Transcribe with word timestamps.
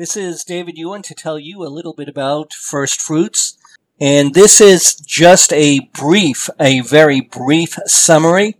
This 0.00 0.16
is 0.16 0.44
David 0.44 0.78
Ewan 0.78 1.02
to 1.02 1.14
tell 1.14 1.38
you 1.38 1.62
a 1.62 1.68
little 1.68 1.92
bit 1.92 2.08
about 2.08 2.54
first 2.54 3.02
fruits. 3.02 3.58
And 4.00 4.32
this 4.32 4.58
is 4.58 4.94
just 4.94 5.52
a 5.52 5.90
brief, 5.92 6.48
a 6.58 6.80
very 6.80 7.20
brief 7.20 7.76
summary. 7.84 8.56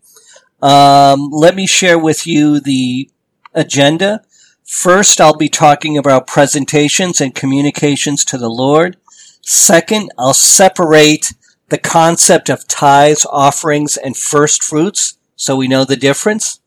Um, 0.60 1.30
let 1.30 1.56
me 1.56 1.66
share 1.66 1.98
with 1.98 2.26
you 2.26 2.60
the 2.60 3.08
agenda. 3.54 4.22
First, 4.66 5.18
I'll 5.18 5.34
be 5.34 5.48
talking 5.48 5.96
about 5.96 6.26
presentations 6.26 7.22
and 7.22 7.34
communications 7.34 8.22
to 8.26 8.36
the 8.36 8.50
Lord. 8.50 8.98
Second, 9.40 10.10
I'll 10.18 10.34
separate 10.34 11.32
the 11.70 11.78
concept 11.78 12.50
of 12.50 12.68
tithes, 12.68 13.26
offerings, 13.32 13.96
and 13.96 14.14
first 14.14 14.62
fruits 14.62 15.16
so 15.36 15.56
we 15.56 15.68
know 15.68 15.86
the 15.86 15.96
difference. 15.96 16.60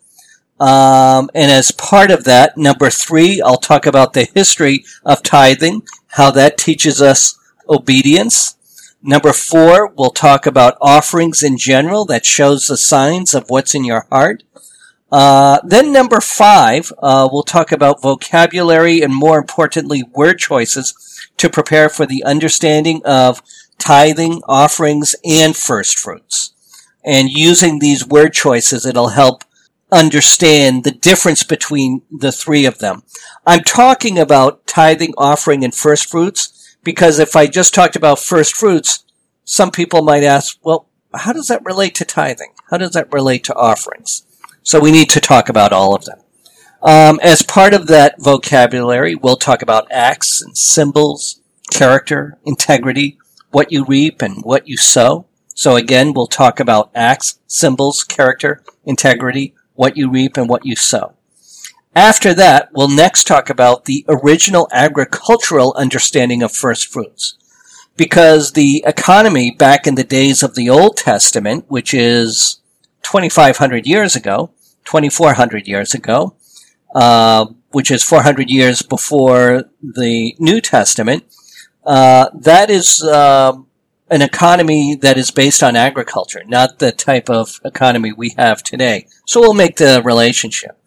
Um, 0.60 1.30
and 1.34 1.52
as 1.52 1.72
part 1.72 2.12
of 2.12 2.24
that, 2.26 2.58
number 2.58 2.90
three, 2.90 3.42
I'll 3.42 3.58
talk 3.58 3.86
about 3.86 4.14
the 4.14 4.30
history 4.34 4.86
of 5.04 5.24
tithing, 5.24 5.84
how 6.08 6.32
that 6.32 6.58
teaches 6.58 7.02
us 7.02 7.38
obedience. 7.68 8.56
Number 9.02 9.34
four, 9.34 9.88
we'll 9.88 10.12
talk 10.12 10.46
about 10.46 10.78
offerings 10.80 11.44
in 11.44 11.58
general 11.58 12.06
that 12.06 12.26
shows 12.26 12.68
the 12.68 12.78
signs 12.78 13.34
of 13.34 13.50
what's 13.50 13.76
in 13.76 13.84
your 13.84 14.08
heart. 14.10 14.44
Uh, 15.12 15.60
then 15.64 15.92
number 15.92 16.22
five, 16.22 16.92
uh, 17.00 17.28
we'll 17.32 17.44
talk 17.44 17.72
about 17.72 18.02
vocabulary 18.02 19.02
and 19.02 19.14
more 19.14 19.38
importantly, 19.38 20.04
word 20.16 20.40
choices 20.40 20.96
to 21.38 21.50
prepare 21.50 21.90
for 21.90 22.06
the 22.06 22.24
understanding 22.24 23.02
of 23.06 23.42
tithing, 23.78 24.42
offerings, 24.48 25.16
and 25.26 25.56
first 25.56 26.00
fruits. 26.00 26.54
And 27.04 27.30
using 27.30 27.80
these 27.80 28.08
word 28.08 28.34
choices, 28.34 28.86
it'll 28.86 29.10
help 29.10 29.44
understand 29.92 30.84
the 30.84 30.92
difference 30.92 31.44
between 31.44 32.02
the 32.12 32.32
three 32.32 32.66
of 32.66 32.80
them. 32.80 33.04
I'm 33.46 33.64
talking 33.64 34.18
about 34.18 34.66
tithing, 34.66 35.14
offering, 35.18 35.64
and 35.64 35.74
first 35.74 36.10
fruits 36.10 36.78
because 36.84 37.20
if 37.20 37.36
I 37.36 37.48
just 37.48 37.74
talked 37.74 37.96
about 37.96 38.20
first 38.20 38.56
fruits, 38.56 39.06
some 39.46 39.72
people 39.72 40.02
might 40.02 40.24
ask, 40.24 40.58
well, 40.64 40.88
how 41.14 41.34
does 41.34 41.48
that 41.48 41.64
relate 41.64 41.96
to 41.96 42.06
tithing? 42.06 42.54
How 42.70 42.78
does 42.78 42.92
that 42.92 43.12
relate 43.14 43.44
to 43.46 43.56
offerings? 43.56 44.26
So 44.64 44.80
we 44.80 44.92
need 44.92 45.10
to 45.12 45.20
talk 45.20 45.50
about 45.50 45.74
all 45.74 45.94
of 45.94 46.06
them. 46.06 46.20
Um, 46.82 47.20
as 47.22 47.44
part 47.44 47.74
of 47.74 47.88
that 47.88 48.22
vocabulary, 48.22 49.16
we'll 49.16 49.38
talk 49.38 49.62
about 49.62 49.92
acts 49.92 50.42
and 50.42 50.58
symbols, 50.58 51.42
character, 51.72 52.40
integrity, 52.46 53.18
what 53.52 53.72
you 53.72 53.86
reap 53.86 54.22
and 54.22 54.44
what 54.44 54.68
you 54.68 54.76
sow. 54.76 55.26
So 55.56 55.76
again, 55.76 56.14
we'll 56.14 56.28
talk 56.28 56.60
about 56.60 56.92
acts, 56.96 57.40
symbols, 57.48 58.04
character, 58.04 58.64
integrity, 58.84 59.54
what 59.76 59.98
you 59.98 60.10
reap 60.10 60.38
and 60.38 60.50
what 60.50 60.66
you 60.66 60.76
sow. 60.76 61.14
After 61.96 62.34
that, 62.34 62.70
we'll 62.74 62.90
next 62.90 63.26
talk 63.26 63.50
about 63.50 63.86
the 63.86 64.04
original 64.08 64.68
agricultural 64.72 65.74
understanding 65.78 66.42
of 66.42 66.52
first 66.52 66.88
fruits. 66.88 67.38
Because 67.96 68.54
the 68.54 68.84
economy 68.88 69.52
back 69.52 69.86
in 69.86 69.94
the 69.94 70.04
days 70.04 70.42
of 70.42 70.56
the 70.56 70.70
Old 70.70 70.98
Testament, 70.98 71.66
which 71.68 71.94
is 71.94 72.60
2,500 73.04 73.86
years 73.86 74.16
ago, 74.16 74.50
2,400 74.86 75.68
years 75.68 75.94
ago, 75.94 76.36
uh, 76.96 77.46
which 77.72 77.92
is 77.92 78.04
400 78.04 78.50
years 78.50 78.82
before 78.82 79.66
the 79.82 80.36
New 80.40 80.60
Testament, 80.60 81.24
uh, 81.86 82.30
that 82.34 82.72
is 82.72 83.04
uh, 83.04 83.54
an 84.14 84.22
economy 84.22 84.94
that 84.94 85.18
is 85.18 85.32
based 85.32 85.64
on 85.64 85.76
agriculture, 85.76 86.44
not 86.46 86.78
the 86.78 86.92
type 86.92 87.32
of 87.32 87.60
economy 87.66 88.14
we 88.14 88.36
have 88.38 88.62
today. 88.62 89.08
So 89.26 89.42
we'll 89.42 89.56
make 89.56 89.78
the 89.78 90.04
relationship. 90.06 90.80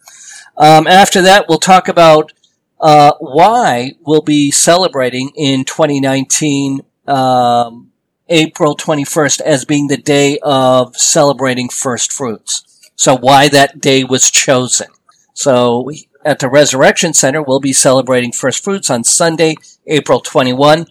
Um, 0.55 0.87
after 0.87 1.21
that, 1.23 1.45
we'll 1.49 1.59
talk 1.59 1.89
about 1.89 2.31
uh, 2.79 3.11
why 3.19 3.95
we'll 4.05 4.21
be 4.21 4.49
celebrating 4.49 5.31
in 5.35 5.65
2019 5.65 6.79
um, 7.05 7.91
April 8.29 8.77
21st 8.77 9.41
as 9.41 9.65
being 9.65 9.87
the 9.87 9.97
day 9.97 10.39
of 10.41 10.95
celebrating 10.95 11.67
first 11.67 12.13
fruits. 12.13 12.89
So 12.95 13.17
why 13.17 13.49
that 13.49 13.81
day 13.81 14.05
was 14.05 14.31
chosen. 14.31 14.87
So 15.33 15.91
at 16.23 16.39
the 16.39 16.49
Resurrection 16.49 17.13
Center, 17.13 17.43
we'll 17.43 17.59
be 17.59 17.73
celebrating 17.73 18.31
first 18.31 18.63
fruits 18.63 18.89
on 18.89 19.03
Sunday, 19.03 19.57
April 19.85 20.21
21. 20.21 20.87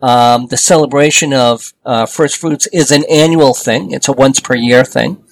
Um, 0.00 0.46
the 0.46 0.56
celebration 0.56 1.32
of 1.32 1.72
uh, 1.84 2.06
first 2.06 2.36
fruits 2.36 2.68
is 2.72 2.90
an 2.92 3.04
annual 3.10 3.54
thing. 3.54 3.92
It's 3.92 4.08
a 4.08 4.12
once 4.12 4.40
per 4.40 4.54
year 4.54 4.84
thing. 4.84 5.24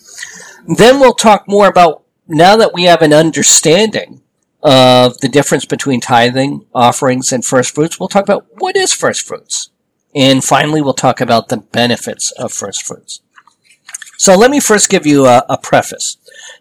Then 0.66 0.98
we'll 0.98 1.14
talk 1.14 1.44
more 1.46 1.68
about 1.68 2.02
now 2.26 2.56
that 2.56 2.74
we 2.74 2.84
have 2.84 3.02
an 3.02 3.12
understanding 3.12 4.22
of 4.62 5.18
the 5.18 5.28
difference 5.28 5.64
between 5.64 6.00
tithing, 6.00 6.66
offerings, 6.74 7.32
and 7.32 7.44
first 7.44 7.74
fruits, 7.74 8.00
we'll 8.00 8.08
talk 8.08 8.24
about 8.24 8.46
what 8.58 8.76
is 8.76 8.92
first 8.92 9.26
fruits. 9.26 9.70
And 10.14 10.42
finally, 10.42 10.82
we'll 10.82 10.92
talk 10.94 11.20
about 11.20 11.48
the 11.48 11.58
benefits 11.58 12.32
of 12.32 12.52
first 12.52 12.82
fruits. 12.82 13.20
So 14.18 14.34
let 14.34 14.50
me 14.50 14.58
first 14.58 14.88
give 14.88 15.06
you 15.06 15.26
a, 15.26 15.44
a 15.48 15.56
preface. 15.56 16.16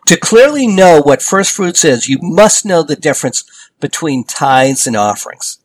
To 0.07 0.17
clearly 0.17 0.67
know 0.67 1.01
what 1.01 1.23
first 1.23 1.51
fruits 1.51 1.83
is, 1.83 2.07
you 2.07 2.19
must 2.21 2.65
know 2.65 2.83
the 2.83 2.95
difference 2.95 3.43
between 3.79 4.23
tithes 4.23 4.85
and 4.85 4.95
offerings. 4.95 5.57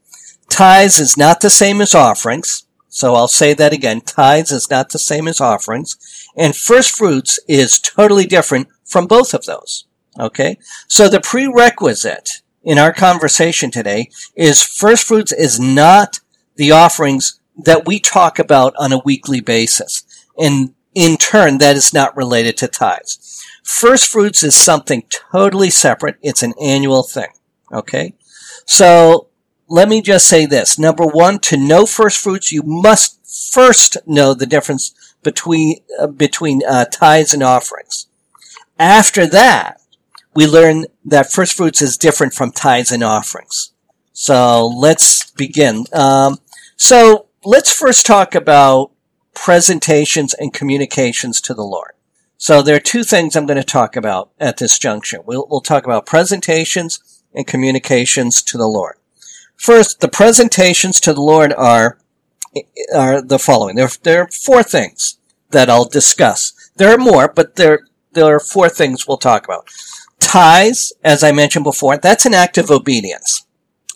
Tithes 0.51 1.01
is 1.01 1.17
not 1.17 1.41
the 1.41 1.49
same 1.49 1.81
as 1.81 1.95
offerings. 1.95 2.67
So 2.89 3.15
I'll 3.15 3.29
say 3.29 3.55
that 3.55 3.73
again. 3.73 4.03
Tithes 4.03 4.51
is 4.51 4.69
not 4.69 4.91
the 4.91 4.99
same 4.99 5.27
as 5.27 5.41
offerings. 5.41 6.29
And 6.37 6.55
first 6.55 6.91
fruits 6.91 7.39
is 7.49 7.79
totally 7.79 8.27
different 8.27 8.69
from 8.85 9.07
both 9.07 9.33
of 9.33 9.47
those. 9.47 9.87
Okay? 10.19 10.59
So 10.89 11.09
the 11.09 11.21
prerequisite 11.21 12.43
in 12.63 12.79
our 12.79 12.93
conversation 12.93 13.71
today 13.71 14.11
is 14.35 14.63
first 14.63 15.07
fruits 15.07 15.33
is 15.33 15.59
not 15.59 16.21
the 16.57 16.73
offerings 16.73 17.41
that 17.57 17.87
we 17.87 18.01
talk 18.01 18.39
about 18.39 18.75
on 18.77 18.93
a 18.93 19.01
weekly 19.05 19.41
basis. 19.41 20.05
And 20.37 20.75
in 20.95 21.17
turn, 21.17 21.59
that 21.59 21.77
is 21.77 21.95
not 21.95 22.17
related 22.17 22.57
to 22.59 22.69
tithes. 22.69 23.43
First 23.63 24.09
fruits 24.09 24.43
is 24.43 24.57
something 24.57 25.05
totally 25.33 25.71
separate. 25.71 26.17
It's 26.23 26.43
an 26.43 26.55
annual 26.61 27.05
thing. 27.05 27.31
Okay? 27.73 28.15
So 28.67 29.30
let 29.71 29.89
me 29.89 30.03
just 30.03 30.27
say 30.27 30.47
this. 30.47 30.79
Number 30.79 31.07
one, 31.07 31.39
to 31.41 31.57
know 31.57 31.87
first 31.87 32.19
fruits, 32.19 32.51
you 32.51 32.63
must 32.65 33.21
first 33.53 33.97
know 34.05 34.35
the 34.35 34.45
difference 34.45 34.93
between, 35.23 35.77
uh, 35.99 36.09
between 36.09 36.61
uh, 36.69 36.87
tithes 36.87 37.33
and 37.33 37.43
offerings. 37.43 38.09
After 38.81 39.27
that, 39.29 39.81
we 40.35 40.47
learn 40.47 40.87
that 41.05 41.31
first 41.31 41.57
fruits 41.57 41.81
is 41.81 41.97
different 41.97 42.35
from 42.35 42.51
tithes 42.51 42.91
and 42.91 43.05
offerings. 43.05 43.73
So 44.13 44.67
let's 44.67 45.31
begin. 45.31 45.85
Um, 45.93 46.39
so 46.77 47.29
let's 47.45 47.73
first 47.73 48.05
talk 48.05 48.35
about 48.35 48.91
presentations 49.35 50.35
and 50.35 50.53
communications 50.53 51.41
to 51.43 51.55
the 51.55 51.63
Lord. 51.63 51.93
So 52.39 52.61
there 52.61 52.75
are 52.75 52.81
two 52.81 53.05
things 53.05 53.37
I'm 53.37 53.47
going 53.47 53.57
to 53.57 53.63
talk 53.63 53.95
about 53.95 54.31
at 54.41 54.57
this 54.57 54.81
junction. 54.81 55.21
We'll, 55.25 55.47
we'll 55.49 55.61
talk 55.61 55.85
about 55.85 56.07
presentations 56.07 57.23
and 57.33 57.47
communications 57.47 58.43
to 58.43 58.59
the 58.59 58.67
Lord. 58.67 58.97
First, 59.61 60.01
the 60.01 60.09
presentations 60.09 61.01
to 61.01 61.13
the 61.13 61.21
Lord 61.21 61.53
are 61.53 61.99
are 62.95 63.21
the 63.21 63.39
following. 63.39 63.77
There, 63.77 63.91
there 64.03 64.23
are 64.23 64.29
four 64.29 64.63
things 64.63 65.19
that 65.51 65.69
I'll 65.69 65.85
discuss. 65.85 66.55
There 66.77 66.91
are 66.91 66.97
more, 66.97 67.31
but 67.31 67.57
there 67.57 67.81
there 68.13 68.35
are 68.35 68.41
four 68.41 68.71
things 68.71 69.07
we'll 69.07 69.19
talk 69.19 69.45
about. 69.45 69.69
Tithes, 70.19 70.95
as 71.05 71.23
I 71.23 71.33
mentioned 71.33 71.65
before, 71.65 71.99
that's 71.99 72.25
an 72.25 72.33
act 72.33 72.57
of 72.57 72.71
obedience. 72.71 73.45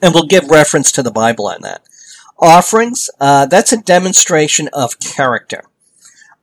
And 0.03 0.13
we'll 0.13 0.27
give 0.27 0.51
reference 0.51 0.93
to 0.93 1.03
the 1.03 1.11
Bible 1.11 1.47
on 1.47 1.63
that. 1.63 1.81
Offerings, 2.39 3.09
uh, 3.19 3.47
that's 3.47 3.73
a 3.73 3.81
demonstration 3.81 4.69
of 4.75 5.01
character. 5.01 5.65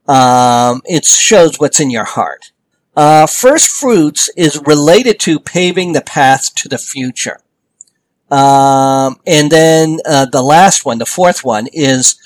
Um, 0.08 0.82
it 0.84 1.04
shows 1.04 1.60
what's 1.60 1.78
in 1.78 1.90
your 1.90 2.06
heart. 2.06 2.50
Uh, 2.96 3.28
first 3.28 3.68
fruits 3.68 4.30
is 4.36 4.60
related 4.66 5.20
to 5.20 5.38
paving 5.38 5.92
the 5.92 6.00
path 6.00 6.52
to 6.56 6.68
the 6.68 6.78
future. 6.78 7.38
Um, 8.32 9.16
and 9.26 9.52
then 9.52 9.98
uh, 10.06 10.24
the 10.24 10.40
last 10.42 10.86
one, 10.86 10.96
the 10.96 11.04
fourth 11.04 11.44
one, 11.44 11.66
is 11.70 12.16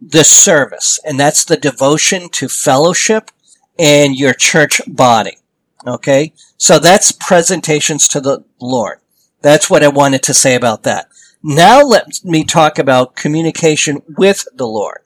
the 0.00 0.22
service, 0.22 1.00
and 1.04 1.18
that's 1.18 1.44
the 1.44 1.56
devotion 1.56 2.28
to 2.30 2.48
fellowship 2.48 3.32
and 3.76 4.16
your 4.16 4.32
church 4.32 4.80
body. 4.86 5.38
Okay? 5.84 6.32
So 6.56 6.78
that's 6.78 7.10
presentations 7.10 8.06
to 8.08 8.20
the 8.20 8.44
Lord. 8.60 9.00
That's 9.42 9.68
what 9.68 9.82
I 9.82 9.88
wanted 9.88 10.22
to 10.24 10.34
say 10.34 10.54
about 10.54 10.84
that. 10.84 11.08
Now 11.42 11.82
let 11.82 12.22
me 12.22 12.44
talk 12.44 12.78
about 12.78 13.16
communication 13.16 14.02
with 14.06 14.46
the 14.54 14.68
Lord. 14.68 15.00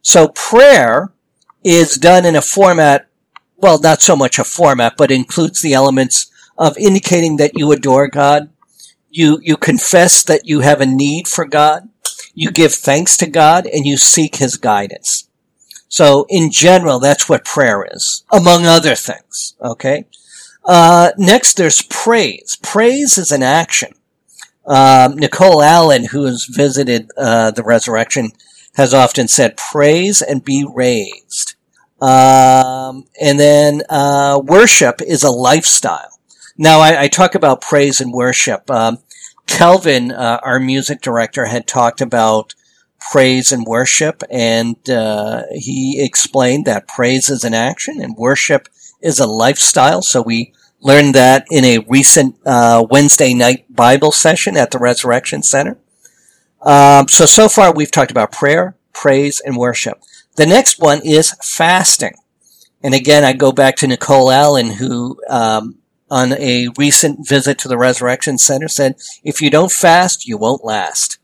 So 0.00 0.28
prayer 0.28 1.12
is 1.62 1.96
done 1.96 2.24
in 2.24 2.36
a 2.36 2.40
format, 2.40 3.08
well, 3.56 3.78
not 3.78 4.00
so 4.00 4.16
much 4.16 4.38
a 4.38 4.44
format, 4.44 4.96
but 4.96 5.10
includes 5.10 5.60
the 5.60 5.74
elements 5.74 6.30
of 6.56 6.78
indicating 6.78 7.36
that 7.36 7.58
you 7.58 7.72
adore 7.72 8.08
God. 8.08 8.48
You, 9.10 9.38
you 9.42 9.56
confess 9.56 10.22
that 10.24 10.46
you 10.46 10.60
have 10.60 10.80
a 10.80 10.86
need 10.86 11.28
for 11.28 11.44
God. 11.44 11.88
You 12.34 12.50
give 12.50 12.74
thanks 12.74 13.16
to 13.18 13.26
God 13.26 13.66
and 13.66 13.86
you 13.86 13.96
seek 13.96 14.36
His 14.36 14.56
guidance. 14.56 15.28
So 15.88 16.26
in 16.28 16.50
general, 16.50 16.98
that's 16.98 17.28
what 17.28 17.44
prayer 17.44 17.86
is, 17.90 18.24
among 18.32 18.66
other 18.66 18.94
things. 18.94 19.54
Okay. 19.60 20.06
Uh, 20.64 21.12
next, 21.16 21.56
there's 21.56 21.82
praise. 21.82 22.56
Praise 22.62 23.16
is 23.16 23.30
an 23.30 23.42
action. 23.42 23.92
Um, 24.66 25.16
Nicole 25.16 25.62
Allen, 25.62 26.06
who 26.06 26.24
has 26.24 26.44
visited 26.44 27.10
uh, 27.16 27.52
the 27.52 27.62
resurrection, 27.62 28.32
has 28.74 28.92
often 28.92 29.28
said, 29.28 29.56
"Praise 29.56 30.20
and 30.20 30.44
be 30.44 30.66
raised." 30.68 31.54
Um, 32.00 33.04
and 33.20 33.38
then 33.38 33.82
uh, 33.88 34.40
worship 34.44 35.00
is 35.00 35.22
a 35.22 35.30
lifestyle. 35.30 36.15
Now, 36.58 36.80
I, 36.80 37.02
I, 37.02 37.08
talk 37.08 37.34
about 37.34 37.60
praise 37.60 38.00
and 38.00 38.12
worship. 38.12 38.70
Um, 38.70 38.98
Kelvin, 39.46 40.10
uh, 40.10 40.40
our 40.42 40.58
music 40.58 41.02
director, 41.02 41.46
had 41.46 41.66
talked 41.66 42.00
about 42.00 42.54
praise 43.10 43.52
and 43.52 43.66
worship, 43.66 44.22
and 44.30 44.76
uh, 44.88 45.42
he 45.52 46.02
explained 46.02 46.64
that 46.64 46.88
praise 46.88 47.28
is 47.28 47.44
an 47.44 47.54
action 47.54 48.00
and 48.00 48.16
worship 48.16 48.68
is 49.00 49.20
a 49.20 49.26
lifestyle. 49.26 50.02
So 50.02 50.22
we 50.22 50.54
learned 50.80 51.14
that 51.14 51.46
in 51.50 51.64
a 51.64 51.78
recent 51.80 52.36
uh, 52.46 52.84
Wednesday 52.90 53.34
night 53.34 53.64
Bible 53.74 54.12
session 54.12 54.56
at 54.56 54.70
the 54.70 54.78
Resurrection 54.78 55.42
Center. 55.42 55.78
Um, 56.62 57.06
so 57.08 57.26
so 57.26 57.48
far 57.48 57.72
we've 57.72 57.90
talked 57.90 58.10
about 58.10 58.32
prayer, 58.32 58.76
praise, 58.92 59.40
and 59.40 59.56
worship. 59.56 60.00
The 60.36 60.46
next 60.46 60.78
one 60.78 61.00
is 61.04 61.36
fasting, 61.42 62.14
and 62.82 62.94
again 62.94 63.24
I 63.24 63.34
go 63.34 63.52
back 63.52 63.76
to 63.76 63.86
Nicole 63.86 64.30
Allen, 64.30 64.70
who 64.70 65.20
um, 65.28 65.76
on 66.10 66.32
a 66.32 66.68
recent 66.76 67.26
visit 67.26 67.58
to 67.58 67.68
the 67.68 67.78
Resurrection 67.78 68.38
Center 68.38 68.68
said, 68.68 68.96
"If 69.24 69.40
you 69.40 69.50
don't 69.50 69.72
fast, 69.72 70.26
you 70.26 70.36
won't 70.36 70.64
last." 70.64 71.18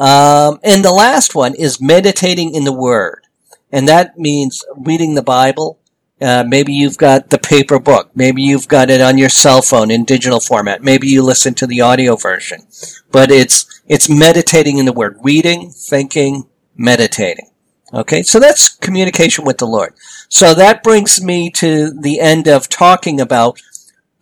Um, 0.00 0.60
and 0.62 0.84
the 0.84 0.92
last 0.92 1.34
one 1.34 1.54
is 1.54 1.80
meditating 1.80 2.54
in 2.54 2.64
the 2.64 2.72
Word. 2.72 3.26
And 3.72 3.88
that 3.88 4.18
means 4.18 4.64
reading 4.76 5.14
the 5.14 5.22
Bible. 5.22 5.78
Uh, 6.20 6.44
maybe 6.46 6.72
you've 6.72 6.96
got 6.96 7.30
the 7.30 7.38
paper 7.38 7.78
book. 7.78 8.10
Maybe 8.14 8.42
you've 8.42 8.68
got 8.68 8.90
it 8.90 9.00
on 9.00 9.18
your 9.18 9.28
cell 9.28 9.62
phone 9.62 9.90
in 9.90 10.04
digital 10.04 10.40
format. 10.40 10.82
Maybe 10.82 11.08
you 11.08 11.22
listen 11.22 11.54
to 11.54 11.66
the 11.66 11.80
audio 11.80 12.16
version. 12.16 12.66
But 13.12 13.30
it's, 13.30 13.82
it's 13.86 14.08
meditating 14.08 14.78
in 14.78 14.86
the 14.86 14.92
Word. 14.92 15.18
Reading, 15.22 15.70
thinking, 15.70 16.48
meditating. 16.76 17.50
Okay, 17.92 18.22
so 18.22 18.38
that's 18.38 18.76
communication 18.76 19.44
with 19.44 19.58
the 19.58 19.66
Lord. 19.66 19.94
So 20.28 20.54
that 20.54 20.82
brings 20.82 21.22
me 21.22 21.50
to 21.52 21.90
the 21.90 22.20
end 22.20 22.46
of 22.46 22.68
talking 22.68 23.20
about 23.20 23.60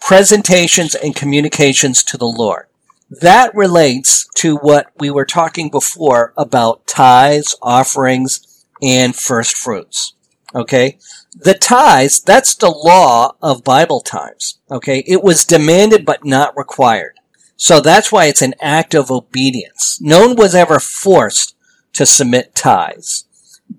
presentations 0.06 0.94
and 0.94 1.16
communications 1.16 2.04
to 2.04 2.16
the 2.16 2.24
Lord. 2.24 2.66
That 3.10 3.52
relates 3.56 4.28
to 4.36 4.56
what 4.56 4.92
we 4.96 5.10
were 5.10 5.24
talking 5.24 5.68
before 5.68 6.32
about 6.36 6.86
tithes, 6.86 7.56
offerings, 7.60 8.64
and 8.80 9.16
first 9.16 9.56
fruits. 9.56 10.14
Okay? 10.54 10.98
The 11.34 11.54
tithes, 11.54 12.20
that's 12.20 12.54
the 12.54 12.70
law 12.70 13.34
of 13.42 13.64
Bible 13.64 14.00
times. 14.00 14.60
Okay? 14.70 15.02
It 15.08 15.24
was 15.24 15.44
demanded 15.44 16.06
but 16.06 16.24
not 16.24 16.56
required. 16.56 17.16
So 17.56 17.80
that's 17.80 18.12
why 18.12 18.26
it's 18.26 18.42
an 18.42 18.54
act 18.60 18.94
of 18.94 19.10
obedience. 19.10 19.98
No 20.00 20.24
one 20.24 20.36
was 20.36 20.54
ever 20.54 20.78
forced 20.78 21.56
to 21.94 22.06
submit 22.06 22.54
tithes. 22.54 23.24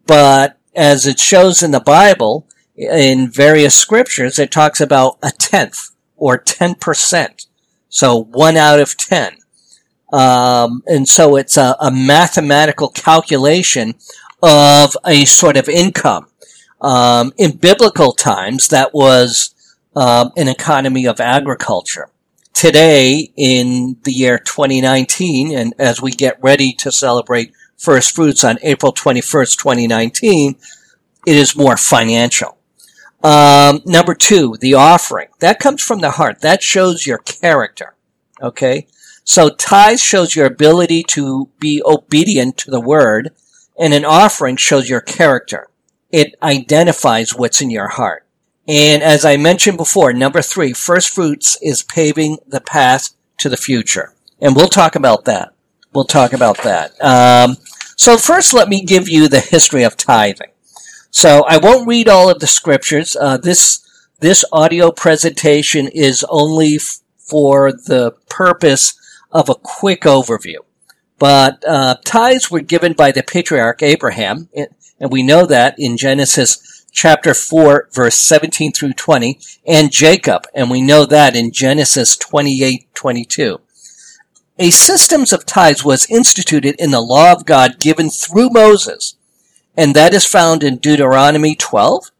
But 0.05 0.57
as 0.75 1.07
it 1.07 1.21
shows 1.21 1.63
in 1.63 1.71
the 1.71 1.79
Bible, 1.79 2.49
in 2.75 3.31
various 3.31 3.75
scriptures, 3.75 4.37
it 4.37 4.51
talks 4.51 4.81
about 4.81 5.19
a 5.23 5.31
tenth 5.31 5.91
or 6.17 6.37
10%. 6.37 7.45
So 7.89 8.23
one 8.23 8.57
out 8.57 8.79
of 8.79 8.97
ten. 8.97 9.37
Um, 10.11 10.83
and 10.87 11.07
so 11.07 11.35
it's 11.35 11.57
a, 11.57 11.75
a, 11.81 11.91
mathematical 11.91 12.89
calculation 12.89 13.95
of 14.41 14.95
a 15.05 15.25
sort 15.25 15.57
of 15.57 15.67
income. 15.67 16.27
Um, 16.79 17.33
in 17.37 17.57
biblical 17.57 18.13
times, 18.13 18.69
that 18.69 18.93
was 18.93 19.53
um, 19.95 20.31
an 20.37 20.47
economy 20.47 21.05
of 21.05 21.19
agriculture. 21.19 22.09
Today, 22.53 23.31
in 23.35 23.97
the 24.03 24.13
year 24.13 24.37
2019, 24.39 25.55
and 25.55 25.73
as 25.77 26.01
we 26.01 26.11
get 26.11 26.41
ready 26.41 26.71
to 26.73 26.91
celebrate 26.91 27.51
first 27.77 28.15
fruits 28.15 28.43
on 28.43 28.59
April 28.63 28.93
21st, 28.93 29.57
2019, 29.57 30.55
it 31.25 31.35
is 31.35 31.55
more 31.55 31.75
financial. 31.75 32.56
Um, 33.23 33.81
number 33.85 34.13
two, 34.13 34.55
the 34.59 34.75
offering. 34.75 35.27
That 35.39 35.59
comes 35.59 35.81
from 35.81 35.99
the 35.99 36.11
heart. 36.11 36.41
That 36.41 36.61
shows 36.61 37.07
your 37.07 37.17
character. 37.17 37.95
Okay? 38.41 38.87
So 39.23 39.49
tithes 39.49 40.01
shows 40.01 40.35
your 40.35 40.45
ability 40.45 41.03
to 41.09 41.49
be 41.59 41.81
obedient 41.85 42.57
to 42.59 42.71
the 42.71 42.79
word, 42.79 43.31
and 43.77 43.93
an 43.93 44.05
offering 44.05 44.55
shows 44.55 44.89
your 44.89 45.01
character. 45.01 45.67
It 46.11 46.35
identifies 46.41 47.35
what's 47.35 47.61
in 47.61 47.69
your 47.69 47.89
heart. 47.89 48.25
And 48.67 49.01
as 49.01 49.25
I 49.25 49.37
mentioned 49.37 49.77
before, 49.77 50.13
number 50.13 50.41
three, 50.41 50.73
first 50.73 51.09
fruits 51.09 51.57
is 51.61 51.83
paving 51.83 52.37
the 52.47 52.61
path 52.61 53.09
to 53.39 53.49
the 53.49 53.57
future. 53.57 54.13
And 54.39 54.55
we'll 54.55 54.67
talk 54.67 54.95
about 54.95 55.25
that. 55.25 55.53
We'll 55.93 56.05
talk 56.05 56.33
about 56.33 56.63
that. 56.63 56.91
Um, 57.03 57.57
so 57.95 58.17
first, 58.17 58.53
let 58.53 58.69
me 58.69 58.83
give 58.83 59.09
you 59.09 59.27
the 59.27 59.39
history 59.39 59.83
of 59.83 59.97
tithing. 59.97 60.51
So 61.11 61.43
I 61.47 61.57
won't 61.57 61.87
read 61.87 62.07
all 62.07 62.29
of 62.29 62.39
the 62.39 62.47
scriptures. 62.47 63.15
Uh, 63.15 63.37
this 63.37 63.83
this 64.19 64.43
audio 64.51 64.91
presentation 64.91 65.87
is 65.87 66.25
only 66.29 66.75
f- 66.75 66.99
for 67.17 67.71
the 67.71 68.15
purpose 68.29 68.99
of 69.31 69.47
a 69.47 69.55
quick 69.55 70.01
overview. 70.01 70.57
But 71.19 71.63
uh, 71.67 71.97
tithes 72.03 72.49
were 72.49 72.61
given 72.61 72.93
by 72.93 73.11
the 73.11 73.23
patriarch 73.23 73.81
Abraham, 73.83 74.49
and 74.99 75.11
we 75.11 75.23
know 75.23 75.45
that 75.45 75.75
in 75.77 75.97
Genesis 75.97 76.85
chapter 76.91 77.33
4, 77.33 77.89
verse 77.93 78.15
17 78.15 78.71
through 78.71 78.93
20, 78.93 79.39
and 79.65 79.91
Jacob, 79.91 80.45
and 80.53 80.69
we 80.69 80.81
know 80.81 81.05
that 81.05 81.35
in 81.35 81.51
Genesis 81.51 82.17
28, 82.17 82.87
22. 82.93 83.59
A 84.59 84.71
systems 84.71 85.31
of 85.31 85.45
tithes 85.45 85.85
was 85.85 86.09
instituted 86.09 86.75
in 86.79 86.89
the 86.89 87.01
law 87.01 87.31
of 87.31 87.45
God 87.45 87.79
given 87.79 88.09
through 88.09 88.49
Moses 88.49 89.16
and 89.77 89.95
that 89.95 90.13
is 90.13 90.25
found 90.25 90.63
in 90.63 90.77
Deuteronomy 90.77 91.55
12, 91.55 92.11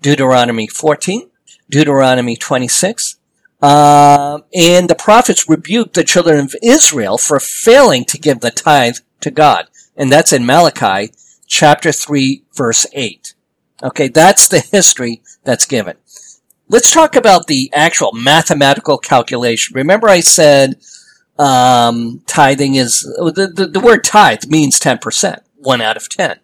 Deuteronomy 0.00 0.66
14, 0.66 1.30
Deuteronomy 1.70 2.36
26. 2.36 3.16
Uh, 3.62 4.40
and 4.52 4.90
the 4.90 4.94
prophets 4.94 5.48
rebuked 5.48 5.94
the 5.94 6.04
children 6.04 6.40
of 6.40 6.54
Israel 6.62 7.16
for 7.16 7.40
failing 7.40 8.04
to 8.04 8.18
give 8.18 8.40
the 8.40 8.50
tithe 8.50 8.96
to 9.20 9.30
God. 9.30 9.68
And 9.96 10.12
that's 10.12 10.32
in 10.32 10.44
Malachi 10.44 11.12
chapter 11.46 11.92
3 11.92 12.42
verse 12.52 12.84
8. 12.92 13.34
Okay, 13.82 14.08
that's 14.08 14.48
the 14.48 14.60
history 14.60 15.22
that's 15.44 15.64
given. 15.64 15.96
Let's 16.68 16.90
talk 16.90 17.14
about 17.14 17.46
the 17.46 17.70
actual 17.72 18.12
mathematical 18.12 18.98
calculation. 18.98 19.74
Remember 19.74 20.08
I 20.08 20.20
said 20.20 20.80
um, 21.38 22.22
tithing 22.26 22.74
is, 22.74 23.00
the, 23.00 23.52
the, 23.54 23.66
the 23.66 23.80
word 23.80 24.02
tithe 24.02 24.46
means 24.48 24.80
10%, 24.80 25.40
1 25.56 25.80
out 25.80 25.96
of 25.96 26.08
10. 26.08 26.40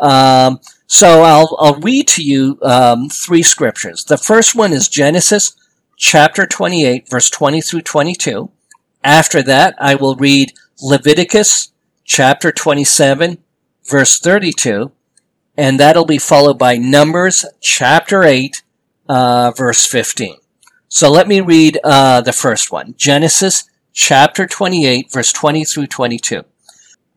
Um, 0.00 0.60
so 0.86 1.22
I'll, 1.22 1.56
I'll 1.58 1.80
read 1.80 2.08
to 2.08 2.22
you 2.22 2.58
um, 2.62 3.08
three 3.08 3.42
scriptures. 3.42 4.04
The 4.04 4.18
first 4.18 4.54
one 4.54 4.72
is 4.72 4.88
Genesis 4.88 5.56
chapter 5.96 6.46
28, 6.46 7.08
verse 7.08 7.30
20 7.30 7.60
through 7.60 7.82
22. 7.82 8.50
After 9.02 9.42
that, 9.42 9.74
I 9.78 9.94
will 9.94 10.16
read 10.16 10.52
Leviticus 10.82 11.72
chapter 12.04 12.52
27, 12.52 13.38
verse 13.84 14.18
32. 14.18 14.92
And 15.56 15.80
that'll 15.80 16.04
be 16.04 16.18
followed 16.18 16.58
by 16.58 16.76
Numbers 16.76 17.44
chapter 17.60 18.22
8, 18.22 18.62
uh, 19.08 19.52
verse 19.56 19.86
15. 19.86 20.36
So 20.88 21.10
let 21.10 21.26
me 21.26 21.40
read 21.40 21.78
uh, 21.82 22.20
the 22.20 22.32
first 22.32 22.70
one 22.70 22.94
Genesis 22.96 23.64
chapter 23.92 24.46
28, 24.46 25.10
verse 25.10 25.32
20 25.32 25.64
through 25.64 25.86
22. 25.86 26.42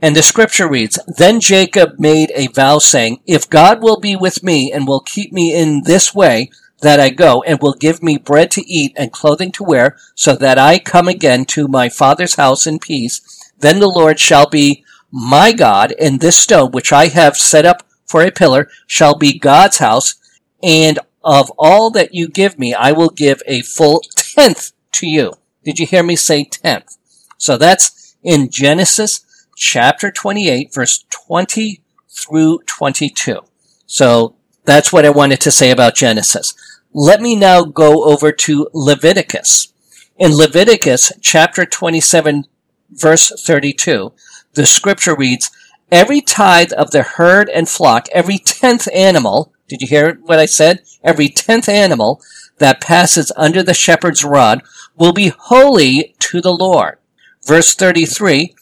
And 0.02 0.16
the 0.16 0.22
scripture 0.22 0.70
reads, 0.70 0.98
Then 1.08 1.42
Jacob 1.42 2.00
made 2.00 2.32
a 2.34 2.48
vow 2.48 2.80
saying, 2.80 3.20
If 3.26 3.50
God 3.50 3.82
will 3.82 4.00
be 4.00 4.16
with 4.16 4.44
me 4.44 4.72
and 4.72 4.88
will 4.88 5.02
keep 5.02 5.34
me 5.34 5.54
in 5.54 5.84
this 5.84 6.16
way 6.16 6.50
that 6.82 7.00
I 7.00 7.10
go 7.10 7.44
and 7.44 7.60
will 7.62 7.74
give 7.74 8.02
me 8.02 8.18
bread 8.18 8.50
to 8.52 8.66
eat 8.66 8.94
and 8.96 9.12
clothing 9.12 9.52
to 9.54 9.64
wear 9.64 9.98
so 10.16 10.36
that 10.36 10.58
I 10.58 10.80
come 10.80 11.10
again 11.10 11.44
to 11.48 11.68
my 11.68 11.90
father's 11.90 12.36
house 12.36 12.66
in 12.66 12.80
peace, 12.80 13.22
then 13.60 13.80
the 13.80 13.90
Lord 13.90 14.20
shall 14.20 14.48
be 14.48 14.86
my 15.12 15.52
God 15.52 15.94
and 16.00 16.20
this 16.20 16.38
stone 16.38 16.72
which 16.72 16.94
I 16.94 17.08
have 17.08 17.36
set 17.36 17.66
up 17.66 17.84
for 18.06 18.22
a 18.22 18.32
pillar 18.32 18.70
shall 18.88 19.18
be 19.18 19.38
God's 19.38 19.80
house 19.80 20.16
and 20.64 21.00
of 21.24 21.52
all 21.58 21.90
that 21.92 22.14
you 22.14 22.30
give 22.30 22.58
me, 22.58 22.74
I 22.74 22.94
will 22.94 23.10
give 23.10 23.42
a 23.46 23.62
full 23.62 24.02
tenth 24.16 24.72
to 24.94 25.08
you. 25.08 25.34
Did 25.66 25.78
you 25.78 25.86
hear 25.86 26.04
me 26.04 26.16
say 26.16 26.46
tenth? 26.46 26.98
So 27.38 27.58
that's 27.58 28.16
in 28.24 28.50
Genesis 28.50 29.26
chapter 29.60 30.10
28, 30.10 30.74
verse 30.74 31.04
20 31.10 31.82
through 32.10 32.60
22. 32.66 33.42
So 33.86 34.36
that's 34.64 34.92
what 34.94 35.06
I 35.06 35.10
wanted 35.10 35.42
to 35.42 35.52
say 35.52 35.70
about 35.70 35.96
Genesis. 35.96 36.56
Let 36.94 37.22
me 37.22 37.36
now 37.36 37.64
go 37.66 38.06
over 38.06 38.32
to 38.32 38.70
Leviticus. 38.74 39.74
In 40.18 40.36
Leviticus 40.36 41.12
chapter 41.22 41.66
27, 41.66 42.46
verse 42.90 43.32
32, 43.46 44.14
the 44.54 44.66
scripture 44.66 45.16
reads, 45.16 45.52
Every 45.92 46.22
tithe 46.22 46.72
of 46.74 46.92
the 46.92 47.04
herd 47.04 47.50
and 47.50 47.68
flock, 47.68 48.08
every 48.14 48.38
tenth 48.38 48.88
animal, 48.94 49.54
did 49.68 49.82
you 49.82 49.88
hear 49.88 50.16
what 50.24 50.40
I 50.40 50.46
said? 50.46 50.84
Every 51.04 51.28
tenth 51.28 51.68
animal 51.68 52.22
that 52.60 52.82
passes 52.82 53.32
under 53.36 53.62
the 53.62 53.74
shepherd's 53.74 54.24
rod 54.24 54.64
will 54.96 55.14
be 55.14 55.34
holy 55.38 56.16
to 56.20 56.42
the 56.42 56.54
Lord. 56.54 56.98
verse 57.46 57.74
33, 57.74 58.56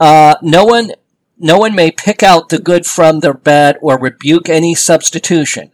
uh, 0.00 0.34
no 0.42 0.64
one, 0.64 0.92
no 1.38 1.58
one 1.58 1.74
may 1.74 1.90
pick 1.90 2.22
out 2.22 2.48
the 2.48 2.58
good 2.58 2.86
from 2.86 3.20
the 3.20 3.34
bad 3.34 3.78
or 3.80 3.98
rebuke 3.98 4.48
any 4.48 4.74
substitution. 4.74 5.70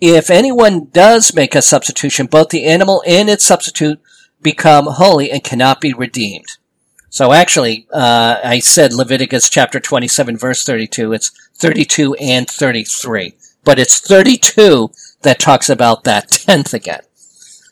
If 0.00 0.28
anyone 0.28 0.86
does 0.92 1.34
make 1.34 1.54
a 1.54 1.62
substitution, 1.62 2.26
both 2.26 2.50
the 2.50 2.66
animal 2.66 3.02
and 3.06 3.30
its 3.30 3.44
substitute 3.44 4.00
become 4.42 4.86
holy 4.86 5.30
and 5.30 5.42
cannot 5.42 5.80
be 5.80 5.94
redeemed. 5.94 6.48
So 7.08 7.32
actually, 7.32 7.86
uh, 7.92 8.40
I 8.42 8.58
said 8.58 8.92
Leviticus 8.92 9.48
chapter 9.48 9.78
27 9.78 10.36
verse 10.36 10.64
32. 10.64 11.12
It's 11.12 11.30
32 11.54 12.14
and 12.14 12.50
33. 12.50 13.34
But 13.62 13.78
it's 13.78 14.00
32 14.00 14.90
that 15.22 15.38
talks 15.38 15.70
about 15.70 16.04
that 16.04 16.28
tenth 16.32 16.74
again. 16.74 17.02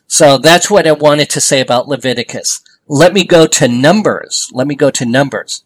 So 0.07 0.37
that's 0.37 0.71
what 0.71 0.87
I 0.87 0.93
wanted 0.93 1.29
to 1.31 1.41
say 1.41 1.59
about 1.59 1.87
Leviticus. 1.89 2.61
Let 2.87 3.13
me 3.13 3.25
go 3.25 3.45
to 3.47 3.67
Numbers. 3.67 4.49
Let 4.53 4.65
me 4.65 4.75
go 4.75 4.89
to 4.91 5.05
Numbers. 5.05 5.63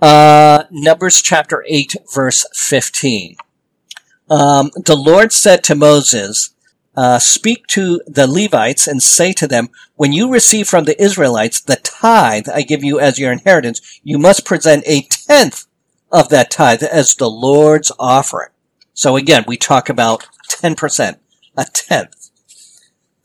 Uh, 0.00 0.64
Numbers 0.70 1.20
chapter 1.20 1.62
8 1.68 1.96
verse 2.14 2.46
15. 2.54 3.36
Um, 4.30 4.70
the 4.74 4.96
Lord 4.96 5.32
said 5.32 5.62
to 5.64 5.74
Moses, 5.74 6.54
uh, 6.96 7.18
speak 7.18 7.66
to 7.68 8.00
the 8.06 8.26
Levites 8.26 8.86
and 8.86 9.02
say 9.02 9.32
to 9.32 9.46
them, 9.46 9.68
when 9.96 10.12
you 10.12 10.32
receive 10.32 10.68
from 10.68 10.84
the 10.84 11.00
Israelites 11.02 11.60
the 11.60 11.76
tithe 11.76 12.48
I 12.48 12.62
give 12.62 12.82
you 12.82 12.98
as 12.98 13.18
your 13.18 13.30
inheritance, 13.30 14.00
you 14.02 14.18
must 14.18 14.46
present 14.46 14.84
a 14.86 15.02
tenth 15.02 15.66
of 16.10 16.30
that 16.30 16.50
tithe 16.50 16.82
as 16.82 17.14
the 17.14 17.30
Lord's 17.30 17.92
offering. 17.98 18.50
So 18.94 19.16
again, 19.16 19.44
we 19.46 19.56
talk 19.56 19.88
about 19.88 20.26
10%, 20.50 21.16
a 21.56 21.64
tenth. 21.72 22.30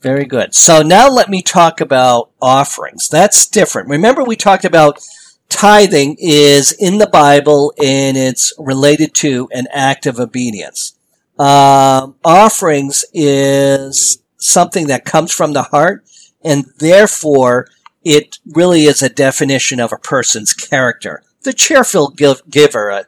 Very 0.02 0.26
good. 0.26 0.54
So 0.54 0.82
now 0.82 1.08
let 1.08 1.30
me 1.30 1.40
talk 1.40 1.80
about 1.80 2.30
offerings. 2.40 3.08
That's 3.08 3.46
different. 3.46 3.88
Remember 3.88 4.22
we 4.22 4.36
talked 4.36 4.64
about 4.64 5.00
tithing 5.48 6.16
is 6.18 6.72
in 6.72 6.98
the 6.98 7.06
Bible 7.06 7.72
and 7.82 8.16
it's 8.16 8.52
related 8.58 9.14
to 9.14 9.48
an 9.52 9.66
act 9.72 10.06
of 10.06 10.18
obedience. 10.18 10.96
Um, 11.38 12.16
offerings 12.24 13.04
is 13.12 14.18
something 14.38 14.86
that 14.86 15.04
comes 15.04 15.32
from 15.32 15.52
the 15.52 15.64
heart, 15.64 16.04
and 16.42 16.66
therefore 16.78 17.68
it 18.04 18.38
really 18.46 18.84
is 18.84 19.02
a 19.02 19.08
definition 19.08 19.80
of 19.80 19.92
a 19.92 19.98
person's 19.98 20.54
character. 20.54 21.22
The 21.42 21.52
cheerful 21.52 22.10
give- 22.10 22.42
giver. 22.48 22.90
Uh, 22.90 23.02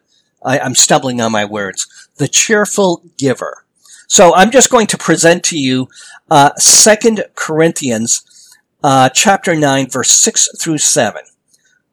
I, 0.44 0.58
I'm 0.58 0.74
stumbling 0.74 1.20
on 1.20 1.32
my 1.32 1.44
words. 1.44 1.86
The 2.16 2.28
cheerful 2.28 3.02
giver. 3.16 3.64
So 4.06 4.34
I'm 4.34 4.50
just 4.50 4.70
going 4.70 4.86
to 4.88 4.98
present 4.98 5.44
to 5.44 5.58
you 5.58 5.88
uh, 6.30 6.54
Second 6.56 7.24
Corinthians 7.34 8.22
uh, 8.82 9.08
chapter 9.08 9.54
nine, 9.54 9.88
verse 9.88 10.10
six 10.10 10.48
through 10.60 10.78
seven. 10.78 11.22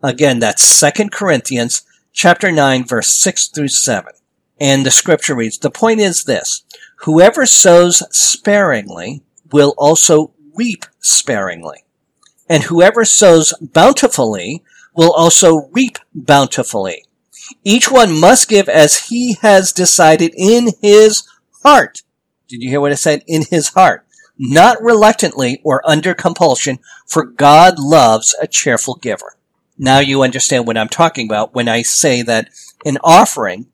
Again, 0.04 0.40
that's 0.40 0.62
Second 0.62 1.12
Corinthians 1.12 1.84
chapter 2.12 2.52
nine, 2.52 2.86
verse 2.86 3.08
six 3.08 3.48
through 3.48 3.70
seven. 3.70 4.14
And 4.60 4.86
the 4.86 4.92
scripture 4.92 5.36
reads, 5.36 5.58
the 5.58 5.72
point 5.72 6.00
is 6.00 6.24
this, 6.24 6.64
whoever 7.00 7.46
sows 7.46 8.04
sparingly 8.16 9.22
will 9.52 9.74
also 9.78 10.32
reap 10.56 10.86
sparingly. 11.00 11.84
And 12.48 12.64
whoever 12.64 13.04
sows 13.04 13.54
bountifully 13.60 14.64
will 14.94 15.12
also 15.12 15.70
reap 15.74 15.98
bountifully. 16.14 17.06
Each 17.64 17.92
one 17.92 18.18
must 18.18 18.48
give 18.48 18.70
as 18.70 19.08
he 19.10 19.34
has 19.42 19.74
decided 19.74 20.34
in 20.38 20.70
his 20.82 21.28
heart. 21.64 22.04
Did 22.48 22.62
you 22.62 22.70
hear 22.70 22.80
what 22.80 22.92
I 22.92 22.96
said? 22.96 23.24
In 23.28 23.44
his 23.44 23.70
heart. 23.70 24.06
Not 24.38 24.82
reluctantly 24.82 25.62
or 25.64 25.82
under 25.90 26.14
compulsion, 26.14 26.80
for 27.06 27.26
God 27.26 27.80
loves 27.80 28.36
a 28.42 28.48
cheerful 28.48 28.96
giver. 28.96 29.35
Now 29.78 30.00
you 30.00 30.24
understand 30.24 30.66
what 30.66 30.78
I'm 30.78 30.90
talking 30.90 31.28
about 31.28 31.54
when 31.54 31.68
I 31.68 31.82
say 31.82 32.22
that 32.22 32.50
an 32.86 32.98
offering 33.04 33.68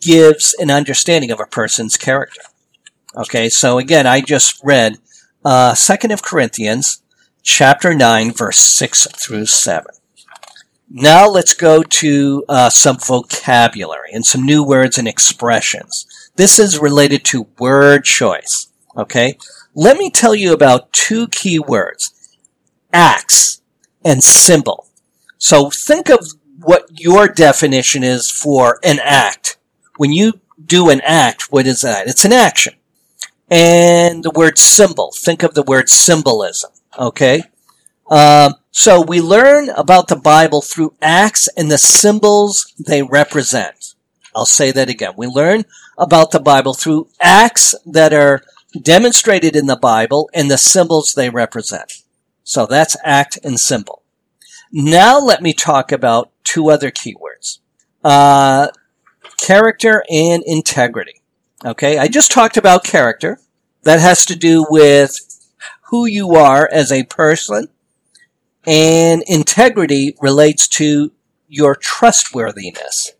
gives 0.00 0.54
an 0.58 0.70
understanding 0.70 1.30
of 1.30 1.40
a 1.40 1.46
person's 1.46 1.96
character. 1.96 2.40
Okay, 3.16 3.48
so 3.48 3.78
again, 3.78 4.06
I 4.06 4.20
just 4.20 4.60
read 4.64 4.98
uh, 5.44 5.74
Second 5.74 6.10
of 6.10 6.22
Corinthians, 6.22 7.02
chapter 7.42 7.94
nine, 7.94 8.32
verse 8.32 8.58
six 8.58 9.06
through 9.12 9.46
seven. 9.46 9.92
Now 10.90 11.28
let's 11.28 11.54
go 11.54 11.82
to 11.82 12.44
uh, 12.48 12.70
some 12.70 12.98
vocabulary 12.98 14.10
and 14.12 14.24
some 14.24 14.44
new 14.44 14.64
words 14.64 14.98
and 14.98 15.08
expressions. 15.08 16.06
This 16.36 16.58
is 16.58 16.78
related 16.78 17.24
to 17.26 17.48
word 17.58 18.04
choice. 18.04 18.68
Okay, 18.96 19.36
let 19.74 19.96
me 19.96 20.10
tell 20.10 20.34
you 20.34 20.52
about 20.52 20.92
two 20.92 21.28
key 21.28 21.58
words: 21.58 22.36
acts 22.92 23.60
and 24.04 24.22
symbol. 24.22 24.83
So 25.44 25.68
think 25.68 26.08
of 26.08 26.26
what 26.58 26.88
your 26.90 27.28
definition 27.28 28.02
is 28.02 28.30
for 28.30 28.80
an 28.82 28.98
act 28.98 29.58
when 29.98 30.10
you 30.10 30.40
do 30.64 30.88
an 30.88 31.02
act, 31.02 31.52
what 31.52 31.66
is 31.66 31.82
that? 31.82 32.06
It's 32.06 32.24
an 32.24 32.32
action. 32.32 32.72
And 33.50 34.24
the 34.24 34.30
word 34.30 34.56
symbol, 34.56 35.12
think 35.14 35.42
of 35.42 35.52
the 35.52 35.62
word 35.62 35.90
symbolism, 35.90 36.70
okay? 36.98 37.42
Um, 38.10 38.54
so 38.70 39.02
we 39.02 39.20
learn 39.20 39.68
about 39.68 40.08
the 40.08 40.16
Bible 40.16 40.62
through 40.62 40.94
acts 41.02 41.46
and 41.58 41.70
the 41.70 41.76
symbols 41.76 42.72
they 42.78 43.02
represent. 43.02 43.94
I'll 44.34 44.46
say 44.46 44.72
that 44.72 44.88
again. 44.88 45.12
We 45.14 45.26
learn 45.26 45.66
about 45.98 46.30
the 46.30 46.40
Bible 46.40 46.72
through 46.72 47.08
acts 47.20 47.74
that 47.84 48.14
are 48.14 48.42
demonstrated 48.80 49.54
in 49.54 49.66
the 49.66 49.76
Bible 49.76 50.30
and 50.32 50.50
the 50.50 50.56
symbols 50.56 51.12
they 51.12 51.28
represent. 51.28 52.02
So 52.44 52.64
that's 52.64 52.96
act 53.04 53.38
and 53.44 53.60
symbol. 53.60 54.03
Now 54.76 55.20
let 55.20 55.40
me 55.40 55.52
talk 55.52 55.92
about 55.92 56.32
two 56.42 56.68
other 56.68 56.90
keywords. 56.90 57.60
Uh, 58.02 58.70
character 59.38 60.02
and 60.10 60.42
integrity. 60.44 61.22
Okay, 61.64 61.96
I 61.96 62.08
just 62.08 62.32
talked 62.32 62.56
about 62.56 62.82
character. 62.82 63.38
That 63.84 64.00
has 64.00 64.26
to 64.26 64.34
do 64.34 64.66
with 64.68 65.16
who 65.90 66.06
you 66.06 66.34
are 66.34 66.68
as 66.72 66.90
a 66.90 67.04
person, 67.04 67.68
and 68.66 69.22
integrity 69.28 70.16
relates 70.20 70.66
to 70.68 71.12
your 71.46 71.76
trustworthiness. 71.76 73.12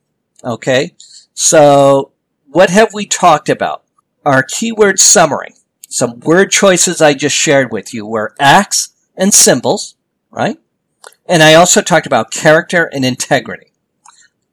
Okay, 0.43 0.97
so 1.35 2.11
what 2.47 2.71
have 2.71 2.93
we 2.93 3.07
talked 3.07 3.49
about? 3.49 3.85
Our 4.27 4.43
keyword 4.43 4.99
summary. 4.99 5.55
Some 5.89 6.19
word 6.19 6.51
choices 6.51 7.01
I 7.01 7.15
just 7.15 7.37
shared 7.37 7.71
with 7.71 7.95
you 7.95 8.07
were 8.07 8.35
acts 8.41 8.93
and 9.17 9.33
symbols, 9.33 9.95
right? 10.33 10.59
And 11.27 11.43
I 11.43 11.55
also 11.55 11.81
talked 11.81 12.07
about 12.07 12.31
character 12.31 12.91
and 12.93 13.05
integrity. 13.05 13.73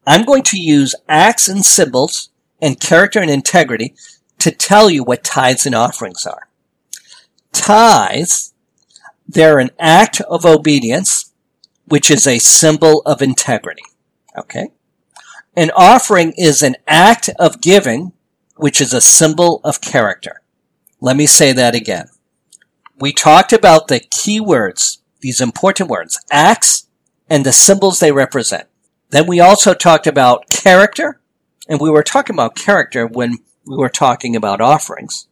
I'm 0.06 0.24
going 0.24 0.44
to 0.44 0.60
use 0.60 0.96
acts 1.08 1.48
and 1.48 1.66
symbols 1.66 2.30
and 2.62 2.80
character 2.80 3.20
and 3.20 3.30
integrity 3.30 3.94
to 4.40 4.52
tell 4.52 4.90
you 4.90 5.04
what 5.04 5.24
tithes 5.24 5.66
and 5.66 5.76
offerings 5.76 6.26
are. 6.26 6.48
Tithes, 7.52 8.54
they're 9.28 9.60
an 9.60 9.72
act 9.80 10.22
of 10.22 10.46
obedience, 10.46 11.34
which 11.86 12.10
is 12.10 12.26
a 12.26 12.40
symbol 12.40 13.02
of 13.06 13.22
integrity. 13.22 13.84
Okay? 14.38 14.70
An 15.56 15.72
offering 15.76 16.34
is 16.38 16.62
an 16.62 16.78
act 16.88 17.30
of 17.38 17.62
giving, 17.62 18.14
which 18.56 18.80
is 18.80 18.94
a 18.94 19.02
symbol 19.02 19.60
of 19.64 19.82
character. 19.82 20.42
Let 21.02 21.18
me 21.18 21.26
say 21.26 21.52
that 21.52 21.76
again. 21.76 22.08
We 22.98 23.12
talked 23.12 23.52
about 23.52 23.88
the 23.88 24.00
key 24.00 24.40
words, 24.40 25.01
these 25.22 25.42
important 25.42 25.90
words, 25.90 26.20
acts 26.32 26.88
and 27.30 27.46
the 27.46 27.54
symbols 27.54 28.00
they 28.00 28.12
represent. 28.12 28.68
Then 29.10 29.28
we 29.28 29.40
also 29.40 29.74
talked 29.74 30.08
about 30.08 30.50
character, 30.50 31.22
and 31.68 31.80
we 31.80 31.90
were 31.90 32.04
talking 32.04 32.36
about 32.36 32.56
character 32.56 33.08
when 33.08 33.38
we 33.66 33.78
were 33.78 33.90
talking 33.90 34.36
about 34.36 34.62
offerings, 34.62 35.28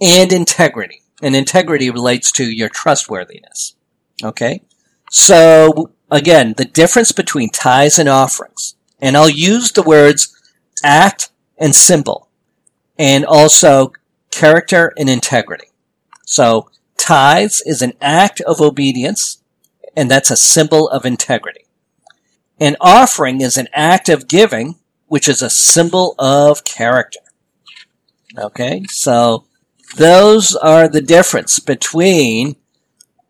and 0.00 0.32
integrity. 0.32 1.02
And 1.22 1.36
integrity 1.36 1.90
relates 1.90 2.32
to 2.32 2.44
your 2.44 2.68
trustworthiness. 2.68 3.76
Okay? 4.22 4.62
So, 5.10 5.92
again, 6.10 6.54
the 6.56 6.64
difference 6.64 7.12
between 7.12 7.50
tithes 7.50 7.98
and 7.98 8.08
offerings. 8.08 8.74
And 9.00 9.16
I'll 9.16 9.28
use 9.28 9.72
the 9.72 9.82
words 9.82 10.34
act 10.82 11.30
and 11.56 11.74
symbol, 11.74 12.28
and 12.98 13.24
also 13.24 13.92
character 14.30 14.92
and 14.98 15.08
integrity. 15.08 15.68
So, 16.26 16.68
tithes 17.04 17.62
is 17.66 17.82
an 17.82 17.92
act 18.00 18.40
of 18.40 18.62
obedience, 18.62 19.42
and 19.94 20.10
that's 20.10 20.30
a 20.30 20.36
symbol 20.36 20.88
of 20.88 21.04
integrity. 21.04 21.66
An 22.58 22.76
offering 22.80 23.42
is 23.42 23.58
an 23.58 23.68
act 23.74 24.08
of 24.08 24.26
giving, 24.26 24.76
which 25.06 25.28
is 25.28 25.42
a 25.42 25.50
symbol 25.50 26.14
of 26.18 26.64
character. 26.64 27.20
Okay, 28.38 28.84
so 28.88 29.44
those 29.96 30.56
are 30.56 30.88
the 30.88 31.02
difference 31.02 31.58
between 31.58 32.56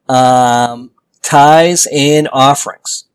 um, 0.08 0.92
tithes 1.20 1.88
and 1.92 2.28
offerings. 2.32 3.06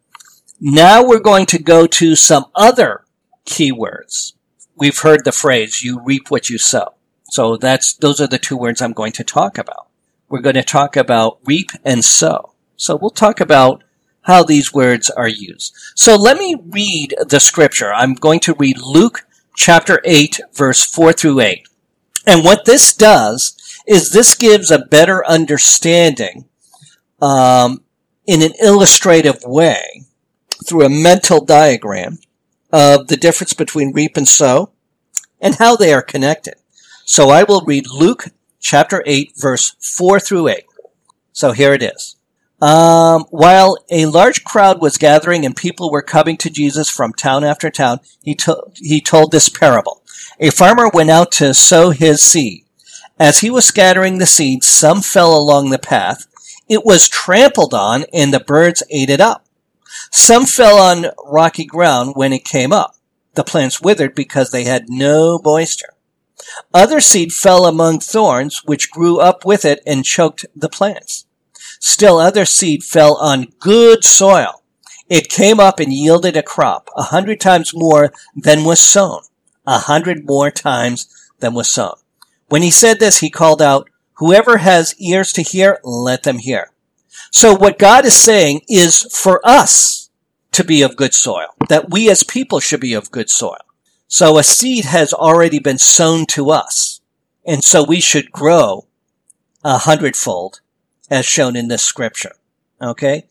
Now 0.60 1.02
we're 1.02 1.22
going 1.22 1.46
to 1.48 1.60
go 1.60 1.88
to 1.88 2.18
some 2.18 2.46
other 2.54 3.06
keywords. 3.46 4.34
We've 4.76 5.00
heard 5.00 5.24
the 5.24 5.32
phrase, 5.32 5.84
you 5.84 6.02
reap 6.04 6.30
what 6.30 6.50
you 6.50 6.58
sow. 6.58 6.96
So 7.32 7.56
that's, 7.56 7.94
those 7.94 8.20
are 8.20 8.28
the 8.28 8.38
two 8.38 8.58
words 8.58 8.82
I'm 8.82 8.92
going 8.92 9.14
to 9.14 9.24
talk 9.24 9.58
about. 9.58 9.89
We're 10.30 10.42
going 10.42 10.56
to 10.56 10.64
talk 10.64 10.96
about 10.96 11.40
reap 11.46 11.72
and 11.84 12.06
sow. 12.06 12.54
So 12.78 12.96
we'll 12.96 13.10
talk 13.10 13.40
about 13.40 13.84
how 14.22 14.44
these 14.44 14.74
words 14.74 15.10
are 15.10 15.28
used. 15.28 15.76
So 15.96 16.16
let 16.16 16.38
me 16.38 16.56
read 16.70 17.16
the 17.28 17.40
scripture. 17.40 17.92
I'm 17.92 18.14
going 18.14 18.40
to 18.42 18.56
read 18.60 18.78
Luke 18.80 19.26
chapter 19.56 20.02
8, 20.06 20.40
verse 20.54 20.84
4 20.84 21.14
through 21.14 21.40
8. 21.40 21.68
And 22.28 22.44
what 22.44 22.66
this 22.66 22.94
does 22.94 23.56
is 23.88 24.12
this 24.12 24.36
gives 24.36 24.70
a 24.70 24.86
better 24.86 25.26
understanding 25.26 26.46
um, 27.22 27.84
in 28.28 28.44
an 28.44 28.54
illustrative 28.62 29.44
way 29.44 30.06
through 30.66 30.86
a 30.86 30.90
mental 30.90 31.44
diagram 31.44 32.20
of 32.72 33.08
the 33.08 33.18
difference 33.18 33.54
between 33.54 33.94
reap 33.94 34.16
and 34.16 34.28
sow 34.28 34.72
and 35.42 35.56
how 35.56 35.76
they 35.76 35.92
are 35.92 36.04
connected. 36.04 36.54
So 37.06 37.30
I 37.30 37.44
will 37.44 37.62
read 37.62 37.88
Luke 37.90 38.26
chapter 38.60 39.04
8, 39.06 39.34
verse 39.36 39.76
4 39.80 40.20
through 40.20 40.50
8. 40.50 40.66
So 41.32 41.52
here 41.52 41.74
it 41.74 41.84
is. 41.84 42.16
Um, 42.62 43.26
while 43.30 43.78
a 43.90 44.06
large 44.08 44.44
crowd 44.44 44.82
was 44.82 44.98
gathering 44.98 45.46
and 45.46 45.56
people 45.56 45.90
were 45.90 46.02
coming 46.02 46.36
to 46.38 46.50
Jesus 46.50 46.90
from 46.90 47.14
town 47.14 47.44
after 47.44 47.70
town, 47.70 48.00
he, 48.22 48.36
to- 48.36 48.66
he 48.76 49.00
told 49.00 49.32
this 49.32 49.48
parable. 49.48 50.04
A 50.40 50.50
farmer 50.50 50.90
went 50.90 51.10
out 51.10 51.32
to 51.34 51.54
sow 51.54 51.92
his 51.92 52.22
seed. 52.22 52.66
As 53.18 53.40
he 53.40 53.50
was 53.50 53.66
scattering 53.66 54.18
the 54.18 54.26
seed, 54.26 54.64
some 54.64 55.02
fell 55.02 55.36
along 55.36 55.70
the 55.70 55.80
path. 55.80 56.26
It 56.68 56.86
was 56.86 57.10
trampled 57.10 57.74
on 57.74 58.06
and 58.14 58.34
the 58.34 58.40
birds 58.40 58.84
ate 58.90 59.10
it 59.10 59.22
up. 59.22 59.46
Some 60.12 60.46
fell 60.46 60.78
on 60.78 61.08
rocky 61.26 61.66
ground 61.66 62.14
when 62.16 62.34
it 62.34 62.46
came 62.46 62.72
up. 62.72 62.96
The 63.36 63.44
plants 63.44 63.82
withered 63.82 64.16
because 64.16 64.52
they 64.52 64.64
had 64.64 64.90
no 64.90 65.40
moisture. 65.44 65.94
Other 66.74 67.02
seed 67.02 67.32
fell 67.32 67.66
among 67.66 68.00
thorns, 68.00 68.62
which 68.66 68.92
grew 68.92 69.20
up 69.20 69.46
with 69.46 69.66
it 69.66 69.82
and 69.86 70.06
choked 70.06 70.46
the 70.56 70.70
plants. 70.70 71.26
Still 71.80 72.18
other 72.18 72.46
seed 72.46 72.84
fell 72.84 73.16
on 73.16 73.54
good 73.60 74.04
soil. 74.04 74.64
It 75.10 75.30
came 75.30 75.60
up 75.60 75.80
and 75.80 75.92
yielded 75.92 76.38
a 76.38 76.44
crop, 76.44 76.90
a 76.96 77.04
hundred 77.04 77.40
times 77.40 77.74
more 77.74 78.14
than 78.36 78.64
was 78.64 78.80
sown, 78.80 79.22
a 79.66 79.80
hundred 79.80 80.28
more 80.28 80.52
times 80.52 81.08
than 81.40 81.54
was 81.54 81.68
sown. 81.68 81.96
When 82.48 82.62
he 82.62 82.72
said 82.72 83.00
this, 83.00 83.20
he 83.20 83.30
called 83.30 83.62
out, 83.62 83.90
whoever 84.14 84.58
has 84.58 84.96
ears 85.00 85.32
to 85.34 85.42
hear, 85.42 85.80
let 85.84 86.24
them 86.24 86.40
hear. 86.40 86.72
So 87.32 87.56
what 87.56 87.80
God 87.80 88.06
is 88.06 88.16
saying 88.16 88.62
is 88.68 89.02
for 89.16 89.42
us 89.44 90.10
to 90.52 90.64
be 90.64 90.82
of 90.82 90.96
good 90.96 91.14
soil, 91.14 91.48
that 91.70 91.90
we 91.90 92.10
as 92.10 92.24
people 92.24 92.60
should 92.60 92.82
be 92.82 92.94
of 92.94 93.12
good 93.12 93.30
soil. 93.30 93.58
So 94.12 94.40
a 94.40 94.44
seed 94.44 94.86
has 94.86 95.14
already 95.14 95.60
been 95.60 95.78
sown 95.78 96.26
to 96.28 96.50
us. 96.50 97.00
And 97.46 97.64
so 97.64 97.84
we 97.84 98.02
should 98.02 98.32
grow 98.32 98.88
a 99.64 99.78
hundredfold 99.78 100.62
as 101.12 101.28
shown 101.28 101.56
in 101.56 101.68
this 101.68 101.84
scripture. 101.84 102.34
Okay. 102.82 103.28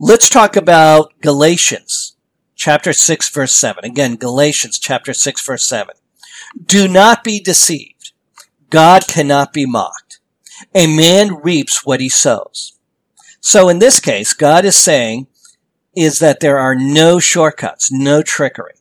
Let's 0.00 0.28
talk 0.28 0.56
about 0.56 1.12
Galatians 1.20 2.16
chapter 2.56 2.92
6 2.92 3.28
verse 3.30 3.54
7. 3.54 3.84
Again, 3.84 4.16
Galatians 4.16 4.80
chapter 4.80 5.14
6 5.14 5.46
verse 5.46 5.66
7. 5.66 5.94
Do 6.64 6.88
not 6.88 7.22
be 7.22 7.38
deceived. 7.38 8.10
God 8.68 9.06
cannot 9.06 9.52
be 9.52 9.64
mocked. 9.64 10.18
A 10.74 10.88
man 10.88 11.36
reaps 11.36 11.86
what 11.86 12.00
he 12.00 12.08
sows. 12.08 12.76
So 13.40 13.68
in 13.68 13.78
this 13.78 14.00
case, 14.00 14.32
God 14.32 14.64
is 14.64 14.76
saying 14.76 15.28
is 15.94 16.18
that 16.18 16.40
there 16.40 16.58
are 16.58 16.74
no 16.74 17.20
shortcuts, 17.20 17.92
no 17.92 18.22
trickery. 18.22 18.75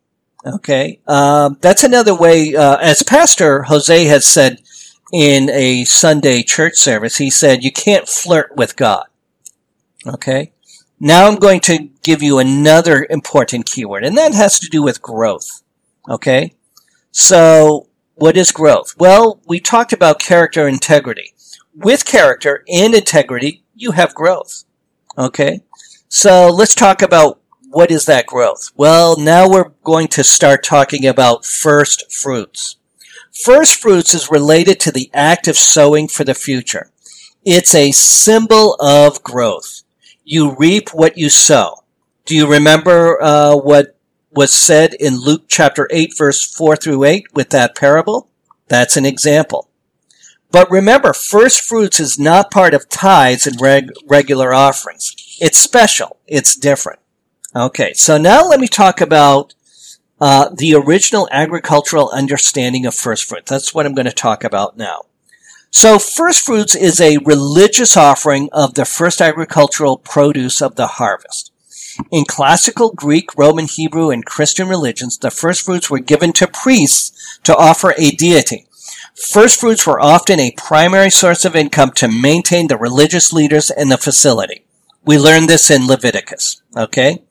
Okay. 0.46 1.00
Um, 1.08 1.58
that's 1.62 1.84
another 1.84 2.16
way, 2.16 2.56
uh, 2.56 2.78
as 2.78 3.02
Pastor 3.02 3.64
Jose 3.64 4.06
has 4.06 4.26
said 4.26 4.62
in 5.12 5.50
a 5.50 5.86
Sunday 5.86 6.44
church 6.44 6.76
service, 6.76 7.18
he 7.18 7.30
said, 7.32 7.64
you 7.64 7.72
can't 7.72 8.08
flirt 8.08 8.56
with 8.56 8.76
God. 8.76 9.06
Okay. 10.06 10.52
Now 11.00 11.28
I'm 11.28 11.38
going 11.38 11.62
to 11.62 11.90
give 12.04 12.22
you 12.22 12.38
another 12.38 13.08
important 13.10 13.66
keyword, 13.66 14.06
and 14.06 14.18
that 14.18 14.34
has 14.34 14.60
to 14.60 14.70
do 14.70 14.84
with 14.84 15.02
growth. 15.02 15.64
Okay. 16.08 16.54
So 17.12 17.88
what 18.14 18.38
is 18.38 18.52
growth? 18.52 18.96
Well, 18.98 19.42
we 19.48 19.60
talked 19.60 19.94
about 19.94 20.20
character 20.20 20.68
integrity. 20.68 21.34
With 21.74 22.06
character 22.06 22.64
and 22.72 22.94
integrity, 22.94 23.64
you 23.74 23.92
have 23.92 24.14
growth. 24.16 24.64
Okay. 25.18 25.62
So 26.08 26.50
let's 26.50 26.76
talk 26.76 27.02
about 27.02 27.42
what 27.70 27.92
is 27.92 28.06
that 28.06 28.26
growth? 28.26 28.72
Well, 28.76 29.18
now 29.18 29.50
we're 29.50 29.72
going 29.84 30.08
to 30.10 30.24
start 30.24 30.64
talking 30.64 31.06
about 31.06 31.46
first 31.46 32.12
fruits. 32.12 32.78
First 33.32 33.82
fruits 33.82 34.14
is 34.14 34.32
related 34.32 34.80
to 34.82 34.92
the 34.92 35.10
act 35.14 35.48
of 35.48 35.58
sowing 35.58 36.08
for 36.08 36.24
the 36.24 36.34
future. 36.34 36.90
It's 37.44 37.76
a 37.76 37.92
symbol 37.92 38.76
of 38.80 39.22
growth. 39.24 39.84
You 40.24 40.56
reap 40.56 40.90
what 40.90 41.18
you 41.18 41.30
sow. 41.30 41.84
Do 42.26 42.36
you 42.36 42.50
remember 42.50 43.22
uh, 43.22 43.56
what 43.56 43.98
was 44.32 44.52
said 44.52 44.94
in 44.96 45.18
Luke 45.18 45.44
chapter 45.48 45.88
8 45.92 46.18
verse 46.18 46.44
4 46.44 46.76
through 46.76 47.04
8 47.04 47.28
with 47.34 47.50
that 47.52 47.76
parable? 47.76 48.30
That's 48.68 48.98
an 48.98 49.06
example. 49.06 49.70
But 50.52 50.72
remember, 50.72 51.14
first 51.14 51.62
fruits 51.62 52.00
is 52.00 52.18
not 52.18 52.50
part 52.50 52.74
of 52.74 52.90
tithes 52.90 53.46
and 53.46 53.60
reg- 53.60 53.92
regular 54.08 54.54
offerings. 54.54 55.14
It's 55.40 55.60
special. 55.60 56.18
It's 56.28 56.56
different. 56.56 57.00
Okay, 57.56 57.94
so 57.94 58.18
now 58.18 58.46
let 58.46 58.60
me 58.60 58.68
talk 58.68 59.00
about 59.00 59.54
uh, 60.20 60.50
the 60.50 60.76
original 60.76 61.30
agricultural 61.32 62.10
understanding 62.10 62.86
of 62.86 62.94
first 62.94 63.24
fruits. 63.24 63.50
That's 63.50 63.74
what 63.74 63.86
I'm 63.86 63.96
going 63.96 64.06
to 64.06 64.12
talk 64.12 64.44
about 64.44 64.76
now. 64.76 65.04
So 65.72 65.98
first 65.98 66.46
fruits 66.46 66.76
is 66.76 67.00
a 67.00 67.18
religious 67.20 67.96
offering 67.96 68.50
of 68.52 68.74
the 68.74 68.84
first 68.84 69.22
agricultural 69.22 69.98
produce 69.98 70.62
of 70.62 70.76
the 70.76 70.88
harvest. 70.88 71.54
In 72.12 72.26
classical 72.26 72.92
Greek, 72.92 73.34
Roman, 73.38 73.68
Hebrew, 73.68 74.10
and 74.10 74.26
Christian 74.26 74.68
religions, 74.68 75.18
the 75.18 75.32
first 75.32 75.66
fruits 75.66 75.90
were 75.90 76.00
given 76.00 76.34
to 76.34 76.48
priests 76.48 77.40
to 77.44 77.56
offer 77.56 77.94
a 77.98 78.12
deity. 78.12 78.68
First 79.16 79.62
fruits 79.62 79.88
were 79.88 80.02
often 80.02 80.42
a 80.42 80.52
primary 80.58 81.10
source 81.10 81.46
of 81.46 81.56
income 81.56 81.92
to 81.92 82.10
maintain 82.10 82.68
the 82.68 82.78
religious 82.78 83.32
leaders 83.32 83.72
and 83.72 83.90
the 83.90 83.98
facility. 83.98 84.66
We 85.06 85.18
learned 85.18 85.50
this 85.50 85.72
in 85.72 85.88
Leviticus. 85.88 86.62
Okay? 86.76 87.24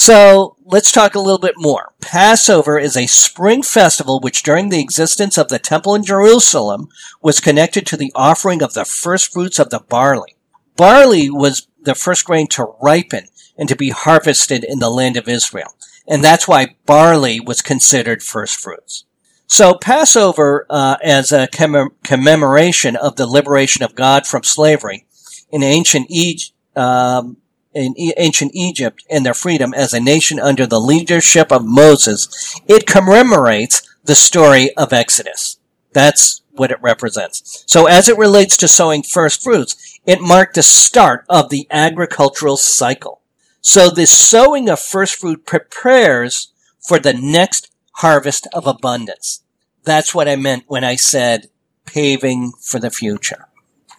So 0.00 0.54
let's 0.64 0.92
talk 0.92 1.16
a 1.16 1.20
little 1.20 1.40
bit 1.40 1.56
more. 1.56 1.92
Passover 2.00 2.78
is 2.78 2.96
a 2.96 3.08
spring 3.08 3.64
festival 3.64 4.20
which 4.20 4.44
during 4.44 4.68
the 4.68 4.80
existence 4.80 5.36
of 5.36 5.48
the 5.48 5.58
temple 5.58 5.92
in 5.96 6.04
Jerusalem 6.04 6.86
was 7.20 7.40
connected 7.40 7.84
to 7.88 7.96
the 7.96 8.12
offering 8.14 8.62
of 8.62 8.74
the 8.74 8.84
first 8.84 9.32
fruits 9.32 9.58
of 9.58 9.70
the 9.70 9.80
barley. 9.80 10.36
Barley 10.76 11.28
was 11.28 11.66
the 11.82 11.96
first 11.96 12.24
grain 12.24 12.46
to 12.50 12.76
ripen 12.80 13.24
and 13.58 13.68
to 13.68 13.74
be 13.74 13.90
harvested 13.90 14.62
in 14.62 14.78
the 14.78 14.88
land 14.88 15.16
of 15.16 15.28
Israel. 15.28 15.74
And 16.06 16.22
that's 16.22 16.46
why 16.46 16.76
barley 16.86 17.40
was 17.40 17.60
considered 17.60 18.22
first 18.22 18.54
fruits. 18.54 19.04
So 19.48 19.74
Passover, 19.74 20.64
uh, 20.70 20.98
as 21.02 21.32
a 21.32 21.48
commemoration 21.48 22.94
of 22.94 23.16
the 23.16 23.26
liberation 23.26 23.82
of 23.82 23.96
God 23.96 24.28
from 24.28 24.44
slavery 24.44 25.06
in 25.50 25.64
ancient 25.64 26.06
Egypt, 26.08 26.52
um, 26.76 27.38
in 27.74 27.94
ancient 28.16 28.52
Egypt 28.54 29.04
and 29.10 29.24
their 29.24 29.34
freedom 29.34 29.74
as 29.74 29.92
a 29.92 30.00
nation 30.00 30.40
under 30.40 30.66
the 30.66 30.80
leadership 30.80 31.52
of 31.52 31.64
Moses, 31.64 32.60
it 32.66 32.86
commemorates 32.86 33.82
the 34.04 34.14
story 34.14 34.74
of 34.76 34.92
Exodus. 34.92 35.58
That's 35.92 36.42
what 36.52 36.70
it 36.70 36.82
represents. 36.82 37.64
So 37.66 37.86
as 37.86 38.08
it 38.08 38.18
relates 38.18 38.56
to 38.58 38.68
sowing 38.68 39.02
first 39.02 39.42
fruits, 39.42 40.00
it 40.06 40.20
marked 40.20 40.54
the 40.54 40.62
start 40.62 41.24
of 41.28 41.50
the 41.50 41.66
agricultural 41.70 42.56
cycle. 42.56 43.20
So 43.60 43.90
the 43.90 44.06
sowing 44.06 44.68
of 44.68 44.80
first 44.80 45.16
fruit 45.16 45.44
prepares 45.44 46.52
for 46.80 46.98
the 46.98 47.12
next 47.12 47.70
harvest 47.96 48.46
of 48.52 48.66
abundance. 48.66 49.42
That's 49.84 50.14
what 50.14 50.28
I 50.28 50.36
meant 50.36 50.64
when 50.68 50.84
I 50.84 50.96
said 50.96 51.48
paving 51.84 52.52
for 52.60 52.78
the 52.78 52.90
future. 52.90 53.46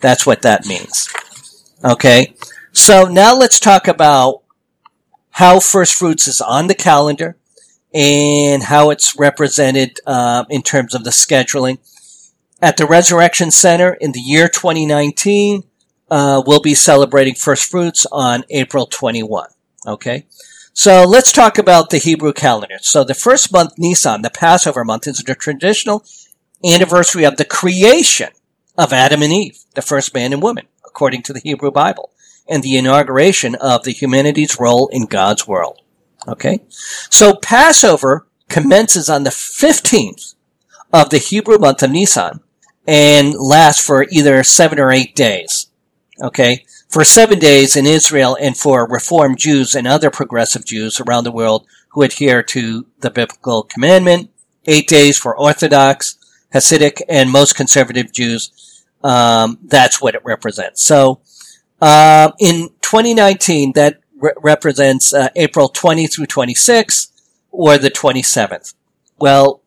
That's 0.02 0.26
what 0.26 0.42
that 0.44 0.66
means. 0.66 1.10
Okay. 1.84 2.36
So 2.72 3.06
now 3.06 3.36
let's 3.36 3.60
talk 3.60 3.88
about 3.88 4.44
how 5.32 5.60
First 5.60 5.96
Fruits 5.96 6.28
is 6.28 6.40
on 6.40 6.68
the 6.68 6.76
calendar 6.76 7.38
and 7.94 8.64
how 8.64 8.92
it's 8.92 9.18
represented 9.18 10.00
uh, 10.06 10.46
in 10.50 10.62
terms 10.62 10.94
of 10.94 11.04
the 11.04 11.10
scheduling. 11.10 11.80
At 12.62 12.78
the 12.78 12.86
Resurrection 12.86 13.52
Center 13.52 13.94
in 13.94 14.12
the 14.12 14.20
year 14.20 14.48
2019, 14.48 15.64
uh, 16.12 16.44
we'll 16.46 16.62
be 16.62 16.76
celebrating 16.76 17.34
First 17.34 17.70
Fruits 17.72 18.06
on 18.12 18.44
April 18.50 18.86
21. 18.86 19.50
Okay. 19.88 20.26
So 20.74 21.04
let's 21.04 21.32
talk 21.32 21.58
about 21.58 21.90
the 21.90 21.98
Hebrew 21.98 22.34
calendar. 22.34 22.78
So 22.82 23.04
the 23.04 23.16
first 23.16 23.52
month, 23.52 23.74
Nisan, 23.78 24.22
the 24.22 24.30
Passover 24.30 24.86
month, 24.86 25.08
is 25.08 25.18
the 25.18 25.36
traditional 25.36 26.06
anniversary 26.64 27.24
of 27.24 27.38
the 27.38 27.46
creation 27.46 28.30
of 28.78 28.94
Adam 28.94 29.24
and 29.24 29.34
Eve, 29.34 29.60
the 29.74 29.82
first 29.82 30.14
man 30.14 30.34
and 30.34 30.42
woman, 30.42 30.68
according 30.86 31.24
to 31.24 31.34
the 31.34 31.42
Hebrew 31.44 31.72
Bible 31.72 32.12
and 32.50 32.64
the 32.64 32.78
inauguration 32.78 33.56
of 33.56 33.84
the 33.84 33.92
humanity's 33.92 34.60
role 34.60 34.90
in 34.92 35.06
God's 35.06 35.48
world. 35.48 35.82
Okay? 36.28 36.62
So 37.10 37.36
Passover 37.36 38.28
commences 38.50 39.10
on 39.10 39.24
the 39.24 39.30
15th 39.30 40.36
of 40.92 41.10
the 41.10 41.20
Hebrew 41.20 41.60
month 41.60 41.84
of 41.84 41.92
Nisan 41.92 42.42
and 42.88 43.36
lasts 43.36 43.86
for 43.86 44.06
either 44.10 44.44
seven 44.44 44.80
or 44.80 44.92
eight 44.92 45.16
days. 45.16 45.68
Okay? 46.22 46.66
for 46.90 47.04
seven 47.06 47.38
days 47.40 47.76
in 47.76 47.86
Israel 47.86 48.36
and 48.42 48.58
for 48.58 48.88
Reformed 48.88 49.38
Jews 49.38 49.76
and 49.76 49.88
other 49.88 50.10
progressive 50.10 50.66
Jews 50.66 51.00
around 51.00 51.24
the 51.24 51.32
world 51.32 51.66
who 51.90 52.02
adhere 52.02 52.44
to 52.44 52.88
the 53.00 53.12
biblical 53.12 53.64
commandment. 53.64 54.32
Eight 54.66 54.88
days 54.88 55.18
for 55.18 55.38
Orthodox, 55.38 56.18
Hasidic, 56.54 57.02
and 57.08 57.32
most 57.32 57.56
conservative 57.56 58.12
Jews. 58.12 58.84
Um, 59.04 59.60
that's 59.64 60.02
what 60.02 60.16
it 60.16 60.26
represents. 60.26 60.84
So, 60.84 61.22
uh, 61.82 62.32
in 62.40 62.70
2019, 62.82 63.74
that 63.74 64.00
re- 64.20 64.32
represents 64.42 65.14
uh, 65.14 65.30
April 65.36 65.70
20 65.70 66.08
through 66.08 66.26
26 66.28 67.12
or 67.52 67.78
the 67.78 67.92
27th. 67.92 68.74
Well, 69.18 69.62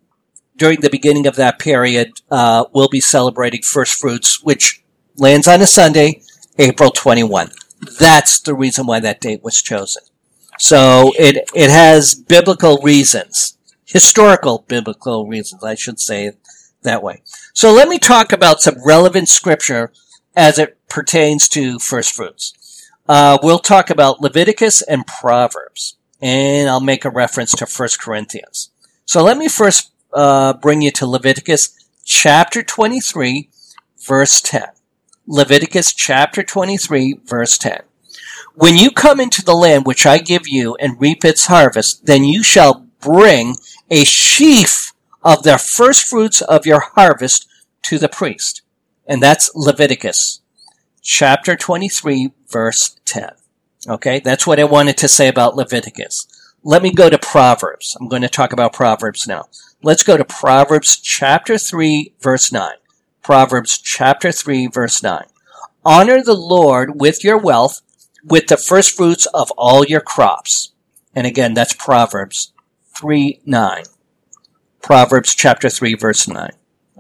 during 0.57 0.81
the 0.81 0.91
beginning 0.91 1.27
of 1.27 1.37
that 1.37 1.59
period, 1.59 2.13
uh, 2.31 2.65
we'll 2.73 2.89
be 2.89 3.01
celebrating 3.01 3.63
first 3.63 3.99
fruits, 3.99 4.43
which 4.43 4.83
lands 5.17 5.49
on 5.49 5.61
a 5.63 5.67
Sunday, 5.67 6.23
April 6.59 6.91
21. 6.91 7.51
That's 7.99 8.41
the 8.41 8.55
reason 8.55 8.87
why 8.87 9.01
that 9.01 9.21
date 9.21 9.43
was 9.43 9.61
chosen. 9.61 10.03
So 10.59 11.13
it, 11.19 11.51
it 11.55 11.71
has 11.71 12.15
biblical 12.15 12.79
reasons, 12.83 13.59
historical 13.85 14.65
biblical 14.69 15.27
reasons, 15.27 15.65
I 15.65 15.75
should 15.75 15.99
say 15.99 16.33
that 16.83 17.03
way. 17.03 17.23
So 17.55 17.73
let 17.73 17.89
me 17.89 17.99
talk 17.99 18.33
about 18.33 18.61
some 18.61 18.77
relevant 18.85 19.29
scripture 19.29 19.93
as 20.37 20.59
it 20.59 20.79
pertains 20.89 21.49
to 21.51 21.79
first 21.79 22.13
fruits. 22.13 22.89
Uh, 23.09 23.39
we'll 23.43 23.59
talk 23.59 23.91
about 23.91 24.21
Leviticus 24.21 24.83
and 24.83 25.07
Proverbs, 25.07 25.97
and 26.21 26.69
I'll 26.69 26.81
make 26.81 27.05
a 27.05 27.11
reference 27.11 27.53
to 27.53 27.67
First 27.67 28.01
Corinthians. 28.01 28.71
So 29.05 29.23
let 29.23 29.37
me 29.37 29.49
first 29.49 29.91
uh, 30.13 30.53
bring 30.55 30.83
you 30.83 30.91
to 30.93 31.07
Leviticus 31.07 31.77
chapter 32.05 32.63
23, 32.63 33.49
verse 34.07 34.41
10. 34.41 34.65
Leviticus 35.27 35.93
chapter 35.93 36.43
23, 36.43 37.21
verse 37.25 37.59
10. 37.59 37.83
When 38.55 38.77
you 38.77 38.91
come 38.91 39.21
into 39.21 39.43
the 39.43 39.55
land 39.55 39.87
which 39.87 40.05
I 40.05 40.19
give 40.19 40.47
you 40.47 40.75
and 40.77 41.01
reap 41.01 41.25
its 41.25 41.47
harvest, 41.47 42.07
then 42.07 42.25
you 42.25 42.43
shall 42.43 42.87
bring 43.01 43.57
a 43.91 44.05
sheaf 44.05 44.93
of 45.23 45.43
the 45.43 45.59
first 45.59 46.07
fruits 46.07 46.41
of 46.43 46.67
your 46.67 46.81
harvest 46.81 47.49
to 47.85 47.99
the 47.99 48.09
priest. 48.09 48.63
And 49.07 49.23
that's 49.23 49.51
Leviticus 49.55 50.41
chapter 51.03 51.57
23, 51.57 52.33
verse 52.49 52.97
10. 53.05 53.31
Okay, 53.89 54.21
that's 54.21 54.47
what 54.47 54.61
I 54.61 54.65
wanted 54.65 54.97
to 54.99 55.09
say 55.09 55.29
about 55.29 55.57
Leviticus. 55.57 56.27
Let 56.63 56.83
me 56.83 56.93
go 56.93 57.11
to 57.11 57.19
Proverbs. 57.19 57.97
I'm 58.01 58.09
going 58.09 58.23
to 58.23 58.29
talk 58.29 58.53
about 58.53 58.73
Proverbs 58.73 59.27
now. 59.27 59.47
Let's 59.83 60.05
go 60.05 60.17
to 60.17 60.25
Proverbs 60.25 60.97
chapter 60.97 61.59
3, 61.59 62.15
verse 62.21 62.53
9. 62.53 62.75
Proverbs 63.23 63.79
chapter 63.79 64.31
3, 64.31 64.69
verse 64.69 65.03
9. 65.03 65.25
Honor 65.85 66.23
the 66.23 66.37
Lord 66.37 67.01
with 67.01 67.25
your 67.25 67.37
wealth, 67.37 67.83
with 68.25 68.47
the 68.47 68.57
first 68.57 68.97
fruits 68.97 69.27
of 69.27 69.51
all 69.59 69.85
your 69.85 70.01
crops. 70.01 70.73
And 71.13 71.27
again, 71.27 71.55
that's 71.55 71.75
Proverbs 71.75 72.53
3, 72.95 73.41
9. 73.45 73.83
Proverbs 74.81 75.35
chapter 75.35 75.69
3, 75.69 75.95
verse 75.95 76.29
9. 76.29 76.51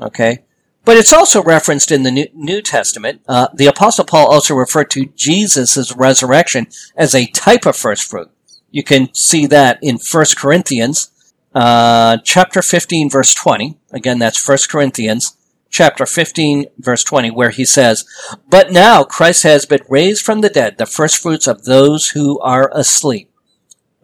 Okay? 0.00 0.44
But 0.84 0.96
it's 0.96 1.12
also 1.12 1.42
referenced 1.42 1.92
in 1.92 2.02
the 2.02 2.28
New, 2.34 2.60
Testament. 2.62 3.22
Uh, 3.28 3.48
the 3.54 3.66
Apostle 3.66 4.04
Paul 4.04 4.32
also 4.32 4.54
referred 4.54 4.90
to 4.90 5.06
Jesus' 5.14 5.94
resurrection 5.94 6.66
as 6.96 7.14
a 7.14 7.26
type 7.28 7.66
of 7.66 7.76
first 7.76 8.08
fruit. 8.08 8.30
You 8.70 8.82
can 8.82 9.12
see 9.14 9.46
that 9.46 9.78
in 9.82 9.98
1 9.98 10.24
Corinthians 10.36 11.10
uh, 11.54 12.16
chapter 12.24 12.62
15, 12.62 13.10
verse 13.10 13.34
20. 13.34 13.78
Again, 13.92 14.18
that's 14.18 14.46
1 14.46 14.58
Corinthians 14.70 15.36
chapter 15.70 16.04
15, 16.04 16.66
verse 16.78 17.04
20, 17.04 17.30
where 17.30 17.50
he 17.50 17.64
says, 17.64 18.04
But 18.48 18.72
now 18.72 19.04
Christ 19.04 19.42
has 19.44 19.66
been 19.66 19.82
raised 19.88 20.24
from 20.24 20.40
the 20.40 20.48
dead, 20.48 20.78
the 20.78 20.86
first 20.86 21.18
fruits 21.18 21.46
of 21.46 21.64
those 21.64 22.10
who 22.10 22.40
are 22.40 22.70
asleep. 22.74 23.30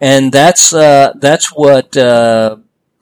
And 0.00 0.30
that's, 0.30 0.72
uh, 0.72 1.12
that's 1.16 1.48
what, 1.48 1.96
uh, 1.96 2.56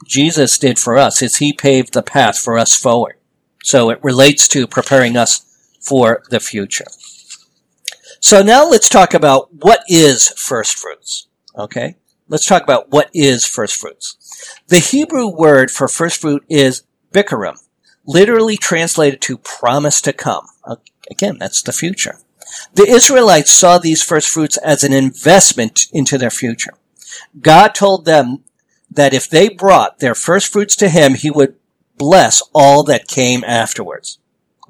Jesus 0.07 0.57
did 0.57 0.79
for 0.79 0.97
us, 0.97 1.21
is 1.21 1.37
he 1.37 1.53
paved 1.53 1.93
the 1.93 2.03
path 2.03 2.39
for 2.39 2.57
us 2.59 2.75
forward. 2.75 3.16
So 3.67 3.91
it 3.91 3.99
relates 4.01 4.47
to 4.49 4.69
preparing 4.69 5.17
us 5.17 5.45
for 5.81 6.23
the 6.31 6.39
future. 6.39 6.85
So 8.21 8.41
now 8.41 8.65
let's 8.65 8.89
talk 8.89 9.13
about 9.13 9.53
what 9.53 9.81
is 9.89 10.29
first 10.37 10.79
fruits. 10.79 11.27
Okay? 11.59 11.97
Let's 12.29 12.47
talk 12.47 12.63
about 12.63 12.91
what 12.91 13.11
is 13.13 13.45
first 13.45 13.75
fruits. 13.75 14.17
The 14.69 14.79
Hebrew 14.79 15.27
word 15.27 15.73
for 15.73 15.89
first 15.89 16.21
fruit 16.21 16.45
is 16.49 16.85
bikurim, 17.13 17.57
literally 18.07 18.57
translated 18.57 19.21
to 19.23 19.39
promise 19.39 20.01
to 20.03 20.13
come. 20.13 20.47
Again, 21.11 21.39
that's 21.41 21.61
the 21.61 21.73
future. 21.73 22.19
The 22.75 22.87
Israelites 22.87 23.51
saw 23.51 23.79
these 23.79 24.01
first 24.01 24.29
fruits 24.29 24.59
as 24.59 24.85
an 24.85 24.93
investment 24.93 25.87
into 25.93 26.19
their 26.19 26.31
future. 26.31 26.75
God 27.41 27.75
told 27.75 28.05
them 28.05 28.45
that 28.89 29.13
if 29.13 29.29
they 29.29 29.49
brought 29.49 29.99
their 29.99 30.15
first 30.15 30.53
fruits 30.53 30.77
to 30.77 30.89
Him, 30.89 31.15
He 31.15 31.33
would 31.33 31.57
bless 31.99 32.43
all 32.55 32.83
that 32.85 33.09
came 33.09 33.45
afterwards. 33.45 34.19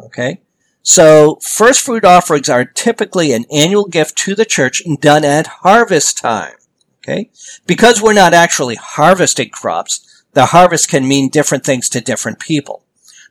Okay? 0.00 0.40
So, 0.82 1.38
first 1.42 1.84
fruit 1.84 2.04
offerings 2.04 2.48
are 2.48 2.64
typically 2.64 3.32
an 3.32 3.44
annual 3.52 3.86
gift 3.86 4.16
to 4.18 4.34
the 4.34 4.44
church 4.44 4.82
done 5.00 5.24
at 5.24 5.46
harvest 5.46 6.18
time. 6.18 6.54
Okay? 7.02 7.30
Because 7.66 8.00
we're 8.00 8.12
not 8.12 8.34
actually 8.34 8.76
harvesting 8.76 9.50
crops, 9.50 10.24
the 10.32 10.46
harvest 10.46 10.88
can 10.88 11.08
mean 11.08 11.28
different 11.28 11.64
things 11.64 11.88
to 11.88 12.00
different 12.00 12.38
people. 12.38 12.84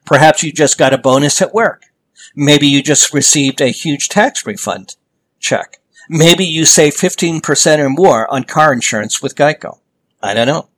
Perhaps 0.06 0.44
you 0.44 0.52
just 0.52 0.78
got 0.78 0.94
a 0.94 0.98
bonus 0.98 1.42
at 1.42 1.54
work. 1.54 1.84
Maybe 2.36 2.68
you 2.68 2.84
just 2.84 3.14
received 3.14 3.62
a 3.62 3.68
huge 3.68 4.10
tax 4.10 4.46
refund 4.46 4.96
check. 5.40 5.80
Maybe 6.10 6.46
you 6.46 6.66
save 6.66 6.94
15% 6.94 7.80
or 7.80 7.90
more 7.90 8.32
on 8.34 8.44
car 8.44 8.74
insurance 8.74 9.22
with 9.22 9.36
Geico. 9.36 9.80
I 10.22 10.34
don't 10.34 10.48
know. 10.48 10.70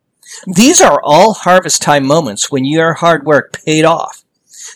These 0.46 0.82
are 0.82 1.02
all 1.04 1.34
harvest 1.34 1.82
time 1.82 2.06
moments 2.06 2.52
when 2.52 2.66
your 2.66 2.96
hard 2.96 3.26
work 3.26 3.62
paid 3.66 3.86
off. 3.86 4.24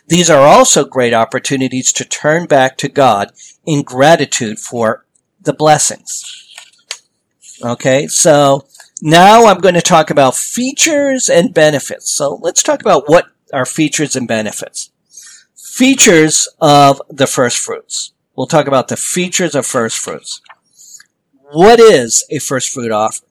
These 0.08 0.30
are 0.30 0.46
also 0.46 0.86
great 0.86 1.14
opportunities 1.14 1.92
to 1.94 2.06
turn 2.06 2.46
back 2.46 2.78
to 2.78 2.90
God 2.90 3.32
in 3.66 3.84
gratitude 3.84 4.60
for 4.60 5.06
the 5.42 5.54
blessings. 5.54 6.24
Okay, 7.64 8.08
so 8.08 8.66
now 9.02 9.46
I'm 9.46 9.60
going 9.60 9.76
to 9.76 9.82
talk 9.82 10.10
about 10.10 10.36
features 10.36 11.30
and 11.30 11.54
benefits. 11.54 12.12
So 12.12 12.40
let's 12.42 12.64
talk 12.64 12.82
about 12.82 13.10
what 13.10 13.28
are 13.54 13.66
features 13.66 14.16
and 14.16 14.28
benefits. 14.28 14.92
Features 15.56 16.48
of 16.60 17.02
the 17.10 17.28
first 17.28 17.58
fruits. 17.58 18.14
We'll 18.36 18.48
talk 18.48 18.68
about 18.68 18.88
the 18.88 18.98
features 18.98 19.56
of 19.56 19.66
first 19.66 19.98
fruits. 19.98 20.42
What 21.52 21.80
is 21.80 22.26
a 22.30 22.40
first 22.40 22.70
fruit 22.70 22.92
offering? 22.92 23.31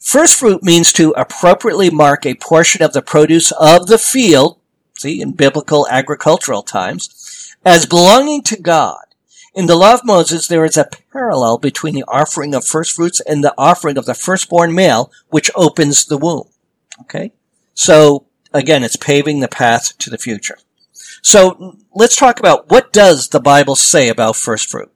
First 0.00 0.38
fruit 0.38 0.62
means 0.62 0.92
to 0.94 1.10
appropriately 1.10 1.90
mark 1.90 2.24
a 2.24 2.34
portion 2.34 2.82
of 2.82 2.94
the 2.94 3.02
produce 3.02 3.52
of 3.52 3.86
the 3.86 3.98
field, 3.98 4.58
see, 4.98 5.20
in 5.20 5.32
biblical 5.32 5.86
agricultural 5.88 6.62
times, 6.62 7.54
as 7.64 7.84
belonging 7.84 8.42
to 8.44 8.56
God. 8.56 9.04
In 9.54 9.66
the 9.66 9.76
law 9.76 9.94
of 9.94 10.04
Moses, 10.04 10.48
there 10.48 10.64
is 10.64 10.78
a 10.78 10.88
parallel 11.12 11.58
between 11.58 11.94
the 11.94 12.04
offering 12.08 12.54
of 12.54 12.64
first 12.64 12.96
fruits 12.96 13.20
and 13.20 13.44
the 13.44 13.54
offering 13.58 13.98
of 13.98 14.06
the 14.06 14.14
firstborn 14.14 14.74
male, 14.74 15.12
which 15.28 15.50
opens 15.54 16.06
the 16.06 16.18
womb. 16.18 16.48
Okay? 17.02 17.32
So, 17.74 18.26
again, 18.54 18.82
it's 18.82 18.96
paving 18.96 19.40
the 19.40 19.48
path 19.48 19.98
to 19.98 20.08
the 20.08 20.18
future. 20.18 20.58
So, 21.20 21.76
let's 21.94 22.16
talk 22.16 22.40
about 22.40 22.70
what 22.70 22.92
does 22.92 23.28
the 23.28 23.40
Bible 23.40 23.76
say 23.76 24.08
about 24.08 24.36
first 24.36 24.70
fruit? 24.70 24.90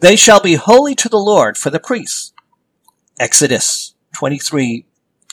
They 0.00 0.16
shall 0.16 0.40
be 0.40 0.54
holy 0.54 0.96
to 0.96 1.08
the 1.08 1.18
Lord 1.18 1.56
for 1.56 1.70
the 1.70 1.80
priests. 1.80 2.32
Exodus 3.20 3.91
23 4.12 4.86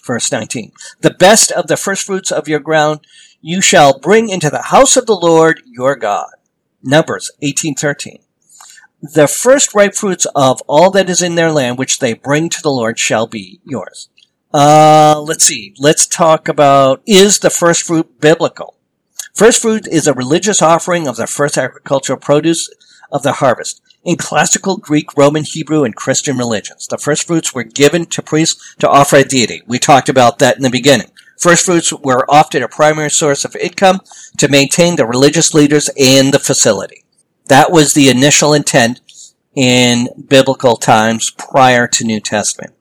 verse 0.03 0.31
19. 0.31 0.71
The 1.01 1.11
best 1.11 1.51
of 1.51 1.67
the 1.67 1.77
first 1.77 2.05
fruits 2.05 2.31
of 2.31 2.47
your 2.47 2.59
ground 2.59 3.01
you 3.41 3.61
shall 3.61 3.99
bring 3.99 4.29
into 4.29 4.49
the 4.49 4.63
house 4.63 4.97
of 4.97 5.05
the 5.05 5.15
Lord 5.15 5.61
your 5.65 5.95
God. 5.95 6.31
Numbers 6.83 7.31
1813. 7.39 8.19
The 9.01 9.27
first 9.27 9.73
ripe 9.73 9.95
fruits 9.95 10.27
of 10.35 10.61
all 10.67 10.91
that 10.91 11.09
is 11.09 11.21
in 11.21 11.35
their 11.35 11.51
land, 11.51 11.77
which 11.77 11.99
they 11.99 12.13
bring 12.13 12.49
to 12.49 12.61
the 12.61 12.71
Lord, 12.71 12.99
shall 12.99 13.27
be 13.27 13.61
yours. 13.63 14.09
Uh, 14.53 15.21
let's 15.25 15.45
see. 15.45 15.73
Let's 15.79 16.07
talk 16.07 16.47
about, 16.47 17.01
is 17.05 17.39
the 17.39 17.49
first 17.49 17.83
fruit 17.83 18.19
biblical? 18.19 18.75
First 19.33 19.61
fruit 19.61 19.87
is 19.87 20.07
a 20.07 20.13
religious 20.13 20.61
offering 20.61 21.07
of 21.07 21.15
the 21.15 21.27
first 21.27 21.57
agricultural 21.57 22.19
produce 22.19 22.69
of 23.11 23.23
the 23.23 23.33
harvest. 23.33 23.81
In 24.03 24.15
classical 24.15 24.77
Greek, 24.77 25.15
Roman, 25.17 25.43
Hebrew, 25.43 25.83
and 25.83 25.95
Christian 25.95 26.37
religions, 26.37 26.87
the 26.87 26.97
first 26.97 27.27
fruits 27.27 27.53
were 27.53 27.63
given 27.63 28.05
to 28.07 28.21
priests 28.21 28.75
to 28.79 28.89
offer 28.89 29.17
a 29.17 29.23
deity. 29.23 29.61
We 29.67 29.77
talked 29.77 30.07
about 30.07 30.39
that 30.39 30.55
in 30.55 30.63
the 30.63 30.69
beginning. 30.69 31.11
First 31.37 31.65
fruits 31.65 31.91
were 31.91 32.25
often 32.29 32.63
a 32.63 32.69
primary 32.69 33.11
source 33.11 33.43
of 33.43 33.55
income 33.57 33.99
to 34.37 34.47
maintain 34.47 34.95
the 34.95 35.05
religious 35.05 35.53
leaders 35.53 35.89
and 35.97 36.33
the 36.33 36.39
facility. 36.39 37.03
That 37.47 37.71
was 37.71 37.93
the 37.93 38.09
initial 38.09 38.53
intent 38.53 39.01
in 39.55 40.09
biblical 40.27 40.77
times 40.77 41.31
prior 41.31 41.87
to 41.87 42.05
New 42.05 42.21
Testament. 42.21 42.73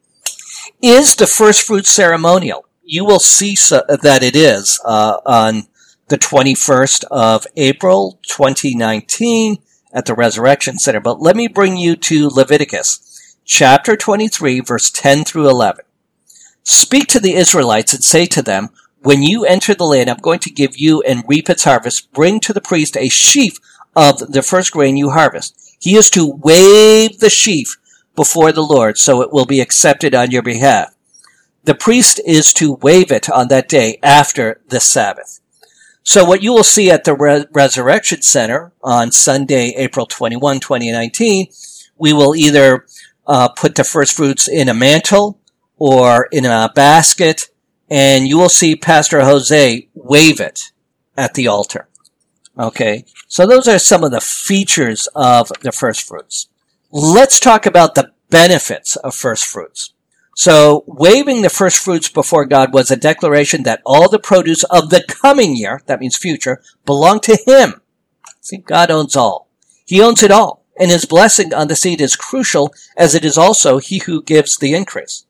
Is 0.82 1.16
the 1.16 1.26
first 1.26 1.62
fruit 1.62 1.86
ceremonial? 1.86 2.66
You 2.84 3.04
will 3.04 3.20
see 3.20 3.56
so, 3.56 3.82
that 3.88 4.22
it 4.22 4.36
is 4.36 4.80
uh, 4.84 5.18
on 5.26 5.64
the 6.08 6.18
21st 6.18 7.04
of 7.10 7.46
April 7.56 8.18
2019 8.22 9.58
at 9.92 10.06
the 10.06 10.14
Resurrection 10.14 10.78
Center. 10.78 11.00
But 11.00 11.20
let 11.20 11.36
me 11.36 11.48
bring 11.48 11.76
you 11.76 11.96
to 11.96 12.28
Leviticus 12.28 13.36
chapter 13.44 13.96
23 13.96 14.60
verse 14.60 14.90
10 14.90 15.24
through 15.24 15.48
11. 15.48 15.84
Speak 16.62 17.06
to 17.08 17.20
the 17.20 17.34
Israelites 17.34 17.94
and 17.94 18.04
say 18.04 18.26
to 18.26 18.42
them, 18.42 18.68
when 19.00 19.22
you 19.22 19.44
enter 19.44 19.74
the 19.74 19.84
land 19.84 20.10
I'm 20.10 20.18
going 20.18 20.40
to 20.40 20.50
give 20.50 20.76
you 20.76 21.02
and 21.02 21.24
reap 21.26 21.48
its 21.48 21.64
harvest, 21.64 22.12
bring 22.12 22.40
to 22.40 22.52
the 22.52 22.60
priest 22.60 22.96
a 22.96 23.08
sheaf 23.08 23.58
of 23.94 24.18
the 24.18 24.42
first 24.42 24.72
grain 24.72 24.96
you 24.96 25.10
harvest. 25.10 25.76
He 25.80 25.94
is 25.94 26.10
to 26.10 26.26
wave 26.26 27.20
the 27.20 27.30
sheaf 27.30 27.76
before 28.16 28.52
the 28.52 28.62
Lord, 28.62 28.98
so 28.98 29.22
it 29.22 29.32
will 29.32 29.46
be 29.46 29.60
accepted 29.60 30.14
on 30.14 30.30
your 30.30 30.42
behalf. 30.42 30.94
The 31.64 31.74
priest 31.74 32.20
is 32.26 32.52
to 32.54 32.74
wave 32.74 33.12
it 33.12 33.30
on 33.30 33.48
that 33.48 33.68
day 33.68 33.98
after 34.02 34.60
the 34.68 34.80
Sabbath. 34.80 35.40
So 36.08 36.24
what 36.24 36.42
you 36.42 36.54
will 36.54 36.64
see 36.64 36.90
at 36.90 37.04
the 37.04 37.14
Re- 37.14 37.44
Resurrection 37.52 38.22
Center 38.22 38.72
on 38.82 39.12
Sunday, 39.12 39.74
April 39.76 40.06
21, 40.06 40.58
2019, 40.58 41.48
we 41.98 42.14
will 42.14 42.34
either 42.34 42.86
uh, 43.26 43.50
put 43.50 43.74
the 43.74 43.84
first 43.84 44.16
fruits 44.16 44.48
in 44.48 44.70
a 44.70 44.74
mantle 44.74 45.38
or 45.76 46.26
in 46.32 46.46
a 46.46 46.72
basket, 46.74 47.50
and 47.90 48.26
you 48.26 48.38
will 48.38 48.48
see 48.48 48.74
Pastor 48.74 49.20
Jose 49.20 49.86
wave 49.92 50.40
it 50.40 50.72
at 51.14 51.34
the 51.34 51.46
altar. 51.46 51.88
Okay, 52.58 53.04
so 53.26 53.46
those 53.46 53.68
are 53.68 53.78
some 53.78 54.02
of 54.02 54.10
the 54.10 54.22
features 54.22 55.08
of 55.14 55.52
the 55.60 55.72
first 55.72 56.08
fruits. 56.08 56.48
Let's 56.90 57.38
talk 57.38 57.66
about 57.66 57.96
the 57.96 58.12
benefits 58.30 58.96
of 58.96 59.14
first 59.14 59.44
fruits. 59.44 59.92
So 60.38 60.84
waving 60.86 61.42
the 61.42 61.50
first 61.50 61.78
fruits 61.78 62.08
before 62.08 62.44
God 62.44 62.72
was 62.72 62.92
a 62.92 62.96
declaration 62.96 63.64
that 63.64 63.82
all 63.84 64.08
the 64.08 64.20
produce 64.20 64.62
of 64.62 64.88
the 64.88 65.02
coming 65.02 65.56
year, 65.56 65.82
that 65.86 65.98
means 65.98 66.16
future, 66.16 66.62
belonged 66.86 67.24
to 67.24 67.36
Him. 67.44 67.80
See, 68.40 68.58
God 68.58 68.88
owns 68.88 69.16
all. 69.16 69.48
He 69.84 70.00
owns 70.00 70.22
it 70.22 70.30
all. 70.30 70.64
And 70.78 70.92
His 70.92 71.06
blessing 71.06 71.52
on 71.52 71.66
the 71.66 71.74
seed 71.74 72.00
is 72.00 72.14
crucial 72.14 72.72
as 72.96 73.16
it 73.16 73.24
is 73.24 73.36
also 73.36 73.78
He 73.78 73.98
who 73.98 74.22
gives 74.22 74.56
the 74.56 74.74
increase. 74.74 75.26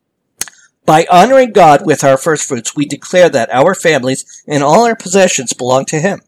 By 0.85 1.07
honoring 1.11 1.53
God 1.53 1.87
with 1.87 2.05
our 2.05 2.19
first 2.19 2.47
fruits, 2.47 2.77
we 2.77 2.85
declare 2.85 3.31
that 3.31 3.49
our 3.51 3.75
families 3.75 4.45
and 4.47 4.63
all 4.63 4.85
our 4.85 4.95
possessions 4.95 5.55
belong 5.55 5.87
to 5.87 6.01
Him. 6.01 6.21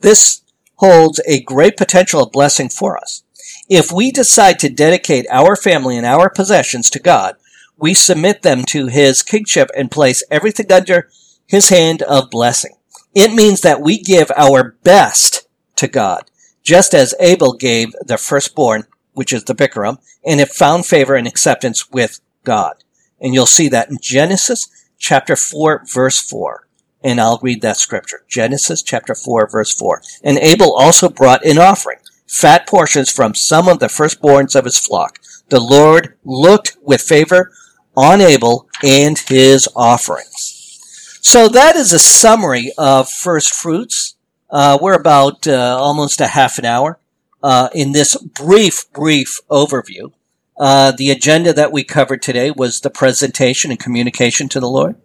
This 0.00 0.42
holds 0.78 1.20
a 1.24 1.44
great 1.44 1.76
potential 1.76 2.20
of 2.20 2.32
blessing 2.32 2.68
for 2.68 2.98
us. 2.98 3.22
If 3.68 3.92
we 3.92 4.10
decide 4.10 4.58
to 4.58 4.68
dedicate 4.68 5.26
our 5.30 5.54
family 5.54 5.96
and 5.96 6.04
our 6.04 6.28
possessions 6.28 6.90
to 6.90 6.98
God, 6.98 7.36
we 7.76 7.94
submit 7.94 8.42
them 8.42 8.64
to 8.66 8.86
His 8.86 9.22
kingship 9.22 9.70
and 9.76 9.90
place 9.90 10.22
everything 10.30 10.70
under 10.72 11.08
His 11.46 11.68
hand 11.68 12.02
of 12.02 12.30
blessing. 12.30 12.76
It 13.14 13.32
means 13.32 13.60
that 13.60 13.80
we 13.80 13.98
give 13.98 14.30
our 14.36 14.76
best 14.82 15.46
to 15.76 15.88
God, 15.88 16.30
just 16.62 16.94
as 16.94 17.14
Abel 17.20 17.52
gave 17.52 17.94
the 18.04 18.18
firstborn, 18.18 18.84
which 19.12 19.32
is 19.32 19.44
the 19.44 19.54
Bikurim, 19.54 19.98
and 20.24 20.40
it 20.40 20.48
found 20.48 20.86
favor 20.86 21.14
and 21.14 21.26
acceptance 21.26 21.90
with 21.90 22.20
God. 22.42 22.82
And 23.20 23.32
you'll 23.32 23.46
see 23.46 23.68
that 23.68 23.90
in 23.90 23.98
Genesis 24.00 24.68
chapter 24.98 25.36
4 25.36 25.84
verse 25.92 26.20
4. 26.20 26.66
And 27.02 27.20
I'll 27.20 27.38
read 27.42 27.60
that 27.62 27.76
scripture. 27.76 28.24
Genesis 28.28 28.82
chapter 28.82 29.14
4 29.14 29.48
verse 29.50 29.74
4. 29.74 30.02
And 30.22 30.38
Abel 30.38 30.74
also 30.74 31.08
brought 31.08 31.44
an 31.44 31.58
offering 31.58 31.98
fat 32.26 32.66
portions 32.66 33.10
from 33.10 33.34
some 33.34 33.68
of 33.68 33.78
the 33.78 33.86
firstborns 33.86 34.56
of 34.56 34.64
his 34.64 34.78
flock. 34.78 35.18
The 35.50 35.60
Lord 35.60 36.16
looked 36.24 36.76
with 36.82 37.02
favor 37.02 37.52
on 37.96 38.20
Abel 38.20 38.68
and 38.82 39.18
his 39.18 39.68
offerings. 39.74 41.18
So 41.22 41.48
that 41.48 41.76
is 41.76 41.92
a 41.92 41.98
summary 41.98 42.72
of 42.76 43.08
first 43.08 43.54
fruits. 43.54 44.16
Uh, 44.50 44.78
we're 44.80 44.94
about 44.94 45.46
uh, 45.46 45.76
almost 45.78 46.20
a 46.20 46.28
half 46.28 46.58
an 46.58 46.64
hour 46.64 46.98
uh, 47.42 47.68
in 47.74 47.92
this 47.92 48.16
brief, 48.16 48.84
brief 48.92 49.40
overview. 49.50 50.12
Uh, 50.56 50.92
the 50.92 51.10
agenda 51.10 51.52
that 51.52 51.72
we 51.72 51.82
covered 51.82 52.22
today 52.22 52.50
was 52.50 52.80
the 52.80 52.90
presentation 52.90 53.70
and 53.70 53.80
communication 53.80 54.48
to 54.48 54.60
the 54.60 54.68
Lord. 54.68 54.96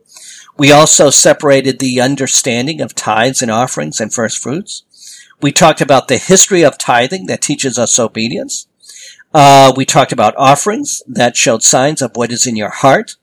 We 0.58 0.71
also 0.71 1.10
separated 1.10 1.80
the 1.80 2.02
understanding 2.02 2.82
of 2.82 2.93
tithes 2.93 3.41
and 3.41 3.49
offerings 3.49 3.99
and 3.99 4.13
first 4.13 4.38
fruits. 4.38 4.84
We 5.41 5.52
talked 5.52 5.80
about 5.80 6.10
the 6.10 6.17
history 6.17 6.63
of 6.63 6.78
tithing 6.78 7.28
that 7.28 7.41
teaches 7.41 7.80
us 7.80 7.97
obedience. 7.97 8.67
Uh, 9.33 9.71
we 9.75 9.85
talked 9.85 10.11
about 10.11 10.33
offerings 10.37 11.03
that 11.07 11.37
showed 11.37 11.63
signs 11.63 12.01
of 12.01 12.15
what 12.15 12.31
is 12.31 12.47
in 12.47 12.55
your 12.55 12.69
heart. 12.69 13.15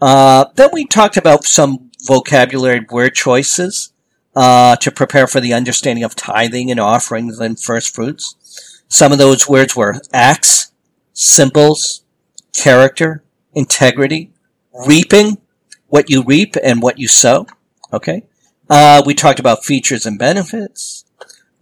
Uh, 0.00 0.46
then 0.56 0.70
we 0.72 0.84
talked 0.84 1.16
about 1.16 1.44
some 1.44 1.90
vocabulary 2.06 2.84
word 2.90 3.14
choices 3.14 3.92
uh, 4.34 4.76
to 4.76 4.90
prepare 4.90 5.26
for 5.26 5.40
the 5.40 5.54
understanding 5.54 6.04
of 6.04 6.14
tithing 6.14 6.70
and 6.70 6.78
offerings 6.78 7.40
and 7.40 7.58
first 7.58 7.94
fruits. 7.94 8.82
Some 8.88 9.12
of 9.12 9.18
those 9.18 9.48
words 9.48 9.74
were 9.74 10.00
acts, 10.12 10.72
symbols, 11.12 12.02
character, 12.52 13.24
integrity, 13.54 14.32
reaping, 14.86 15.38
what 15.88 16.10
you 16.10 16.22
reap 16.22 16.56
and 16.62 16.82
what 16.82 16.98
you 16.98 17.08
sow. 17.08 17.46
Okay. 17.92 18.24
Uh, 18.68 19.02
we 19.06 19.14
talked 19.14 19.40
about 19.40 19.64
features 19.64 20.04
and 20.04 20.18
benefits. 20.18 21.05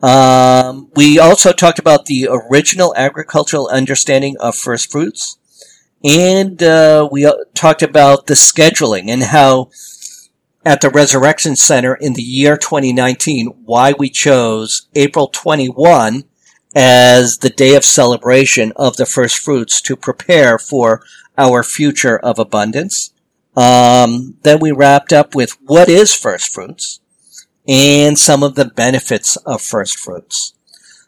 Um, 0.05 0.91
we 0.95 1.19
also 1.19 1.51
talked 1.55 1.79
about 1.79 2.05
the 2.05 2.29
original 2.31 2.95
agricultural 2.95 3.69
understanding 3.69 4.37
of 4.39 4.55
first 4.55 4.93
fruits. 4.93 5.39
And 6.05 6.63
uh, 6.63 7.09
we 7.11 7.25
uh, 7.25 7.33
talked 7.55 7.83
about 7.83 8.27
the 8.27 8.35
scheduling 8.35 9.09
and 9.09 9.23
how 9.23 9.71
at 10.63 10.83
the 10.83 10.91
Resurrection 10.91 11.57
Center 11.57 11.95
in 11.95 12.13
the 12.13 12.23
year 12.23 12.59
2019, 12.59 13.47
why 13.65 13.95
we 13.99 14.11
chose 14.11 14.89
April 14.95 15.29
21 15.29 16.25
as 16.77 17.39
the 17.39 17.49
day 17.49 17.75
of 17.75 17.83
celebration 17.83 18.75
of 18.77 18.99
the 18.99 19.07
first 19.07 19.39
fruits 19.39 19.81
to 19.81 19.97
prepare 19.97 20.59
for 20.59 21.03
our 21.39 21.63
future 21.63 22.19
of 22.19 22.39
abundance. 22.39 23.15
Um, 23.57 24.37
then 24.43 24.61
we 24.61 24.71
wrapped 24.71 25.15
up 25.15 25.35
with 25.35 25.57
what 25.63 25.89
is 25.89 26.15
first 26.15 26.53
fruits 26.53 27.01
and 27.67 28.19
some 28.19 28.43
of 28.43 28.55
the 28.55 28.65
benefits 28.65 29.37
of 29.37 29.63
first 29.63 29.99
fruits. 29.99 30.55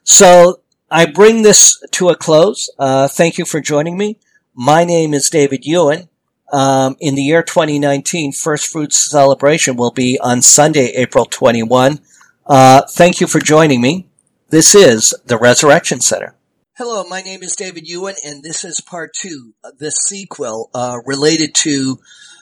So 0.05 0.61
I 0.91 1.07
bring 1.07 1.43
this 1.43 1.83
to 1.93 2.09
a 2.09 2.17
close. 2.17 2.71
Uh, 2.79 3.09
thank 3.09 3.39
you 3.39 3.45
for 3.45 3.61
joining 3.61 3.99
me. 3.99 4.19
My 4.55 4.85
name 4.85 5.13
is 5.15 5.29
David 5.29 5.65
Ewan. 5.65 6.09
Um, 6.53 6.97
in 7.01 7.17
the 7.17 7.23
year 7.23 7.43
2019, 7.43 8.33
First 8.33 8.71
Fruits 8.71 9.11
celebration 9.11 9.77
will 9.77 9.91
be 9.91 10.19
on 10.23 10.43
Sunday, 10.43 10.93
April 10.95 11.25
21. 11.25 11.99
Uh, 12.47 12.83
thank 12.89 13.21
you 13.21 13.27
for 13.27 13.41
joining 13.41 13.81
me. 13.81 14.09
This 14.51 14.75
is 14.75 15.13
the 15.27 15.37
Resurrection 15.37 16.01
Center. 16.01 16.37
Hello, 16.79 17.03
my 17.09 17.21
name 17.21 17.43
is 17.43 17.57
David 17.57 17.89
Ewan, 17.89 18.15
and 18.25 18.45
this 18.45 18.65
is 18.65 18.81
part 18.81 19.13
two, 19.13 19.55
the 19.79 19.91
sequel 19.91 20.71
uh, 20.73 20.99
related 21.05 21.55
to 21.57 21.99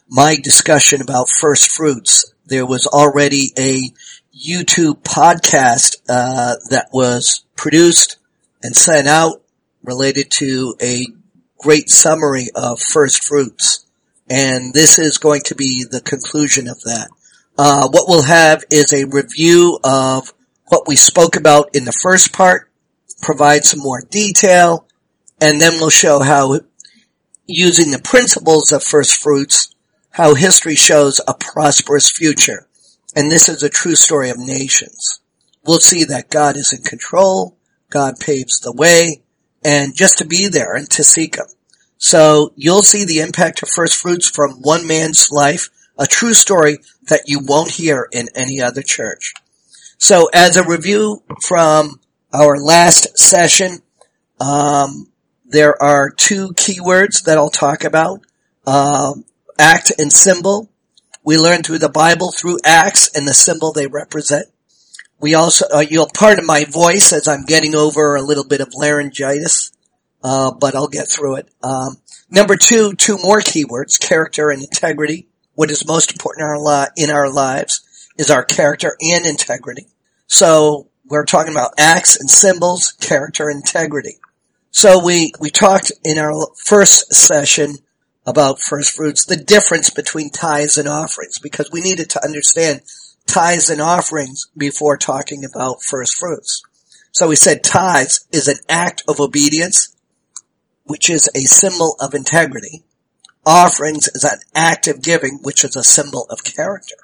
my 0.09 0.37
discussion 0.37 1.01
about 1.01 1.29
first 1.29 1.71
fruits 1.71 2.35
there 2.47 2.67
was 2.67 2.87
already 2.87 3.53
a 3.59 3.81
YouTube 4.37 5.03
podcast 5.03 5.97
uh, 6.09 6.57
that 6.71 6.89
was 6.93 7.45
produced 7.57 8.19
and 8.63 8.77
sent 8.77 9.09
out 9.09 9.43
related 9.83 10.31
to 10.31 10.75
a 10.83 11.07
great 11.59 11.89
summary 11.89 12.49
of 12.55 12.81
first 12.81 13.25
fruits. 13.25 13.87
And 14.29 14.75
this 14.75 14.99
is 14.99 15.19
going 15.19 15.43
to 15.47 15.55
be 15.55 15.85
the 15.91 16.01
conclusion 16.01 16.69
of 16.69 16.81
that. 16.83 17.09
Uh, 17.57 17.89
what 17.89 18.09
we'll 18.09 18.25
have 18.25 18.65
is 18.71 18.93
a 18.93 19.05
review 19.07 19.79
of 19.85 20.33
what 20.67 20.89
we 20.89 20.97
spoke 20.97 21.37
about 21.37 21.75
in 21.75 21.85
the 21.85 21.99
first 22.03 22.33
part, 22.33 22.71
provide 23.23 23.65
some 23.65 23.81
more 23.81 24.03
detail, 24.11 24.87
and 25.41 25.61
then 25.61 25.75
we'll 25.75 25.91
show 25.91 26.21
how 26.21 26.61
using 27.47 27.91
the 27.91 28.01
principles 28.03 28.73
of 28.73 28.83
first 28.83 29.23
fruits 29.23 29.74
how 30.15 30.35
history 30.35 30.77
shows 30.77 31.21
a 31.27 31.35
prosperous 31.35 32.09
future. 32.09 32.69
And 33.17 33.31
this 33.31 33.49
is 33.49 33.65
a 33.65 33.69
true 33.69 33.97
story 33.97 34.31
of 34.31 34.39
nations. 34.39 35.21
We'll 35.67 35.81
see 35.81 36.05
that 36.05 36.31
God 36.31 36.57
is 36.57 36.73
in 36.73 36.85
control, 36.85 37.57
God 37.91 38.21
paves 38.21 38.61
the 38.61 38.73
way, 38.73 39.23
and 39.65 39.95
just 39.95 40.19
to 40.19 40.25
be 40.25 40.47
there 40.47 40.75
and 40.75 40.89
to 40.91 41.03
seek 41.03 41.37
Him. 41.37 41.47
So 41.99 42.53
you'll 42.55 42.85
see 42.85 43.05
the 43.05 43.21
impact 43.21 43.63
of 43.63 43.69
first 43.69 43.97
fruits 43.97 44.29
from 44.29 44.63
one 44.63 44.87
man's 44.87 45.33
life, 45.33 45.69
a 45.99 46.07
true 46.07 46.35
story 46.35 46.79
that 47.09 47.23
you 47.27 47.41
won't 47.41 47.73
hear 47.73 48.09
in 48.13 48.29
any 48.37 48.61
other 48.61 48.83
church. 48.83 49.35
So 49.99 50.31
as 50.33 50.57
a 50.57 50.69
review 50.69 51.25
from 51.43 51.99
our 52.33 52.57
last 52.57 53.19
session, 53.19 53.81
um, 54.41 55.09
there 55.45 55.81
are 55.83 56.09
two 56.09 56.51
keywords 56.51 57.25
that 57.25 57.37
I'll 57.37 57.51
talk 57.51 57.83
about. 57.83 58.21
Um, 58.65 59.25
act 59.59 59.93
and 59.99 60.13
symbol. 60.13 60.71
We 61.23 61.39
learn 61.39 61.63
through 61.63 61.79
the 61.79 61.89
Bible 61.89 62.33
through 62.33 62.59
acts 62.65 63.11
and 63.15 63.27
the 63.27 63.35
symbol 63.35 63.73
they 63.73 63.87
represent. 63.87 64.47
We 65.21 65.35
also, 65.35 65.67
uh, 65.73 65.85
you'll 65.89 66.11
pardon 66.15 66.45
my 66.45 66.65
voice 66.65 67.13
as 67.13 67.29
I'm 67.29 67.45
getting 67.45 67.75
over 67.75 68.15
a 68.15 68.23
little 68.23 68.45
bit 68.45 68.61
of 68.61 68.75
laryngitis, 68.75 69.73
uh, 70.23 70.51
but 70.53 70.75
I'll 70.75 70.89
get 70.89 71.09
through 71.09 71.37
it. 71.37 71.49
Um, 71.63 71.97
number 72.31 72.57
two, 72.57 72.95
two 72.95 73.17
more 73.19 73.41
keywords, 73.41 73.99
character 73.99 74.51
and 74.51 74.63
integrity. 74.63 75.29
What 75.55 75.71
is 75.71 75.87
most 75.87 76.13
important 76.13 76.45
in 76.45 76.49
our, 76.49 76.59
li- 76.59 76.91
in 76.97 77.11
our 77.11 77.33
lives 77.33 77.81
is 78.19 78.31
our 78.31 78.45
character 78.45 78.97
and 79.01 79.25
integrity. 79.25 79.87
So 80.27 80.89
we're 81.07 81.25
talking 81.25 81.53
about 81.53 81.75
acts 81.79 82.19
and 82.19 82.29
symbols, 82.29 82.93
character, 83.01 83.49
integrity. 83.49 84.19
So 84.71 85.03
we, 85.03 85.33
we 85.41 85.51
talked 85.51 85.93
in 86.05 86.19
our 86.19 86.49
first 86.57 87.15
session 87.15 87.77
about 88.27 88.61
first 88.61 88.95
fruits, 88.95 89.25
the 89.25 89.37
difference 89.37 89.91
between 89.91 90.31
tithes 90.31 90.79
and 90.79 90.89
offerings, 90.89 91.39
because 91.39 91.71
we 91.71 91.81
needed 91.81 92.11
to 92.11 92.25
understand 92.25 92.83
tithes 93.27 93.71
and 93.71 93.81
offerings 93.81 94.49
before 94.57 94.97
talking 94.97 95.45
about 95.45 95.83
first 95.83 96.19
fruits. 96.19 96.63
So 97.13 97.29
we 97.29 97.37
said 97.37 97.63
tithes 97.63 98.27
is 98.33 98.49
an 98.49 98.59
act 98.69 99.03
of 99.07 99.21
obedience, 99.21 99.95
which 100.85 101.09
is 101.09 101.29
a 101.35 101.41
symbol 101.41 101.97
of 102.01 102.15
integrity. 102.15 102.83
Offerings 103.47 104.09
is 104.15 104.25
an 104.25 104.41
act 104.55 104.89
of 104.89 105.03
giving, 105.03 105.41
which 105.43 105.65
is 105.65 105.77
a 105.77 105.85
symbol 105.85 106.27
of 106.31 106.45
character. 106.45 106.97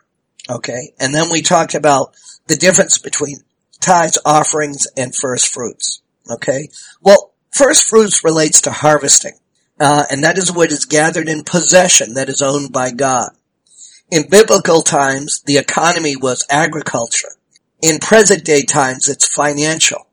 Okay. 0.49 0.93
And 0.99 1.15
then 1.15 1.31
we 1.31 1.43
talked 1.43 1.75
about 1.75 2.15
the 2.47 2.57
difference 2.57 2.99
between 2.99 3.45
tithes, 3.81 4.19
offerings, 4.25 4.87
and 4.97 5.15
first 5.15 5.53
fruits. 5.53 6.03
Okay. 6.31 6.69
Well, 7.01 7.33
first 7.53 7.89
fruits 7.89 8.25
relates 8.25 8.63
to 8.63 8.71
harvesting. 8.71 9.35
Uh, 9.81 10.05
and 10.11 10.23
that 10.23 10.37
is 10.37 10.53
what 10.53 10.71
is 10.71 10.85
gathered 10.85 11.29
in 11.29 11.43
possession 11.43 12.15
that 12.15 12.29
is 12.29 12.43
owned 12.43 12.71
by 12.71 12.91
God. 12.91 13.31
In 14.11 14.29
biblical 14.29 14.83
times, 14.83 15.43
the 15.47 15.57
economy 15.57 16.17
was 16.17 16.45
agriculture. 16.51 17.31
In 17.81 17.99
present 17.99 18.45
day 18.45 18.63
times, 18.63 19.09
it's 19.09 19.27
financial. 19.27 20.07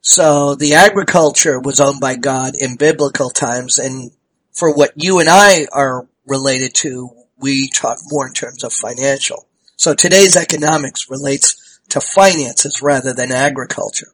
So 0.00 0.56
the 0.56 0.74
agriculture 0.74 1.60
was 1.60 1.80
owned 1.80 2.00
by 2.00 2.16
God 2.16 2.54
in 2.58 2.76
biblical 2.76 3.30
times, 3.30 3.78
and 3.78 4.10
for 4.52 4.74
what 4.74 4.92
you 4.96 5.20
and 5.20 5.28
I 5.28 5.66
are 5.72 6.08
related 6.26 6.74
to, 6.76 7.10
we 7.38 7.68
talk 7.68 7.98
more 8.10 8.26
in 8.26 8.32
terms 8.32 8.64
of 8.64 8.72
financial. 8.72 9.46
So 9.76 9.94
today's 9.94 10.36
economics 10.36 11.08
relates 11.08 11.80
to 11.90 12.00
finances 12.00 12.82
rather 12.82 13.12
than 13.12 13.30
agriculture. 13.30 14.08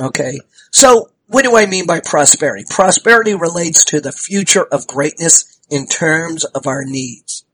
Okay. 0.00 0.40
So 0.70 1.10
what 1.28 1.44
do 1.44 1.56
I 1.56 1.66
mean 1.66 1.86
by 1.86 2.00
prosperity? 2.00 2.64
Prosperity 2.68 3.34
relates 3.34 3.84
to 3.86 4.00
the 4.00 4.12
future 4.12 4.64
of 4.64 4.86
greatness 4.86 5.60
in 5.70 5.86
terms 5.86 6.44
of 6.44 6.66
our 6.66 6.84
needs. 6.84 7.44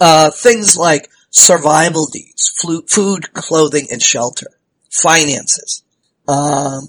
Uh, 0.00 0.30
things 0.30 0.76
like 0.76 1.10
survival 1.30 2.08
needs, 2.14 2.52
food, 2.88 3.32
clothing, 3.34 3.86
and 3.90 4.00
shelter, 4.00 4.48
finances, 4.90 5.84
um, 6.26 6.88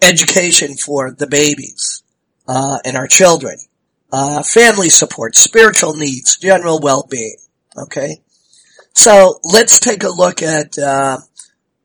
education 0.00 0.76
for 0.76 1.10
the 1.10 1.26
babies 1.26 2.02
uh, 2.46 2.78
and 2.84 2.96
our 2.96 3.08
children, 3.08 3.56
uh, 4.12 4.42
family 4.42 4.88
support, 4.88 5.34
spiritual 5.34 5.94
needs, 5.94 6.38
general 6.38 6.80
well-being. 6.80 7.36
Okay, 7.76 8.20
so 8.94 9.40
let's 9.44 9.80
take 9.80 10.04
a 10.04 10.08
look 10.08 10.42
at 10.42 10.78
uh, 10.78 11.18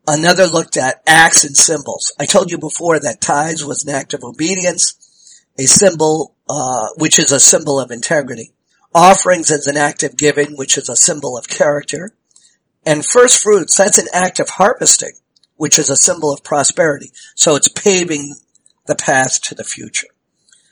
another 0.08 0.46
looked 0.48 0.78
at 0.78 1.02
acts 1.08 1.44
and 1.44 1.56
symbols. 1.56 2.12
I 2.20 2.26
told 2.26 2.52
you 2.52 2.58
before 2.58 3.00
that 3.00 3.22
tithes 3.22 3.66
was 3.66 3.86
an 3.86 3.94
act 3.94 4.14
of 4.14 4.24
obedience, 4.24 5.44
a 5.58 5.66
symbol, 5.66 6.36
uh, 6.50 6.90
which 6.98 7.20
is 7.20 7.32
a 7.32 7.40
symbol 7.40 7.80
of 7.80 7.92
integrity. 7.92 8.52
Offerings 8.94 9.52
is 9.52 9.68
an 9.68 9.78
act 9.78 10.04
of 10.04 10.18
giving, 10.18 10.56
which 10.56 10.78
is 10.78 10.90
a 10.90 10.96
symbol 10.96 11.38
of 11.38 11.48
character. 11.48 12.14
And 12.86 13.06
first 13.06 13.42
fruits, 13.42 13.78
that's 13.78 13.98
an 13.98 14.08
act 14.14 14.40
of 14.40 14.50
harvesting, 14.50 15.14
which 15.58 15.80
is 15.80 15.90
a 15.90 15.98
symbol 15.98 16.32
of 16.32 16.44
prosperity. 16.44 17.12
So 17.36 17.56
it's 17.56 17.68
paving 17.68 18.36
the 18.86 18.96
path 18.96 19.42
to 19.44 19.56
the 19.56 19.64
future. 19.64 20.08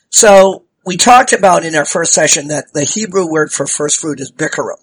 So 0.10 0.65
we 0.86 0.98
talked 0.98 1.34
about 1.34 1.65
in 1.65 1.76
our 1.76 1.86
first 1.86 2.13
session 2.13 2.50
that 2.50 2.74
the 2.74 2.84
Hebrew 2.84 3.30
word 3.30 3.52
for 3.52 3.65
first 3.65 4.00
fruit 4.00 4.19
is 4.19 4.32
bikurim. 4.32 4.82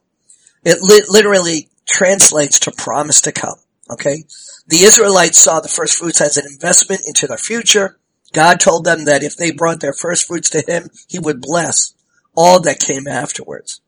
It 0.64 0.82
li- 0.82 1.02
literally 1.08 1.68
translates 1.86 2.58
to 2.60 2.72
promise 2.72 3.20
to 3.22 3.32
come. 3.32 3.56
Okay? 3.90 4.24
The 4.66 4.82
Israelites 4.82 5.38
saw 5.38 5.60
the 5.60 5.68
first 5.68 5.98
fruits 5.98 6.20
as 6.20 6.36
an 6.36 6.46
investment 6.46 7.02
into 7.06 7.26
their 7.26 7.36
future. 7.36 7.98
God 8.32 8.60
told 8.60 8.84
them 8.84 9.04
that 9.06 9.22
if 9.22 9.36
they 9.36 9.50
brought 9.50 9.80
their 9.80 9.92
first 9.92 10.26
fruits 10.26 10.50
to 10.50 10.62
Him, 10.66 10.90
He 11.08 11.18
would 11.18 11.40
bless 11.40 11.94
all 12.36 12.60
that 12.60 12.78
came 12.78 13.08
afterwards. 13.08 13.80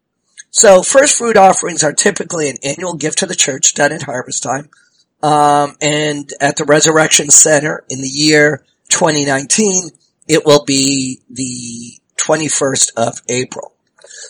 So 0.51 0.83
first 0.83 1.17
fruit 1.17 1.37
offerings 1.37 1.83
are 1.83 1.93
typically 1.93 2.51
an 2.51 2.57
annual 2.63 2.95
gift 2.95 3.19
to 3.19 3.27
the 3.27 3.35
church 3.35 3.75
done 3.75 3.93
at 3.93 4.03
harvest 4.03 4.43
time. 4.43 4.69
Um, 5.23 5.77
and 5.81 6.31
at 6.41 6.57
the 6.57 6.65
Resurrection 6.65 7.31
Center 7.31 7.85
in 7.89 8.03
the 8.03 8.09
year 8.09 8.65
2019, 8.89 9.91
it 10.29 10.45
will 10.45 10.65
be 10.65 11.21
the 11.31 12.01
21st 12.17 12.91
of 12.97 13.23
April. 13.29 13.73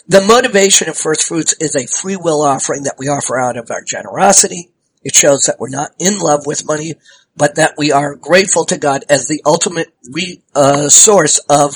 The 0.07 0.21
motivation 0.21 0.89
of 0.89 0.97
first 0.97 1.27
fruits 1.27 1.55
is 1.61 1.75
a 1.75 1.87
free 1.87 2.17
will 2.17 2.43
offering 2.43 2.85
that 2.85 2.97
we 2.99 3.09
offer 3.09 3.39
out 3.39 3.57
of 3.57 3.71
our 3.71 3.83
generosity. 3.83 4.71
It 5.05 5.15
shows 5.15 5.45
that 5.47 5.59
we're 5.59 5.69
not 5.69 5.91
in 5.99 6.19
love 6.19 6.47
with 6.47 6.67
money, 6.67 6.95
but 7.37 7.57
that 7.57 7.75
we 7.77 7.93
are 7.93 8.15
grateful 8.15 8.65
to 8.67 8.79
God 8.79 9.05
as 9.09 9.29
the 9.29 9.43
ultimate 9.45 9.93
re, 10.11 10.41
uh, 10.55 10.89
source 10.89 11.39
of 11.49 11.75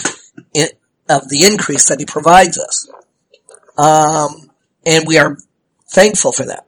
of 1.08 1.28
the 1.28 1.44
increase 1.44 1.88
that 1.88 2.00
He 2.00 2.06
provides 2.06 2.58
us. 2.58 2.90
Um, 3.78 4.50
and 4.84 5.04
we 5.06 5.18
are 5.18 5.36
thankful 5.88 6.32
for 6.32 6.46
that. 6.46 6.66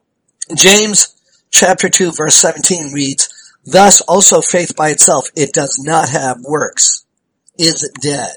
James 0.55 1.15
chapter 1.51 1.89
2 1.89 2.13
verse 2.13 2.37
17 2.37 2.93
reads, 2.93 3.29
Thus 3.65 4.01
also 4.03 4.41
faith 4.41 4.77
by 4.77 4.91
itself, 4.91 5.29
it 5.35 5.53
does 5.53 5.79
not 5.83 6.09
have 6.09 6.39
works, 6.41 7.05
is 7.59 7.91
dead. 8.01 8.37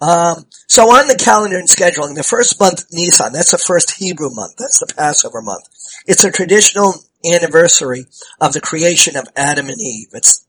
Um, 0.00 0.46
so 0.66 0.84
on 0.90 1.06
the 1.06 1.16
calendar 1.16 1.58
and 1.58 1.68
scheduling, 1.68 2.14
the 2.14 2.22
first 2.22 2.58
month, 2.58 2.84
Nisan, 2.92 3.32
that's 3.32 3.52
the 3.52 3.58
first 3.58 3.92
Hebrew 3.92 4.30
month. 4.32 4.56
That's 4.58 4.80
the 4.80 4.92
Passover 4.92 5.40
month. 5.40 5.64
It's 6.06 6.24
a 6.24 6.32
traditional 6.32 6.94
anniversary 7.32 8.06
of 8.40 8.52
the 8.52 8.60
creation 8.60 9.16
of 9.16 9.28
Adam 9.36 9.68
and 9.68 9.80
Eve. 9.80 10.08
It's 10.12 10.44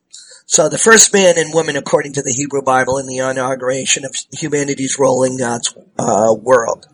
so 0.48 0.70
the 0.70 0.78
first 0.78 1.12
man 1.12 1.38
and 1.38 1.54
woman, 1.54 1.76
according 1.76 2.14
to 2.14 2.22
the 2.22 2.34
Hebrew 2.34 2.62
Bible, 2.62 2.98
in 3.00 3.08
the 3.08 3.18
inauguration 3.18 4.06
of 4.06 4.16
humanity's 4.32 4.98
role 5.00 5.24
in 5.24 5.38
God's 5.38 5.76
uh, 5.98 6.36
world. 6.40 6.86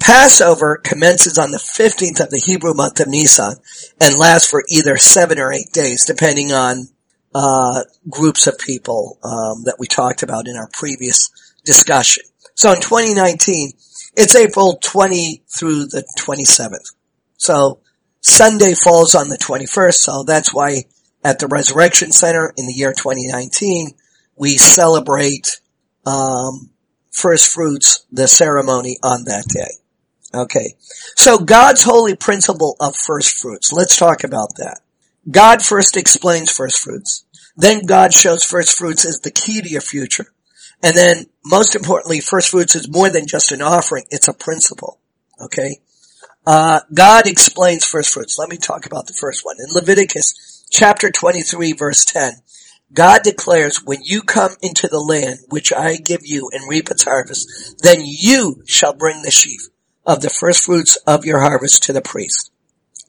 Passover 0.00 0.76
commences 0.76 1.38
on 1.38 1.52
the 1.52 1.58
15th 1.58 2.20
of 2.20 2.30
the 2.30 2.42
Hebrew 2.44 2.74
month 2.74 2.98
of 2.98 3.06
Nisan 3.06 3.54
and 4.00 4.18
lasts 4.18 4.50
for 4.50 4.64
either 4.68 4.96
seven 4.96 5.38
or 5.38 5.52
eight 5.52 5.72
days, 5.72 6.04
depending 6.04 6.52
on 6.52 6.88
uh, 7.34 7.84
groups 8.08 8.46
of 8.48 8.58
people 8.58 9.18
um, 9.22 9.64
that 9.64 9.76
we 9.78 9.86
talked 9.86 10.22
about 10.24 10.48
in 10.48 10.56
our 10.56 10.68
previous 10.72 11.30
discussion. 11.64 12.24
So 12.54 12.72
in 12.72 12.80
2019, 12.80 13.72
it's 14.16 14.34
April 14.34 14.78
20 14.82 15.42
through 15.46 15.86
the 15.86 16.04
27th. 16.18 16.94
So 17.36 17.78
Sunday 18.20 18.74
falls 18.74 19.14
on 19.14 19.28
the 19.28 19.38
21st, 19.38 19.94
so 19.94 20.22
that's 20.24 20.52
why 20.52 20.84
at 21.24 21.38
the 21.38 21.46
Resurrection 21.46 22.12
Center 22.12 22.52
in 22.56 22.66
the 22.66 22.72
year 22.72 22.92
2019, 22.92 23.92
we 24.36 24.56
celebrate 24.56 25.60
um, 26.06 26.70
first 27.10 27.52
fruits, 27.52 28.06
the 28.10 28.26
ceremony 28.26 28.98
on 29.02 29.24
that 29.24 29.44
day. 29.48 29.80
Okay. 30.32 30.74
So 31.16 31.38
God's 31.38 31.82
holy 31.82 32.14
principle 32.14 32.76
of 32.80 32.96
first 32.96 33.36
fruits. 33.36 33.72
Let's 33.72 33.96
talk 33.96 34.24
about 34.24 34.56
that. 34.56 34.80
God 35.30 35.62
first 35.62 35.96
explains 35.96 36.50
first 36.50 36.78
fruits. 36.78 37.24
Then 37.56 37.84
God 37.84 38.14
shows 38.14 38.44
first 38.44 38.76
fruits 38.76 39.04
as 39.04 39.20
the 39.20 39.30
key 39.30 39.60
to 39.60 39.68
your 39.68 39.80
future. 39.80 40.32
And 40.82 40.96
then 40.96 41.26
most 41.44 41.74
importantly, 41.74 42.20
first 42.20 42.48
fruits 42.48 42.74
is 42.74 42.88
more 42.88 43.10
than 43.10 43.26
just 43.26 43.52
an 43.52 43.60
offering. 43.60 44.04
It's 44.10 44.28
a 44.28 44.32
principle. 44.32 44.98
Okay. 45.40 45.80
Uh, 46.46 46.80
God 46.92 47.26
explains 47.26 47.84
first 47.84 48.12
fruits. 48.12 48.38
Let 48.38 48.48
me 48.48 48.56
talk 48.56 48.86
about 48.86 49.06
the 49.06 49.12
first 49.12 49.44
one. 49.44 49.56
In 49.58 49.72
Leviticus 49.72 50.66
chapter 50.70 51.10
23 51.10 51.72
verse 51.72 52.04
10, 52.04 52.34
God 52.92 53.22
declares, 53.22 53.84
when 53.84 54.00
you 54.02 54.22
come 54.22 54.52
into 54.62 54.88
the 54.88 54.98
land 54.98 55.40
which 55.48 55.72
I 55.72 55.96
give 55.96 56.22
you 56.24 56.50
and 56.52 56.68
reap 56.68 56.90
its 56.90 57.04
harvest, 57.04 57.82
then 57.82 58.00
you 58.02 58.62
shall 58.66 58.94
bring 58.94 59.22
the 59.22 59.30
sheaf 59.30 59.60
of 60.04 60.22
the 60.22 60.30
first 60.30 60.64
fruits 60.64 60.96
of 61.06 61.24
your 61.24 61.40
harvest 61.40 61.84
to 61.84 61.92
the 61.92 62.00
priest. 62.00 62.50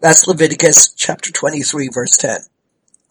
That's 0.02 0.28
Leviticus 0.28 0.94
chapter 0.94 1.32
23 1.32 1.89
verse 1.91 2.17
10. 2.17 2.41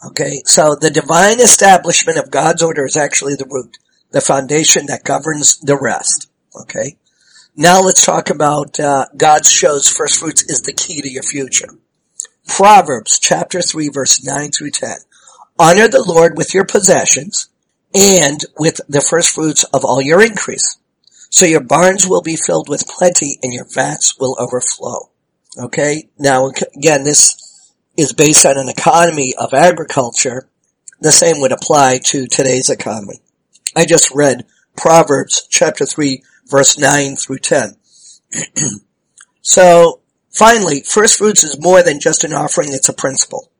Okay, 0.06 0.42
so 0.44 0.74
the 0.74 0.90
divine 0.90 1.40
establishment 1.40 2.18
of 2.18 2.30
God's 2.30 2.62
order 2.62 2.86
is 2.86 2.96
actually 2.96 3.34
the 3.34 3.48
root, 3.50 3.78
the 4.12 4.20
foundation 4.20 4.86
that 4.86 5.04
governs 5.04 5.58
the 5.58 5.78
rest. 5.78 6.30
Okay, 6.54 6.96
now 7.56 7.80
let's 7.80 8.04
talk 8.04 8.30
about 8.30 8.78
uh, 8.78 9.06
God 9.16 9.44
shows 9.44 9.88
first 9.88 10.20
fruits 10.20 10.42
is 10.42 10.62
the 10.62 10.72
key 10.72 11.02
to 11.02 11.10
your 11.10 11.22
future. 11.22 11.68
Proverbs 12.46 13.18
chapter 13.18 13.60
3 13.60 13.88
verse 13.88 14.24
9 14.24 14.50
through 14.50 14.70
10. 14.70 14.96
Honor 15.58 15.88
the 15.88 16.02
Lord 16.02 16.36
with 16.36 16.54
your 16.54 16.64
possessions 16.64 17.48
and 17.94 18.40
with 18.58 18.80
the 18.88 19.00
first 19.00 19.34
fruits 19.34 19.64
of 19.64 19.84
all 19.84 20.00
your 20.00 20.22
increase. 20.22 20.78
So 21.28 21.46
your 21.46 21.62
barns 21.62 22.06
will 22.06 22.22
be 22.22 22.36
filled 22.36 22.68
with 22.68 22.88
plenty 22.88 23.38
and 23.42 23.52
your 23.52 23.66
vats 23.72 24.18
will 24.18 24.36
overflow. 24.38 25.10
Okay. 25.58 26.08
Now 26.18 26.50
again, 26.76 27.04
this 27.04 27.36
is 27.96 28.12
based 28.12 28.46
on 28.46 28.56
an 28.56 28.68
economy 28.68 29.34
of 29.38 29.52
agriculture, 29.52 30.48
the 31.00 31.12
same 31.12 31.40
would 31.40 31.52
apply 31.52 31.98
to 32.04 32.26
today's 32.26 32.70
economy. 32.70 33.20
I 33.76 33.84
just 33.84 34.10
read 34.14 34.46
Proverbs 34.76 35.46
chapter 35.50 35.84
3 35.84 36.22
verse 36.50 36.78
9 36.78 37.16
through 37.16 37.38
10. 37.38 37.76
so 39.40 40.00
finally, 40.30 40.80
first 40.80 41.18
fruits 41.18 41.44
is 41.44 41.60
more 41.60 41.82
than 41.82 42.00
just 42.00 42.24
an 42.24 42.32
offering, 42.32 42.72
it's 42.72 42.88
a 42.88 42.94
principle. 42.94 43.50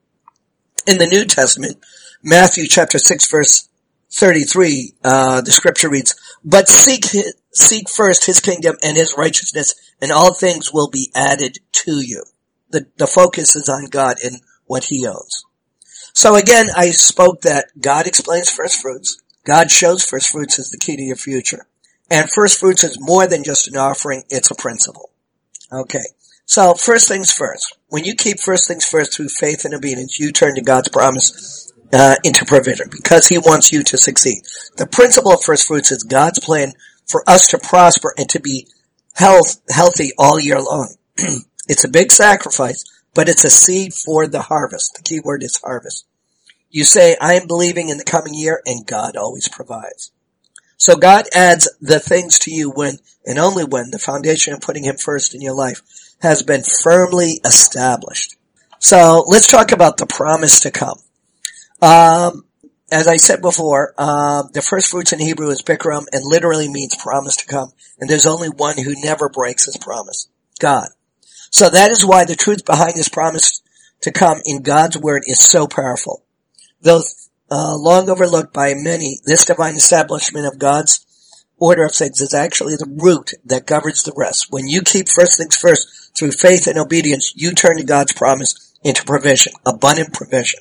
In 0.87 0.99
the 0.99 1.07
New 1.07 1.25
Testament, 1.25 1.79
Matthew 2.23 2.67
chapter 2.67 2.99
6 2.99 3.31
verse 3.31 3.69
33, 4.13 4.95
uh, 5.05 5.41
the 5.41 5.53
scripture 5.53 5.89
reads, 5.89 6.15
But 6.45 6.69
seek, 6.69 7.11
his, 7.11 7.35
seek 7.53 7.89
first 7.89 8.27
his 8.27 8.41
kingdom 8.41 8.77
and 8.83 8.97
his 8.97 9.15
righteousness, 9.17 9.75
and 10.01 10.11
all 10.11 10.35
things 10.35 10.73
will 10.73 10.89
be 10.89 11.11
added 11.15 11.59
to 11.73 12.05
you. 12.05 12.25
The, 12.71 12.87
the 12.97 13.07
focus 13.07 13.55
is 13.55 13.69
on 13.69 13.87
God 13.87 14.17
and 14.25 14.41
what 14.67 14.85
he 14.85 15.07
owns. 15.07 15.45
So 16.13 16.37
again, 16.37 16.69
I 16.77 16.91
spoke 16.91 17.43
that 17.43 17.67
God 17.81 18.07
explains 18.07 18.51
first 18.51 18.81
fruits. 18.81 19.21
God 19.45 19.71
shows 19.71 20.05
first 20.05 20.31
fruits 20.31 20.59
as 20.59 20.71
the 20.71 20.79
key 20.79 20.97
to 20.97 21.03
your 21.03 21.17
future. 21.17 21.67
And 22.11 22.31
first 22.31 22.59
fruits 22.59 22.85
is 22.85 22.99
more 23.01 23.27
than 23.27 23.45
just 23.45 23.69
an 23.69 23.77
offering, 23.77 24.25
it's 24.29 24.51
a 24.51 24.55
principle. 24.55 25.11
Okay. 25.73 26.05
So 26.45 26.75
first 26.75 27.07
things 27.07 27.33
first. 27.33 27.77
When 27.89 28.05
you 28.05 28.15
keep 28.15 28.41
first 28.41 28.67
things 28.67 28.85
first 28.85 29.15
through 29.15 29.29
faith 29.29 29.65
and 29.65 29.73
obedience, 29.73 30.19
you 30.19 30.33
turn 30.33 30.57
to 30.57 30.63
God's 30.63 30.89
promise 30.89 31.73
uh, 31.93 32.17
into 32.25 32.45
provision 32.45 32.89
because 32.91 33.29
He 33.29 33.39
wants 33.39 33.73
you 33.73 33.85
to 33.85 33.97
succeed. 33.97 34.43
The 34.77 34.87
principle 34.87 35.33
of 35.33 35.45
first 35.45 35.69
fruits 35.69 35.93
is 35.93 36.03
God's 36.03 36.41
plan 36.41 36.73
for 37.07 37.23
us 37.29 37.49
to 37.49 37.59
prosper 37.59 38.13
and 38.19 38.29
to 38.31 38.41
be 38.41 38.67
health 39.15 39.61
healthy 39.71 40.11
all 40.19 40.41
year 40.41 40.61
long. 40.61 40.95
it's 41.69 41.85
a 41.85 41.89
big 41.89 42.11
sacrifice, 42.11 42.85
but 43.15 43.29
it's 43.29 43.45
a 43.45 43.51
seed 43.51 43.95
for 43.95 44.27
the 44.27 44.43
harvest. 44.43 44.95
The 44.97 45.03
key 45.03 45.21
word 45.21 45.43
is 45.43 45.57
harvest. 45.59 46.07
You 46.71 46.85
say, 46.85 47.17
I 47.21 47.35
am 47.35 47.49
believing 47.49 47.89
in 47.89 47.99
the 47.99 48.05
coming 48.05 48.35
year, 48.35 48.63
and 48.65 48.87
God 48.87 49.17
always 49.17 49.49
provides. 49.49 50.13
So 50.81 50.97
God 50.97 51.27
adds 51.35 51.69
the 51.83 52.01
things 52.01 52.39
to 52.41 52.51
you 52.51 52.71
when 52.71 52.95
and 53.27 53.39
only 53.39 53.65
when 53.65 53.91
the 53.91 53.99
foundation 53.99 54.55
of 54.55 54.63
putting 54.63 54.85
Him 54.85 54.97
first 54.97 55.35
in 55.35 55.43
your 55.43 55.55
life 55.55 55.83
has 56.23 56.43
been 56.43 56.63
firmly 56.63 57.39
established. 57.45 58.37
So 58.79 59.23
let's 59.29 59.47
talk 59.47 59.73
about 59.73 59.99
the 59.99 60.07
promise 60.07 60.61
to 60.61 60.71
come. 60.71 60.99
Um, 61.83 62.47
as 62.91 63.07
I 63.07 63.19
said 63.19 63.43
before, 63.43 63.93
uh, 63.99 64.45
the 64.55 64.63
first 64.63 64.91
fruits 64.91 65.13
in 65.13 65.21
Hebrew 65.21 65.51
is 65.51 65.61
bikurim 65.61 66.07
and 66.13 66.25
literally 66.25 66.69
means 66.71 66.97
promise 66.97 67.37
to 67.37 67.47
come. 67.47 67.73
And 68.01 68.09
there's 68.09 68.27
only 68.27 68.49
one 68.49 68.79
who 68.79 68.95
never 69.03 69.29
breaks 69.29 69.67
his 69.67 69.77
promise. 69.77 70.29
God. 70.61 70.89
So 71.51 71.69
that 71.69 71.91
is 71.91 72.07
why 72.07 72.25
the 72.25 72.37
truth 72.37 72.65
behind 72.65 72.95
his 72.95 73.11
promise 73.11 73.61
to 74.01 74.13
come 74.13 74.41
in 74.47 74.63
God's 74.63 74.97
word 74.97 75.25
is 75.27 75.41
so 75.41 75.67
powerful. 75.67 76.25
Though 76.81 77.03
uh, 77.51 77.77
long 77.77 78.09
overlooked 78.09 78.53
by 78.53 78.75
many, 78.75 79.19
this 79.25 79.45
divine 79.45 79.75
establishment 79.75 80.47
of 80.47 80.59
God's 80.59 81.05
order 81.59 81.85
of 81.85 81.95
things 81.95 82.21
is 82.21 82.35
actually 82.35 82.77
the 82.77 82.99
root 83.03 83.33
that 83.45 83.67
governs 83.67 84.03
the 84.03 84.15
rest. 84.17 84.47
When 84.51 84.69
you 84.69 84.83
keep 84.83 85.09
first 85.09 85.39
things 85.39 85.57
first 85.57 86.17
through 86.17 86.33
faith 86.33 86.67
and 86.67 86.79
obedience, 86.79 87.33
you 87.37 87.53
turn 87.53 87.77
to 87.77 87.85
God's 87.85 88.13
promise 88.13 88.79
into 88.83 89.05
provision, 89.05 89.53
abundant 89.67 90.15
provision. 90.15 90.61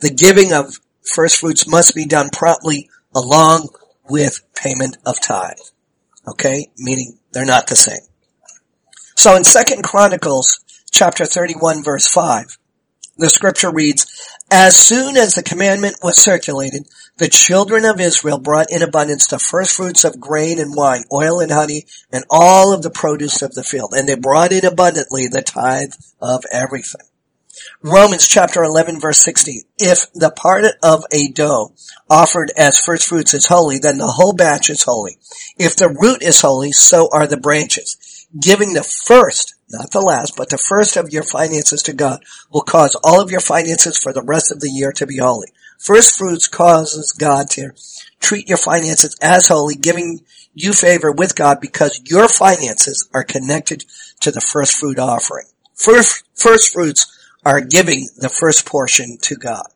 The 0.00 0.10
giving 0.10 0.52
of 0.52 0.80
first 1.02 1.38
fruits 1.38 1.68
must 1.68 1.94
be 1.94 2.06
done 2.06 2.30
promptly 2.32 2.88
along 3.14 3.68
with 4.08 4.40
payment 4.54 4.96
of 5.04 5.20
tithe. 5.20 5.56
Okay? 6.26 6.68
Meaning 6.78 7.18
they're 7.32 7.44
not 7.44 7.66
the 7.66 7.76
same. 7.76 8.00
So 9.16 9.36
in 9.36 9.44
Second 9.44 9.82
Chronicles 9.82 10.60
chapter 10.90 11.24
31 11.26 11.82
verse 11.82 12.06
5, 12.08 12.57
the 13.18 13.28
scripture 13.28 13.70
reads, 13.70 14.06
As 14.50 14.76
soon 14.76 15.16
as 15.16 15.34
the 15.34 15.42
commandment 15.42 15.96
was 16.02 16.22
circulated, 16.22 16.86
the 17.18 17.28
children 17.28 17.84
of 17.84 18.00
Israel 18.00 18.38
brought 18.38 18.70
in 18.70 18.82
abundance 18.82 19.26
the 19.26 19.38
first 19.38 19.76
fruits 19.76 20.04
of 20.04 20.20
grain 20.20 20.58
and 20.58 20.74
wine, 20.74 21.04
oil 21.12 21.40
and 21.40 21.50
honey, 21.50 21.84
and 22.12 22.24
all 22.30 22.72
of 22.72 22.82
the 22.82 22.90
produce 22.90 23.42
of 23.42 23.54
the 23.54 23.64
field. 23.64 23.92
And 23.94 24.08
they 24.08 24.14
brought 24.14 24.52
in 24.52 24.64
abundantly 24.64 25.26
the 25.26 25.42
tithe 25.42 25.92
of 26.20 26.44
everything. 26.52 27.02
Romans 27.82 28.26
chapter 28.26 28.62
11 28.62 29.00
verse 29.00 29.18
16. 29.18 29.62
If 29.78 30.12
the 30.12 30.30
part 30.30 30.64
of 30.82 31.04
a 31.12 31.28
dough 31.28 31.72
offered 32.08 32.52
as 32.56 32.78
first 32.78 33.08
fruits 33.08 33.34
is 33.34 33.46
holy, 33.46 33.78
then 33.78 33.98
the 33.98 34.06
whole 34.06 34.32
batch 34.32 34.70
is 34.70 34.84
holy. 34.84 35.18
If 35.58 35.76
the 35.76 35.88
root 35.88 36.22
is 36.22 36.40
holy, 36.40 36.70
so 36.72 37.08
are 37.12 37.26
the 37.26 37.36
branches 37.36 37.96
giving 38.38 38.74
the 38.74 38.82
first, 38.82 39.54
not 39.70 39.90
the 39.90 40.00
last, 40.00 40.34
but 40.36 40.50
the 40.50 40.58
first 40.58 40.96
of 40.96 41.12
your 41.12 41.22
finances 41.22 41.82
to 41.82 41.92
God 41.92 42.24
will 42.50 42.62
cause 42.62 42.96
all 43.04 43.20
of 43.20 43.30
your 43.30 43.40
finances 43.40 43.98
for 43.98 44.12
the 44.12 44.22
rest 44.22 44.50
of 44.50 44.60
the 44.60 44.70
year 44.70 44.92
to 44.92 45.06
be 45.06 45.18
holy. 45.18 45.48
First 45.78 46.16
fruits 46.16 46.48
causes 46.48 47.12
God 47.12 47.50
to 47.50 47.72
treat 48.20 48.48
your 48.48 48.58
finances 48.58 49.16
as 49.22 49.48
holy, 49.48 49.74
giving 49.74 50.20
you 50.54 50.72
favor 50.72 51.12
with 51.12 51.36
God 51.36 51.60
because 51.60 52.00
your 52.04 52.28
finances 52.28 53.08
are 53.14 53.24
connected 53.24 53.84
to 54.20 54.30
the 54.30 54.40
first 54.40 54.74
fruit 54.74 54.98
offering. 54.98 55.46
First, 55.74 56.24
first 56.34 56.72
fruits 56.72 57.06
are 57.44 57.60
giving 57.60 58.08
the 58.16 58.28
first 58.28 58.66
portion 58.66 59.18
to 59.22 59.36
God. 59.36 59.66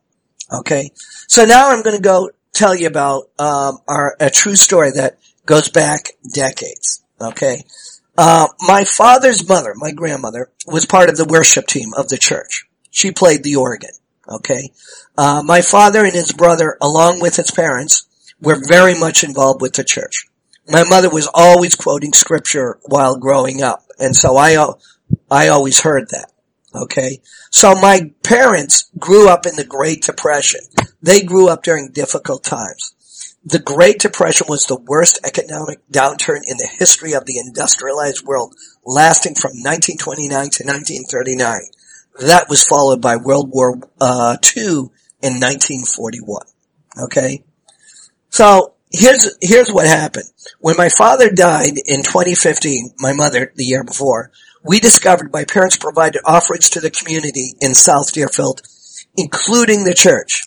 Okay? 0.52 0.90
So 1.28 1.44
now 1.44 1.70
I'm 1.70 1.82
going 1.82 1.96
to 1.96 2.02
go 2.02 2.30
tell 2.52 2.74
you 2.74 2.88
about 2.88 3.30
um, 3.38 3.78
our 3.86 4.16
a 4.18 4.30
true 4.30 4.56
story 4.56 4.90
that 4.92 5.18
goes 5.46 5.68
back 5.68 6.10
decades. 6.34 7.02
Okay? 7.20 7.64
Uh, 8.16 8.48
my 8.60 8.84
father's 8.84 9.48
mother, 9.48 9.74
my 9.76 9.90
grandmother, 9.92 10.50
was 10.66 10.86
part 10.86 11.08
of 11.08 11.16
the 11.16 11.24
worship 11.24 11.66
team 11.66 11.92
of 11.96 12.08
the 12.08 12.18
church. 12.18 12.64
She 12.90 13.10
played 13.10 13.42
the 13.42 13.56
organ. 13.56 13.90
Okay. 14.28 14.70
Uh, 15.16 15.42
my 15.44 15.62
father 15.62 16.04
and 16.04 16.12
his 16.12 16.32
brother, 16.32 16.76
along 16.80 17.20
with 17.20 17.36
his 17.36 17.50
parents, 17.50 18.06
were 18.40 18.60
very 18.66 18.98
much 18.98 19.24
involved 19.24 19.60
with 19.60 19.74
the 19.74 19.84
church. 19.84 20.26
My 20.68 20.84
mother 20.84 21.10
was 21.10 21.28
always 21.34 21.74
quoting 21.74 22.12
scripture 22.12 22.78
while 22.84 23.18
growing 23.18 23.62
up, 23.62 23.84
and 23.98 24.14
so 24.14 24.36
I, 24.36 24.56
I 25.30 25.48
always 25.48 25.80
heard 25.80 26.10
that. 26.10 26.30
Okay. 26.74 27.20
So 27.50 27.74
my 27.74 28.12
parents 28.22 28.90
grew 28.98 29.28
up 29.28 29.44
in 29.44 29.56
the 29.56 29.64
Great 29.64 30.02
Depression. 30.02 30.60
They 31.02 31.22
grew 31.22 31.48
up 31.48 31.62
during 31.62 31.90
difficult 31.90 32.44
times. 32.44 32.94
The 33.44 33.58
Great 33.58 33.98
Depression 33.98 34.46
was 34.48 34.66
the 34.66 34.78
worst 34.78 35.18
economic 35.24 35.80
downturn 35.90 36.42
in 36.46 36.58
the 36.58 36.70
history 36.78 37.12
of 37.12 37.26
the 37.26 37.38
industrialized 37.38 38.24
world, 38.24 38.54
lasting 38.86 39.34
from 39.34 39.50
1929 39.50 40.30
to 40.30 40.64
1939. 40.64 41.60
That 42.20 42.48
was 42.48 42.62
followed 42.62 43.00
by 43.00 43.16
World 43.16 43.50
War 43.50 43.80
uh, 44.00 44.36
II 44.56 44.90
in 45.22 45.40
1941. 45.40 46.42
Okay, 47.04 47.42
so 48.30 48.74
here's 48.92 49.36
here's 49.40 49.72
what 49.72 49.86
happened. 49.86 50.30
When 50.60 50.76
my 50.76 50.88
father 50.88 51.28
died 51.28 51.72
in 51.86 52.04
2015, 52.04 52.92
my 52.98 53.12
mother 53.12 53.52
the 53.56 53.64
year 53.64 53.82
before, 53.82 54.30
we 54.62 54.78
discovered 54.78 55.32
my 55.32 55.44
parents 55.44 55.76
provided 55.76 56.22
offerings 56.24 56.70
to 56.70 56.80
the 56.80 56.90
community 56.90 57.54
in 57.60 57.74
South 57.74 58.12
Deerfield, 58.12 58.62
including 59.16 59.82
the 59.82 59.94
church. 59.94 60.44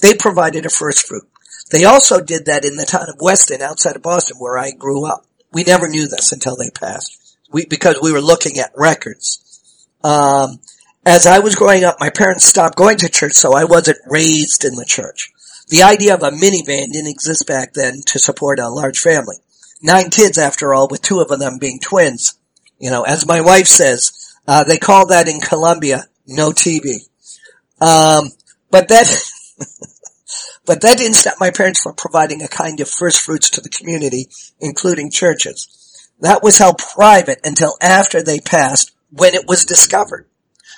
They 0.00 0.14
provided 0.14 0.64
a 0.64 0.70
first 0.70 1.08
fruit. 1.08 1.26
They 1.70 1.84
also 1.84 2.20
did 2.20 2.46
that 2.46 2.64
in 2.64 2.76
the 2.76 2.86
town 2.86 3.08
of 3.08 3.20
Weston 3.20 3.62
outside 3.62 3.96
of 3.96 4.02
Boston 4.02 4.36
where 4.38 4.58
I 4.58 4.70
grew 4.70 5.04
up. 5.06 5.26
We 5.52 5.64
never 5.64 5.88
knew 5.88 6.06
this 6.06 6.32
until 6.32 6.56
they 6.56 6.70
passed. 6.70 7.36
We, 7.52 7.66
because 7.66 7.98
we 8.00 8.12
were 8.12 8.20
looking 8.20 8.58
at 8.58 8.72
records. 8.76 9.42
Um, 10.02 10.60
as 11.04 11.26
I 11.26 11.38
was 11.38 11.54
growing 11.54 11.84
up, 11.84 11.96
my 12.00 12.10
parents 12.10 12.44
stopped 12.44 12.76
going 12.76 12.98
to 12.98 13.08
church, 13.08 13.32
so 13.32 13.54
I 13.54 13.64
wasn't 13.64 13.98
raised 14.06 14.64
in 14.64 14.74
the 14.74 14.84
church. 14.84 15.30
The 15.68 15.82
idea 15.82 16.14
of 16.14 16.22
a 16.22 16.30
minivan 16.30 16.92
didn't 16.92 17.10
exist 17.10 17.46
back 17.46 17.72
then 17.72 18.02
to 18.06 18.18
support 18.18 18.58
a 18.58 18.68
large 18.68 18.98
family. 18.98 19.36
Nine 19.82 20.10
kids, 20.10 20.38
after 20.38 20.74
all, 20.74 20.88
with 20.88 21.02
two 21.02 21.20
of 21.20 21.28
them 21.28 21.58
being 21.58 21.80
twins. 21.80 22.34
You 22.78 22.90
know, 22.90 23.02
as 23.02 23.26
my 23.26 23.40
wife 23.40 23.66
says, 23.66 24.34
uh, 24.46 24.64
they 24.64 24.78
call 24.78 25.06
that 25.08 25.28
in 25.28 25.40
Colombia 25.40 26.06
no 26.26 26.50
TV. 26.50 27.08
Um, 27.80 28.30
but 28.70 28.88
that 28.88 29.06
But 30.66 30.80
that 30.80 30.98
didn't 30.98 31.14
stop 31.14 31.36
my 31.38 31.50
parents 31.50 31.80
from 31.80 31.94
providing 31.94 32.42
a 32.42 32.48
kind 32.48 32.80
of 32.80 32.88
first 32.88 33.20
fruits 33.20 33.48
to 33.50 33.60
the 33.60 33.68
community, 33.68 34.28
including 34.60 35.10
churches. 35.10 35.68
That 36.20 36.42
was 36.42 36.58
held 36.58 36.78
private 36.78 37.40
until 37.44 37.76
after 37.80 38.22
they 38.22 38.40
passed 38.40 38.92
when 39.10 39.34
it 39.34 39.46
was 39.46 39.64
discovered. 39.64 40.28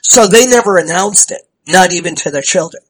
So 0.03 0.27
they 0.27 0.47
never 0.47 0.77
announced 0.77 1.31
it, 1.31 1.43
not 1.67 1.93
even 1.93 2.15
to 2.17 2.31
their 2.31 2.43
children. 2.43 2.83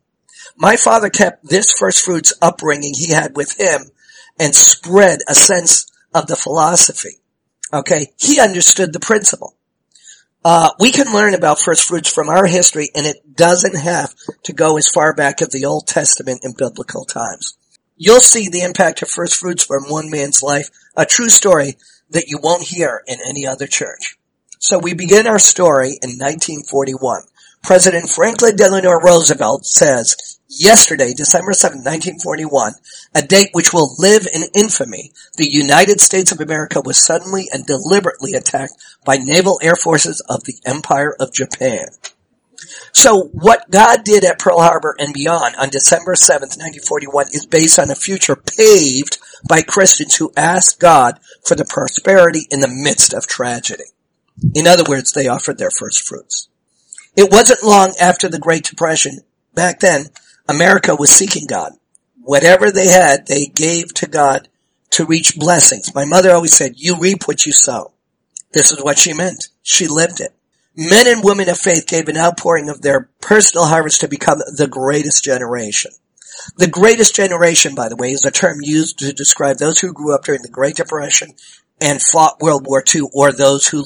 My 0.56 0.76
father 0.76 1.08
kept 1.08 1.48
this 1.48 1.72
first 1.72 2.04
fruits 2.04 2.32
upbringing 2.42 2.94
he 2.94 3.12
had 3.12 3.36
with 3.36 3.58
him 3.58 3.90
and 4.38 4.54
spread 4.54 5.20
a 5.28 5.34
sense 5.34 5.86
of 6.14 6.26
the 6.26 6.36
philosophy. 6.36 7.20
Okay. 7.72 8.12
He 8.18 8.40
understood 8.40 8.92
the 8.92 9.00
principle. 9.00 9.54
Uh, 10.50 10.70
we 10.80 10.90
can 10.90 11.12
learn 11.12 11.34
about 11.34 11.60
first 11.60 11.86
fruits 11.86 12.10
from 12.10 12.30
our 12.30 12.46
history 12.46 12.88
and 12.94 13.04
it 13.04 13.36
doesn't 13.36 13.76
have 13.76 14.14
to 14.42 14.54
go 14.54 14.78
as 14.78 14.88
far 14.88 15.12
back 15.12 15.42
as 15.42 15.48
the 15.48 15.66
Old 15.66 15.86
Testament 15.86 16.40
in 16.42 16.54
biblical 16.56 17.04
times. 17.04 17.58
You'll 17.98 18.22
see 18.22 18.48
the 18.48 18.62
impact 18.62 19.02
of 19.02 19.10
first 19.10 19.36
fruits 19.36 19.62
from 19.62 19.90
one 19.90 20.10
man's 20.10 20.42
life, 20.42 20.70
a 20.96 21.04
true 21.04 21.28
story 21.28 21.74
that 22.08 22.28
you 22.28 22.38
won't 22.42 22.62
hear 22.62 23.02
in 23.06 23.18
any 23.28 23.46
other 23.46 23.66
church. 23.66 24.16
So 24.58 24.78
we 24.78 24.94
begin 24.94 25.26
our 25.26 25.38
story 25.38 25.98
in 26.00 26.16
1941. 26.16 27.24
President 27.62 28.08
Franklin 28.08 28.56
Delano 28.56 28.92
Roosevelt 28.92 29.66
says, 29.66 30.37
yesterday, 30.48 31.12
December 31.14 31.52
7, 31.52 31.78
1941, 31.78 32.72
a 33.14 33.22
date 33.22 33.50
which 33.52 33.72
will 33.72 33.94
live 33.98 34.26
in 34.32 34.44
infamy, 34.54 35.12
the 35.36 35.48
United 35.48 36.00
States 36.00 36.32
of 36.32 36.40
America 36.40 36.80
was 36.84 36.98
suddenly 36.98 37.46
and 37.52 37.66
deliberately 37.66 38.32
attacked 38.32 38.74
by 39.04 39.16
naval 39.16 39.58
air 39.62 39.76
forces 39.76 40.20
of 40.28 40.44
the 40.44 40.56
Empire 40.64 41.14
of 41.20 41.32
Japan. 41.32 41.86
So 42.92 43.30
what 43.32 43.70
God 43.70 44.02
did 44.04 44.24
at 44.24 44.38
Pearl 44.38 44.60
Harbor 44.60 44.96
and 44.98 45.14
beyond 45.14 45.54
on 45.56 45.68
December 45.68 46.14
7th, 46.14 46.58
1941 46.58 47.26
is 47.32 47.46
based 47.46 47.78
on 47.78 47.90
a 47.90 47.94
future 47.94 48.34
paved 48.34 49.18
by 49.48 49.62
Christians 49.62 50.16
who 50.16 50.32
asked 50.36 50.80
God 50.80 51.20
for 51.46 51.54
the 51.54 51.64
prosperity 51.64 52.46
in 52.50 52.60
the 52.60 52.68
midst 52.68 53.14
of 53.14 53.26
tragedy. 53.26 53.84
In 54.54 54.66
other 54.66 54.84
words, 54.88 55.12
they 55.12 55.28
offered 55.28 55.58
their 55.58 55.70
first 55.70 56.06
fruits. 56.06 56.48
It 57.16 57.30
wasn't 57.30 57.62
long 57.62 57.94
after 58.00 58.28
the 58.28 58.38
Great 58.38 58.64
Depression. 58.64 59.18
Back 59.54 59.80
then, 59.80 60.06
America 60.48 60.96
was 60.96 61.10
seeking 61.10 61.46
God. 61.46 61.72
Whatever 62.22 62.70
they 62.70 62.88
had, 62.88 63.26
they 63.26 63.46
gave 63.46 63.92
to 63.94 64.06
God 64.06 64.48
to 64.90 65.04
reach 65.04 65.38
blessings. 65.38 65.94
My 65.94 66.04
mother 66.04 66.32
always 66.32 66.56
said, 66.56 66.72
you 66.76 66.96
reap 66.98 67.28
what 67.28 67.46
you 67.46 67.52
sow. 67.52 67.92
This 68.52 68.72
is 68.72 68.82
what 68.82 68.98
she 68.98 69.12
meant. 69.12 69.48
She 69.62 69.86
lived 69.86 70.20
it. 70.20 70.32
Men 70.74 71.06
and 71.08 71.24
women 71.24 71.48
of 71.48 71.58
faith 71.58 71.86
gave 71.86 72.08
an 72.08 72.16
outpouring 72.16 72.68
of 72.68 72.82
their 72.82 73.10
personal 73.20 73.66
harvest 73.66 74.00
to 74.00 74.08
become 74.08 74.38
the 74.56 74.68
greatest 74.68 75.24
generation. 75.24 75.90
The 76.56 76.68
greatest 76.68 77.14
generation, 77.14 77.74
by 77.74 77.88
the 77.88 77.96
way, 77.96 78.12
is 78.12 78.24
a 78.24 78.30
term 78.30 78.58
used 78.62 79.00
to 79.00 79.12
describe 79.12 79.58
those 79.58 79.80
who 79.80 79.92
grew 79.92 80.14
up 80.14 80.24
during 80.24 80.42
the 80.42 80.48
Great 80.48 80.76
Depression 80.76 81.34
and 81.80 82.00
fought 82.00 82.40
World 82.40 82.66
War 82.66 82.82
II 82.94 83.02
or 83.12 83.32
those 83.32 83.66
who, 83.66 83.84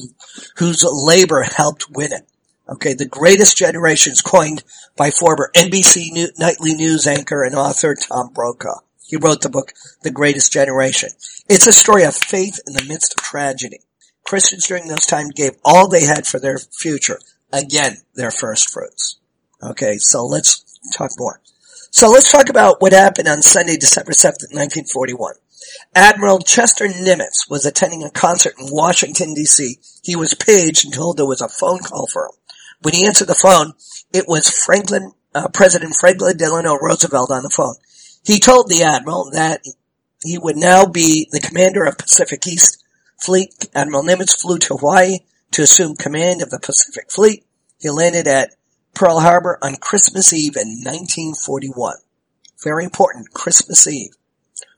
whose 0.57 0.85
labor 0.85 1.43
helped 1.43 1.91
win 1.91 2.13
it. 2.13 2.29
Okay, 2.73 2.95
the 2.95 3.07
greatest 3.07 3.59
generation 3.59 4.13
is 4.13 4.23
coined 4.23 4.65
by 4.97 5.11
former 5.11 5.51
NBC 5.55 6.11
New- 6.11 6.33
nightly 6.39 6.75
news 6.75 7.07
anchor 7.07 7.43
and 7.45 7.55
author 7.55 7.95
Tom 7.95 8.33
Brokaw. 8.33 8.79
He 9.05 9.19
wrote 9.19 9.43
the 9.43 9.51
book, 9.51 9.75
The 10.05 10.11
Greatest 10.11 10.51
Generation. 10.51 11.11
It's 11.51 11.67
a 11.67 11.73
story 11.73 12.05
of 12.05 12.17
faith 12.17 12.61
in 12.67 12.73
the 12.73 12.85
midst 12.89 13.13
of 13.13 13.23
tragedy. 13.23 13.81
Christians 14.25 14.67
during 14.67 14.89
those 14.89 15.05
times 15.05 15.33
gave 15.35 15.53
all 15.63 15.87
they 15.87 16.07
had 16.07 16.27
for 16.27 16.41
their 16.41 16.59
future. 16.59 17.19
Again, 17.53 17.99
their 18.15 18.31
first 18.31 18.71
fruits. 18.71 19.19
Okay, 19.63 19.99
so 19.99 20.25
let's 20.25 20.65
talk 20.97 21.11
more. 21.19 21.43
So 21.91 22.11
let's 22.11 22.33
talk 22.33 22.49
about 22.49 22.81
what 22.81 22.95
happened 22.95 23.29
on 23.29 23.43
Sunday, 23.43 23.77
December 23.77 24.13
7th, 24.13 24.49
1941. 24.49 25.35
Admiral 25.95 26.39
Chester 26.39 26.87
Nimitz 26.87 27.51
was 27.51 27.67
attending 27.67 28.03
a 28.03 28.11
concert 28.11 28.55
in 28.59 28.69
Washington, 28.71 29.35
D.C. 29.35 29.77
He 30.03 30.17
was 30.17 30.33
paged 30.33 30.87
and 30.87 30.95
told 30.95 31.19
there 31.19 31.27
was 31.27 31.43
a 31.43 31.49
phone 31.49 31.81
call 31.81 32.07
for 32.11 32.27
him. 32.27 32.33
When 32.83 32.95
he 32.95 33.07
answered 33.07 33.29
the 33.29 33.35
phone, 33.35 33.75
it 34.13 34.27
was 34.29 34.51
Franklin, 34.51 35.13
uh, 35.35 35.49
President 35.49 35.95
Franklin 35.99 36.37
Delano 36.37 36.75
Roosevelt 36.75 37.31
on 37.31 37.43
the 37.43 37.51
phone. 37.51 37.77
He 38.25 38.39
told 38.39 38.69
the 38.69 38.83
Admiral 38.83 39.31
that 39.33 39.63
he 40.23 40.39
would 40.39 40.57
now 40.57 40.87
be 40.87 41.29
the 41.31 41.41
commander 41.41 41.85
of 41.85 41.99
Pacific 41.99 42.47
East 42.47 42.83
Fleet. 43.21 43.69
Admiral 43.75 44.03
Nimitz 44.03 44.41
flew 44.41 44.59
to 44.59 44.77
Hawaii 44.77 45.19
to 45.53 45.63
assume 45.63 45.97
command 45.97 46.43
of 46.43 46.51
the 46.51 46.61
Pacific 46.61 47.11
Fleet. 47.11 47.45
He 47.79 47.91
landed 47.91 48.27
at 48.27 48.55
Pearl 48.95 49.21
Harbor 49.21 49.59
on 49.63 49.77
Christmas 49.77 50.33
Eve 50.33 50.57
in 50.57 50.83
1941. 50.85 51.97
Very 52.63 52.85
important, 52.85 53.33
Christmas 53.33 53.87
Eve. 53.87 54.13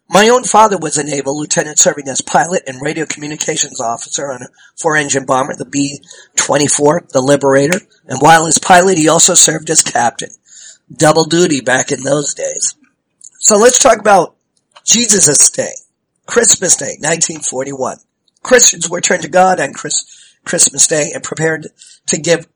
My 0.09 0.29
own 0.29 0.45
father 0.45 0.77
was 0.77 0.99
a 0.99 1.05
naval 1.05 1.39
lieutenant 1.39 1.79
serving 1.79 2.09
as 2.09 2.21
pilot 2.21 2.63
and 2.67 2.83
radio 2.83 3.07
communications 3.07 3.81
officer 3.81 4.31
on 4.31 4.43
a 4.43 4.49
four-engine 4.77 5.25
bomber, 5.25 5.55
the 5.57 5.65
B-24, 5.65 7.09
the 7.11 7.23
Liberator, 7.23 7.81
and 8.07 8.21
while 8.21 8.47
as 8.47 8.59
pilot 8.59 8.99
he 8.99 9.09
also 9.09 9.35
served 9.35 9.71
as 9.71 9.83
captain. 9.83 10.29
Double 10.95 11.25
duty 11.25 11.61
back 11.63 11.91
in 11.91 12.03
those 12.03 12.35
days. 12.35 12.75
So 13.39 13.57
let's 13.57 13.79
talk 13.79 13.99
about 13.99 14.37
Jesus' 14.85 15.51
Day, 15.51 15.73
Christmas 16.27 16.77
Day, 16.77 16.97
1941. 17.01 17.99
Christians 18.43 18.91
were 18.91 19.01
turned 19.01 19.23
to 19.23 19.29
God 19.29 19.59
on 19.59 19.73
Chris, 19.73 20.05
Christmas 20.45 20.87
Day 20.87 21.13
and 21.15 21.25
prepared 21.25 21.69
to 22.09 22.19
give 22.19 22.47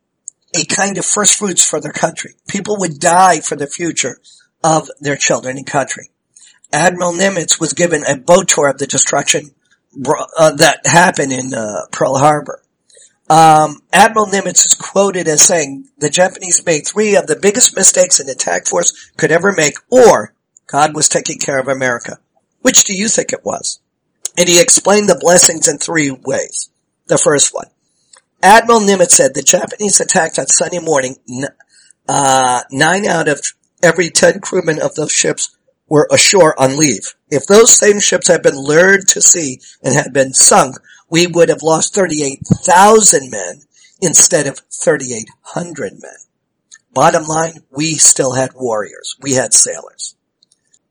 a 0.54 0.66
kind 0.66 0.98
of 0.98 1.06
first 1.06 1.34
fruits 1.34 1.66
for 1.66 1.80
their 1.80 1.92
country. 1.92 2.34
People 2.46 2.76
would 2.78 3.00
die 3.00 3.40
for 3.40 3.56
the 3.56 3.66
future 3.66 4.20
of 4.62 4.90
their 5.00 5.16
children 5.16 5.56
and 5.56 5.66
country. 5.66 6.10
Admiral 6.72 7.12
Nimitz 7.12 7.60
was 7.60 7.72
given 7.72 8.04
a 8.04 8.16
boat 8.16 8.48
tour 8.48 8.68
of 8.68 8.78
the 8.78 8.86
destruction 8.86 9.50
uh, 10.38 10.52
that 10.52 10.80
happened 10.84 11.32
in 11.32 11.54
uh, 11.54 11.86
Pearl 11.90 12.18
Harbor. 12.18 12.62
Um, 13.30 13.82
Admiral 13.92 14.26
Nimitz 14.26 14.66
is 14.66 14.74
quoted 14.74 15.28
as 15.28 15.42
saying, 15.42 15.88
the 15.98 16.10
Japanese 16.10 16.64
made 16.64 16.86
three 16.86 17.14
of 17.16 17.26
the 17.26 17.36
biggest 17.36 17.76
mistakes 17.76 18.20
an 18.20 18.28
attack 18.28 18.66
force 18.66 19.10
could 19.16 19.30
ever 19.30 19.52
make, 19.52 19.76
or 19.90 20.34
God 20.66 20.94
was 20.94 21.08
taking 21.08 21.38
care 21.38 21.58
of 21.58 21.68
America. 21.68 22.18
Which 22.62 22.84
do 22.84 22.94
you 22.94 23.08
think 23.08 23.32
it 23.32 23.44
was? 23.44 23.80
And 24.36 24.48
he 24.48 24.60
explained 24.60 25.08
the 25.08 25.18
blessings 25.18 25.68
in 25.68 25.78
three 25.78 26.10
ways. 26.10 26.70
The 27.06 27.18
first 27.18 27.54
one. 27.54 27.68
Admiral 28.42 28.80
Nimitz 28.80 29.12
said 29.12 29.34
the 29.34 29.42
Japanese 29.42 30.00
attacked 30.00 30.38
on 30.38 30.46
Sunday 30.46 30.78
morning, 30.78 31.16
uh, 32.08 32.62
nine 32.70 33.06
out 33.06 33.28
of 33.28 33.40
every 33.82 34.10
ten 34.10 34.40
crewmen 34.40 34.80
of 34.80 34.94
those 34.94 35.12
ships 35.12 35.56
were 35.88 36.08
ashore 36.10 36.58
on 36.60 36.76
leave. 36.76 37.14
If 37.30 37.46
those 37.46 37.76
same 37.76 38.00
ships 38.00 38.28
had 38.28 38.42
been 38.42 38.56
lured 38.56 39.08
to 39.08 39.20
sea 39.20 39.60
and 39.82 39.94
had 39.94 40.12
been 40.12 40.32
sunk, 40.32 40.76
we 41.10 41.26
would 41.26 41.48
have 41.48 41.62
lost 41.62 41.94
38,000 41.94 43.30
men 43.30 43.62
instead 44.00 44.46
of 44.46 44.60
3,800 44.70 45.92
men. 46.00 46.12
Bottom 46.92 47.24
line, 47.24 47.62
we 47.70 47.94
still 47.94 48.32
had 48.32 48.54
warriors. 48.54 49.16
We 49.20 49.34
had 49.34 49.54
sailors. 49.54 50.16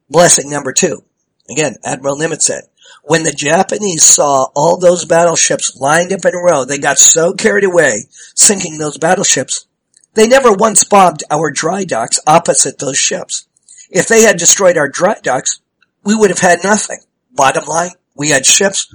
Blessing 0.09 0.49
number 0.49 0.71
two. 0.71 1.03
Again, 1.49 1.75
Admiral 1.83 2.17
Nimitz 2.17 2.43
said, 2.43 2.63
when 3.03 3.23
the 3.23 3.31
Japanese 3.31 4.03
saw 4.03 4.47
all 4.55 4.77
those 4.77 5.05
battleships 5.05 5.77
lined 5.77 6.11
up 6.11 6.25
in 6.25 6.33
a 6.33 6.37
row, 6.37 6.65
they 6.65 6.77
got 6.77 6.97
so 6.97 7.33
carried 7.33 7.63
away 7.63 8.05
sinking 8.35 8.77
those 8.77 8.97
battleships, 8.97 9.65
they 10.13 10.27
never 10.27 10.51
once 10.51 10.83
bombed 10.83 11.23
our 11.29 11.51
dry 11.51 11.83
docks 11.83 12.19
opposite 12.27 12.79
those 12.79 12.97
ships. 12.97 13.47
If 13.89 14.07
they 14.07 14.23
had 14.23 14.37
destroyed 14.37 14.77
our 14.77 14.89
dry 14.89 15.15
docks, 15.21 15.61
we 16.03 16.15
would 16.15 16.29
have 16.29 16.39
had 16.39 16.63
nothing. 16.63 16.99
Bottom 17.33 17.65
line, 17.65 17.91
we 18.15 18.29
had 18.29 18.45
ships, 18.45 18.93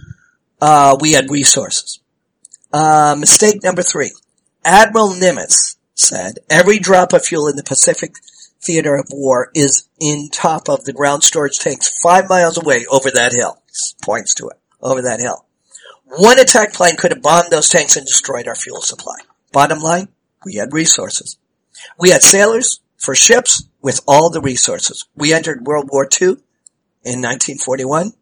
uh, 0.61 0.97
we 1.01 1.12
had 1.12 1.30
resources. 1.30 2.01
Uh, 2.72 3.16
mistake 3.18 3.62
number 3.62 3.82
three. 3.82 4.12
Admiral 4.64 5.11
Nimitz 5.11 5.76
said, 5.95 6.38
every 6.49 6.78
drop 6.78 7.12
of 7.12 7.24
fuel 7.24 7.49
in 7.49 7.57
the 7.57 7.62
Pacific 7.62 8.14
theater 8.61 8.95
of 8.95 9.09
war 9.11 9.51
is 9.55 9.88
in 10.01 10.28
top 10.32 10.68
of 10.68 10.84
the 10.84 10.93
ground 10.93 11.22
storage 11.22 11.59
tanks 11.59 11.93
five 12.03 12.28
miles 12.28 12.57
away 12.57 12.86
over 12.86 13.11
that 13.11 13.32
hill. 13.32 13.62
Points 14.03 14.34
to 14.34 14.49
it. 14.49 14.59
Over 14.80 15.03
that 15.03 15.20
hill. 15.20 15.47
One 16.05 16.38
attack 16.38 16.72
plane 16.72 16.97
could 16.97 17.11
have 17.11 17.22
bombed 17.22 17.51
those 17.51 17.68
tanks 17.68 17.97
and 17.97 18.07
destroyed 18.07 18.47
our 18.47 18.55
fuel 18.55 18.82
supply. 18.82 19.16
Bottom 19.53 19.80
line, 19.80 20.09
we 20.45 20.57
had 20.57 20.72
resources. 20.72 21.38
We 21.99 22.11
had 22.11 22.22
sailors 22.22 22.80
for 22.99 23.14
ships 23.14 23.64
with 23.83 24.01
all 24.07 24.30
the 24.30 24.41
resources. 24.41 25.05
We 25.14 25.35
entered 25.35 25.66
World 25.66 25.89
War 25.93 26.05
II 26.05 26.37
in 27.05 27.20
1941. 27.20 28.12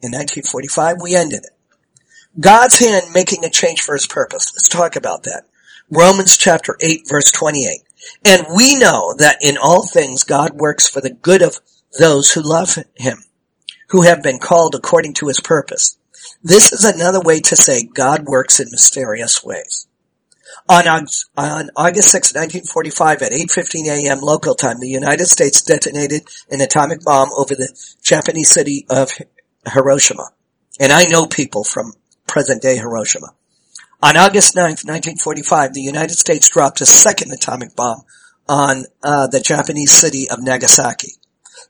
In 0.00 0.12
1945, 0.12 0.96
we 1.02 1.14
ended 1.14 1.44
it. 1.44 1.50
God's 2.38 2.78
hand 2.78 3.12
making 3.12 3.44
a 3.44 3.50
change 3.50 3.80
for 3.80 3.94
his 3.94 4.06
purpose. 4.06 4.52
Let's 4.54 4.68
talk 4.68 4.96
about 4.96 5.24
that. 5.24 5.44
Romans 5.90 6.36
chapter 6.36 6.76
8 6.80 7.08
verse 7.08 7.30
28. 7.32 7.80
And 8.24 8.46
we 8.54 8.74
know 8.74 9.14
that 9.18 9.38
in 9.42 9.56
all 9.56 9.86
things 9.86 10.24
God 10.24 10.54
works 10.54 10.88
for 10.88 11.00
the 11.00 11.10
good 11.10 11.42
of 11.42 11.58
those 11.98 12.32
who 12.32 12.42
love 12.42 12.78
him, 12.96 13.24
who 13.88 14.02
have 14.02 14.22
been 14.22 14.38
called 14.38 14.74
according 14.74 15.14
to 15.14 15.28
his 15.28 15.40
purpose. 15.40 15.96
This 16.42 16.72
is 16.72 16.84
another 16.84 17.20
way 17.20 17.40
to 17.40 17.56
say 17.56 17.84
God 17.84 18.26
works 18.26 18.60
in 18.60 18.70
mysterious 18.70 19.44
ways. 19.44 19.86
On, 20.66 20.82
August 21.76 22.10
6, 22.10 22.34
1945 22.34 23.22
at 23.22 23.32
8.15 23.32 23.86
a.m. 23.86 24.20
local 24.20 24.54
time, 24.54 24.80
the 24.80 24.88
United 24.88 25.26
States 25.26 25.62
detonated 25.62 26.22
an 26.50 26.62
atomic 26.62 27.02
bomb 27.04 27.28
over 27.36 27.54
the 27.54 27.68
Japanese 28.02 28.48
city 28.48 28.86
of 28.88 29.10
Hiroshima. 29.70 30.30
And 30.80 30.90
I 30.90 31.04
know 31.04 31.26
people 31.26 31.64
from 31.64 31.92
present 32.26 32.62
day 32.62 32.76
Hiroshima. 32.76 33.34
On 34.02 34.16
August 34.16 34.56
9, 34.56 34.64
1945, 34.64 35.74
the 35.74 35.82
United 35.82 36.14
States 36.14 36.48
dropped 36.48 36.80
a 36.80 36.86
second 36.86 37.32
atomic 37.32 37.76
bomb 37.76 38.02
on 38.48 38.84
uh, 39.02 39.26
the 39.26 39.40
Japanese 39.40 39.92
city 39.92 40.28
of 40.30 40.42
Nagasaki. 40.42 41.12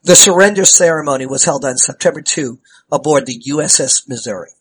The 0.03 0.15
surrender 0.15 0.65
ceremony 0.65 1.25
was 1.25 1.43
held 1.43 1.65
on 1.65 1.77
September 1.77 2.21
2 2.21 2.59
aboard 2.91 3.25
the 3.25 3.41
USS 3.49 4.07
Missouri. 4.07 4.51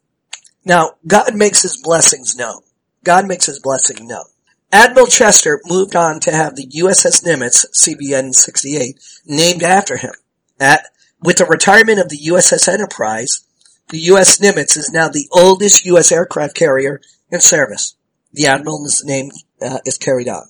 Now, 0.64 0.92
God 1.06 1.34
makes 1.34 1.62
his 1.62 1.80
blessings 1.80 2.34
known. 2.34 2.62
God 3.04 3.28
makes 3.28 3.46
his 3.46 3.60
blessing 3.60 4.08
known. 4.08 4.24
Admiral 4.72 5.06
Chester 5.06 5.60
moved 5.66 5.94
on 5.94 6.18
to 6.20 6.32
have 6.32 6.56
the 6.56 6.66
USS 6.66 7.24
Nimitz, 7.24 7.64
CVN 7.72 8.34
68, 8.34 8.98
named 9.24 9.62
after 9.62 9.96
him. 9.96 10.14
At, 10.58 10.86
with 11.22 11.38
the 11.38 11.44
retirement 11.44 12.00
of 12.00 12.08
the 12.08 12.18
USS 12.18 12.66
Enterprise, 12.66 13.44
the 13.90 14.00
US 14.00 14.38
Nimitz 14.38 14.76
is 14.76 14.90
now 14.90 15.08
the 15.08 15.28
oldest 15.30 15.84
US 15.84 16.10
aircraft 16.10 16.56
carrier 16.56 17.00
in 17.30 17.40
service. 17.40 17.94
The 18.32 18.46
Admiral's 18.46 19.04
name 19.04 19.30
uh, 19.62 19.78
is 19.86 19.98
carried 19.98 20.28
on. 20.28 20.48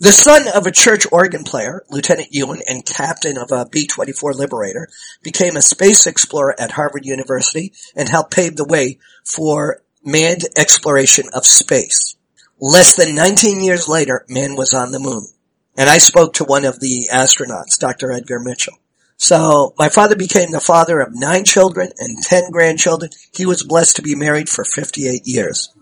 The 0.00 0.12
son 0.12 0.46
of 0.48 0.66
a 0.66 0.72
church 0.72 1.06
organ 1.10 1.44
player, 1.44 1.84
Lieutenant 1.90 2.28
Ewan, 2.30 2.62
and 2.66 2.86
captain 2.86 3.36
of 3.36 3.50
a 3.50 3.66
B-24 3.66 4.34
Liberator, 4.34 4.88
became 5.22 5.56
a 5.56 5.62
space 5.62 6.06
explorer 6.06 6.54
at 6.58 6.72
Harvard 6.72 7.04
University 7.04 7.72
and 7.96 8.08
helped 8.08 8.34
pave 8.34 8.56
the 8.56 8.64
way 8.64 8.98
for 9.24 9.82
manned 10.10 10.44
exploration 10.56 11.26
of 11.34 11.46
space. 11.46 12.16
Less 12.60 12.96
than 12.96 13.14
19 13.14 13.62
years 13.62 13.88
later, 13.88 14.24
man 14.28 14.56
was 14.56 14.74
on 14.74 14.90
the 14.90 14.98
moon. 14.98 15.26
And 15.76 15.88
I 15.88 15.98
spoke 15.98 16.34
to 16.34 16.44
one 16.44 16.64
of 16.64 16.80
the 16.80 17.08
astronauts, 17.12 17.78
Dr. 17.78 18.10
Edgar 18.10 18.40
Mitchell. 18.40 18.78
So 19.16 19.74
my 19.78 19.88
father 19.88 20.16
became 20.16 20.50
the 20.50 20.60
father 20.60 21.00
of 21.00 21.14
nine 21.14 21.44
children 21.44 21.90
and 21.98 22.22
10 22.22 22.50
grandchildren. 22.50 23.10
He 23.32 23.46
was 23.46 23.62
blessed 23.62 23.96
to 23.96 24.02
be 24.02 24.14
married 24.14 24.48
for 24.48 24.64
58 24.64 25.22
years. 25.24 25.72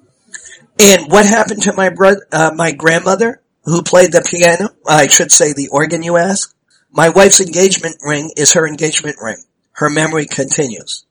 And 0.79 1.11
what 1.11 1.25
happened 1.25 1.63
to 1.63 1.73
my 1.73 1.89
brother, 1.89 2.27
uh, 2.33 2.51
my 2.55 2.73
grandmother 2.73 3.41
who 3.65 3.83
played 3.83 4.13
the 4.13 4.23
piano? 4.23 4.71
I 4.87 5.07
should 5.07 5.33
say 5.33 5.53
the 5.53 5.69
organ 5.69 6.03
you 6.03 6.17
ask. 6.17 6.55
My 6.91 7.09
wife's 7.09 7.41
engagement 7.41 7.97
ring 8.03 8.31
is 8.37 8.53
her 8.53 8.67
engagement 8.67 9.17
ring. 9.21 9.43
Her 9.73 9.89
memory 9.89 10.27
continues. 10.27 11.06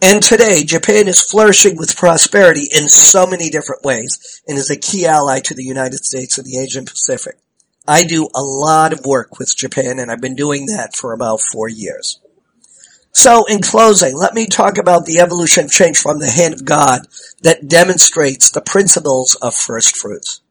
And 0.00 0.22
today, 0.22 0.62
Japan 0.62 1.08
is 1.08 1.20
flourishing 1.20 1.76
with 1.76 1.96
prosperity 1.96 2.68
in 2.72 2.88
so 2.88 3.26
many 3.26 3.50
different 3.50 3.84
ways 3.84 4.42
and 4.46 4.56
is 4.56 4.70
a 4.70 4.76
key 4.76 5.06
ally 5.06 5.40
to 5.40 5.54
the 5.54 5.64
United 5.64 6.04
States 6.04 6.38
and 6.38 6.46
the 6.46 6.58
Asian 6.58 6.84
Pacific. 6.84 7.36
I 7.86 8.04
do 8.04 8.28
a 8.34 8.42
lot 8.42 8.92
of 8.92 9.04
work 9.04 9.38
with 9.38 9.56
Japan 9.56 9.98
and 9.98 10.10
I've 10.10 10.20
been 10.20 10.36
doing 10.36 10.66
that 10.66 10.94
for 10.94 11.12
about 11.12 11.40
four 11.40 11.68
years. 11.68 12.20
So 13.10 13.44
in 13.46 13.60
closing, 13.60 14.16
let 14.16 14.34
me 14.34 14.46
talk 14.46 14.78
about 14.78 15.04
the 15.04 15.18
evolution 15.18 15.64
of 15.64 15.72
change 15.72 15.98
from 15.98 16.20
the 16.20 16.30
hand 16.30 16.54
of 16.54 16.64
God 16.64 17.00
that 17.42 17.66
demonstrates 17.66 18.50
the 18.50 18.60
principles 18.60 19.34
of 19.36 19.54
first 19.54 19.96
fruits. 19.96 20.42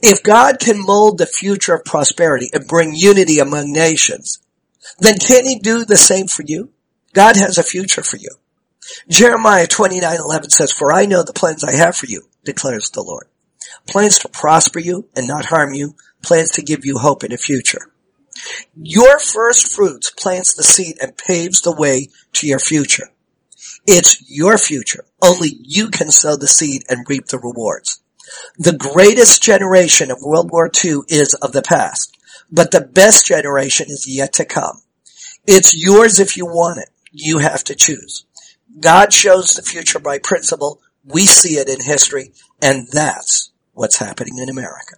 If 0.00 0.22
God 0.22 0.60
can 0.60 0.84
mold 0.84 1.18
the 1.18 1.26
future 1.26 1.74
of 1.74 1.84
prosperity 1.84 2.50
and 2.52 2.68
bring 2.68 2.94
unity 2.94 3.40
among 3.40 3.72
nations, 3.72 4.38
then 5.00 5.18
can 5.18 5.44
he 5.44 5.58
do 5.58 5.84
the 5.84 5.96
same 5.96 6.28
for 6.28 6.44
you? 6.46 6.70
God 7.12 7.36
has 7.36 7.58
a 7.58 7.64
future 7.64 8.04
for 8.04 8.18
you. 8.18 8.30
Jeremiah 9.08 9.66
29:11 9.66 10.50
says, 10.50 10.72
"For 10.72 10.92
I 10.92 11.06
know 11.06 11.22
the 11.22 11.32
plans 11.32 11.64
I 11.64 11.72
have 11.72 11.96
for 11.96 12.06
you," 12.06 12.28
declares 12.44 12.90
the 12.90 13.02
Lord. 13.02 13.28
Plans 13.86 14.18
to 14.20 14.28
prosper 14.28 14.78
you 14.78 15.08
and 15.14 15.26
not 15.26 15.46
harm 15.46 15.74
you, 15.74 15.96
plans 16.22 16.50
to 16.52 16.62
give 16.62 16.84
you 16.84 16.98
hope 16.98 17.24
in 17.24 17.32
a 17.32 17.38
future. 17.38 17.90
Your 18.76 19.18
first 19.18 19.66
fruits 19.66 20.10
plants 20.10 20.54
the 20.54 20.62
seed 20.62 20.96
and 21.00 21.16
paves 21.16 21.60
the 21.60 21.72
way 21.72 22.08
to 22.34 22.46
your 22.46 22.58
future. 22.58 23.10
It's 23.86 24.22
your 24.28 24.58
future. 24.58 25.04
Only 25.20 25.58
you 25.60 25.88
can 25.88 26.10
sow 26.10 26.36
the 26.36 26.48
seed 26.48 26.84
and 26.88 27.08
reap 27.08 27.26
the 27.26 27.38
rewards. 27.38 28.00
The 28.56 28.72
greatest 28.72 29.42
generation 29.42 30.10
of 30.10 30.22
World 30.22 30.50
War 30.50 30.70
II 30.84 31.00
is 31.08 31.34
of 31.34 31.52
the 31.52 31.62
past, 31.62 32.16
but 32.50 32.70
the 32.70 32.80
best 32.80 33.26
generation 33.26 33.86
is 33.90 34.06
yet 34.06 34.32
to 34.34 34.44
come. 34.44 34.82
It's 35.46 35.76
yours 35.76 36.20
if 36.20 36.36
you 36.36 36.46
want 36.46 36.78
it. 36.78 36.88
You 37.10 37.38
have 37.38 37.64
to 37.64 37.74
choose. 37.74 38.24
God 38.80 39.12
shows 39.12 39.54
the 39.54 39.62
future 39.62 39.98
by 39.98 40.18
principle. 40.18 40.80
We 41.04 41.26
see 41.26 41.54
it 41.58 41.68
in 41.68 41.80
history, 41.82 42.32
and 42.60 42.88
that's 42.88 43.50
what's 43.72 43.98
happening 43.98 44.38
in 44.38 44.48
America. 44.48 44.96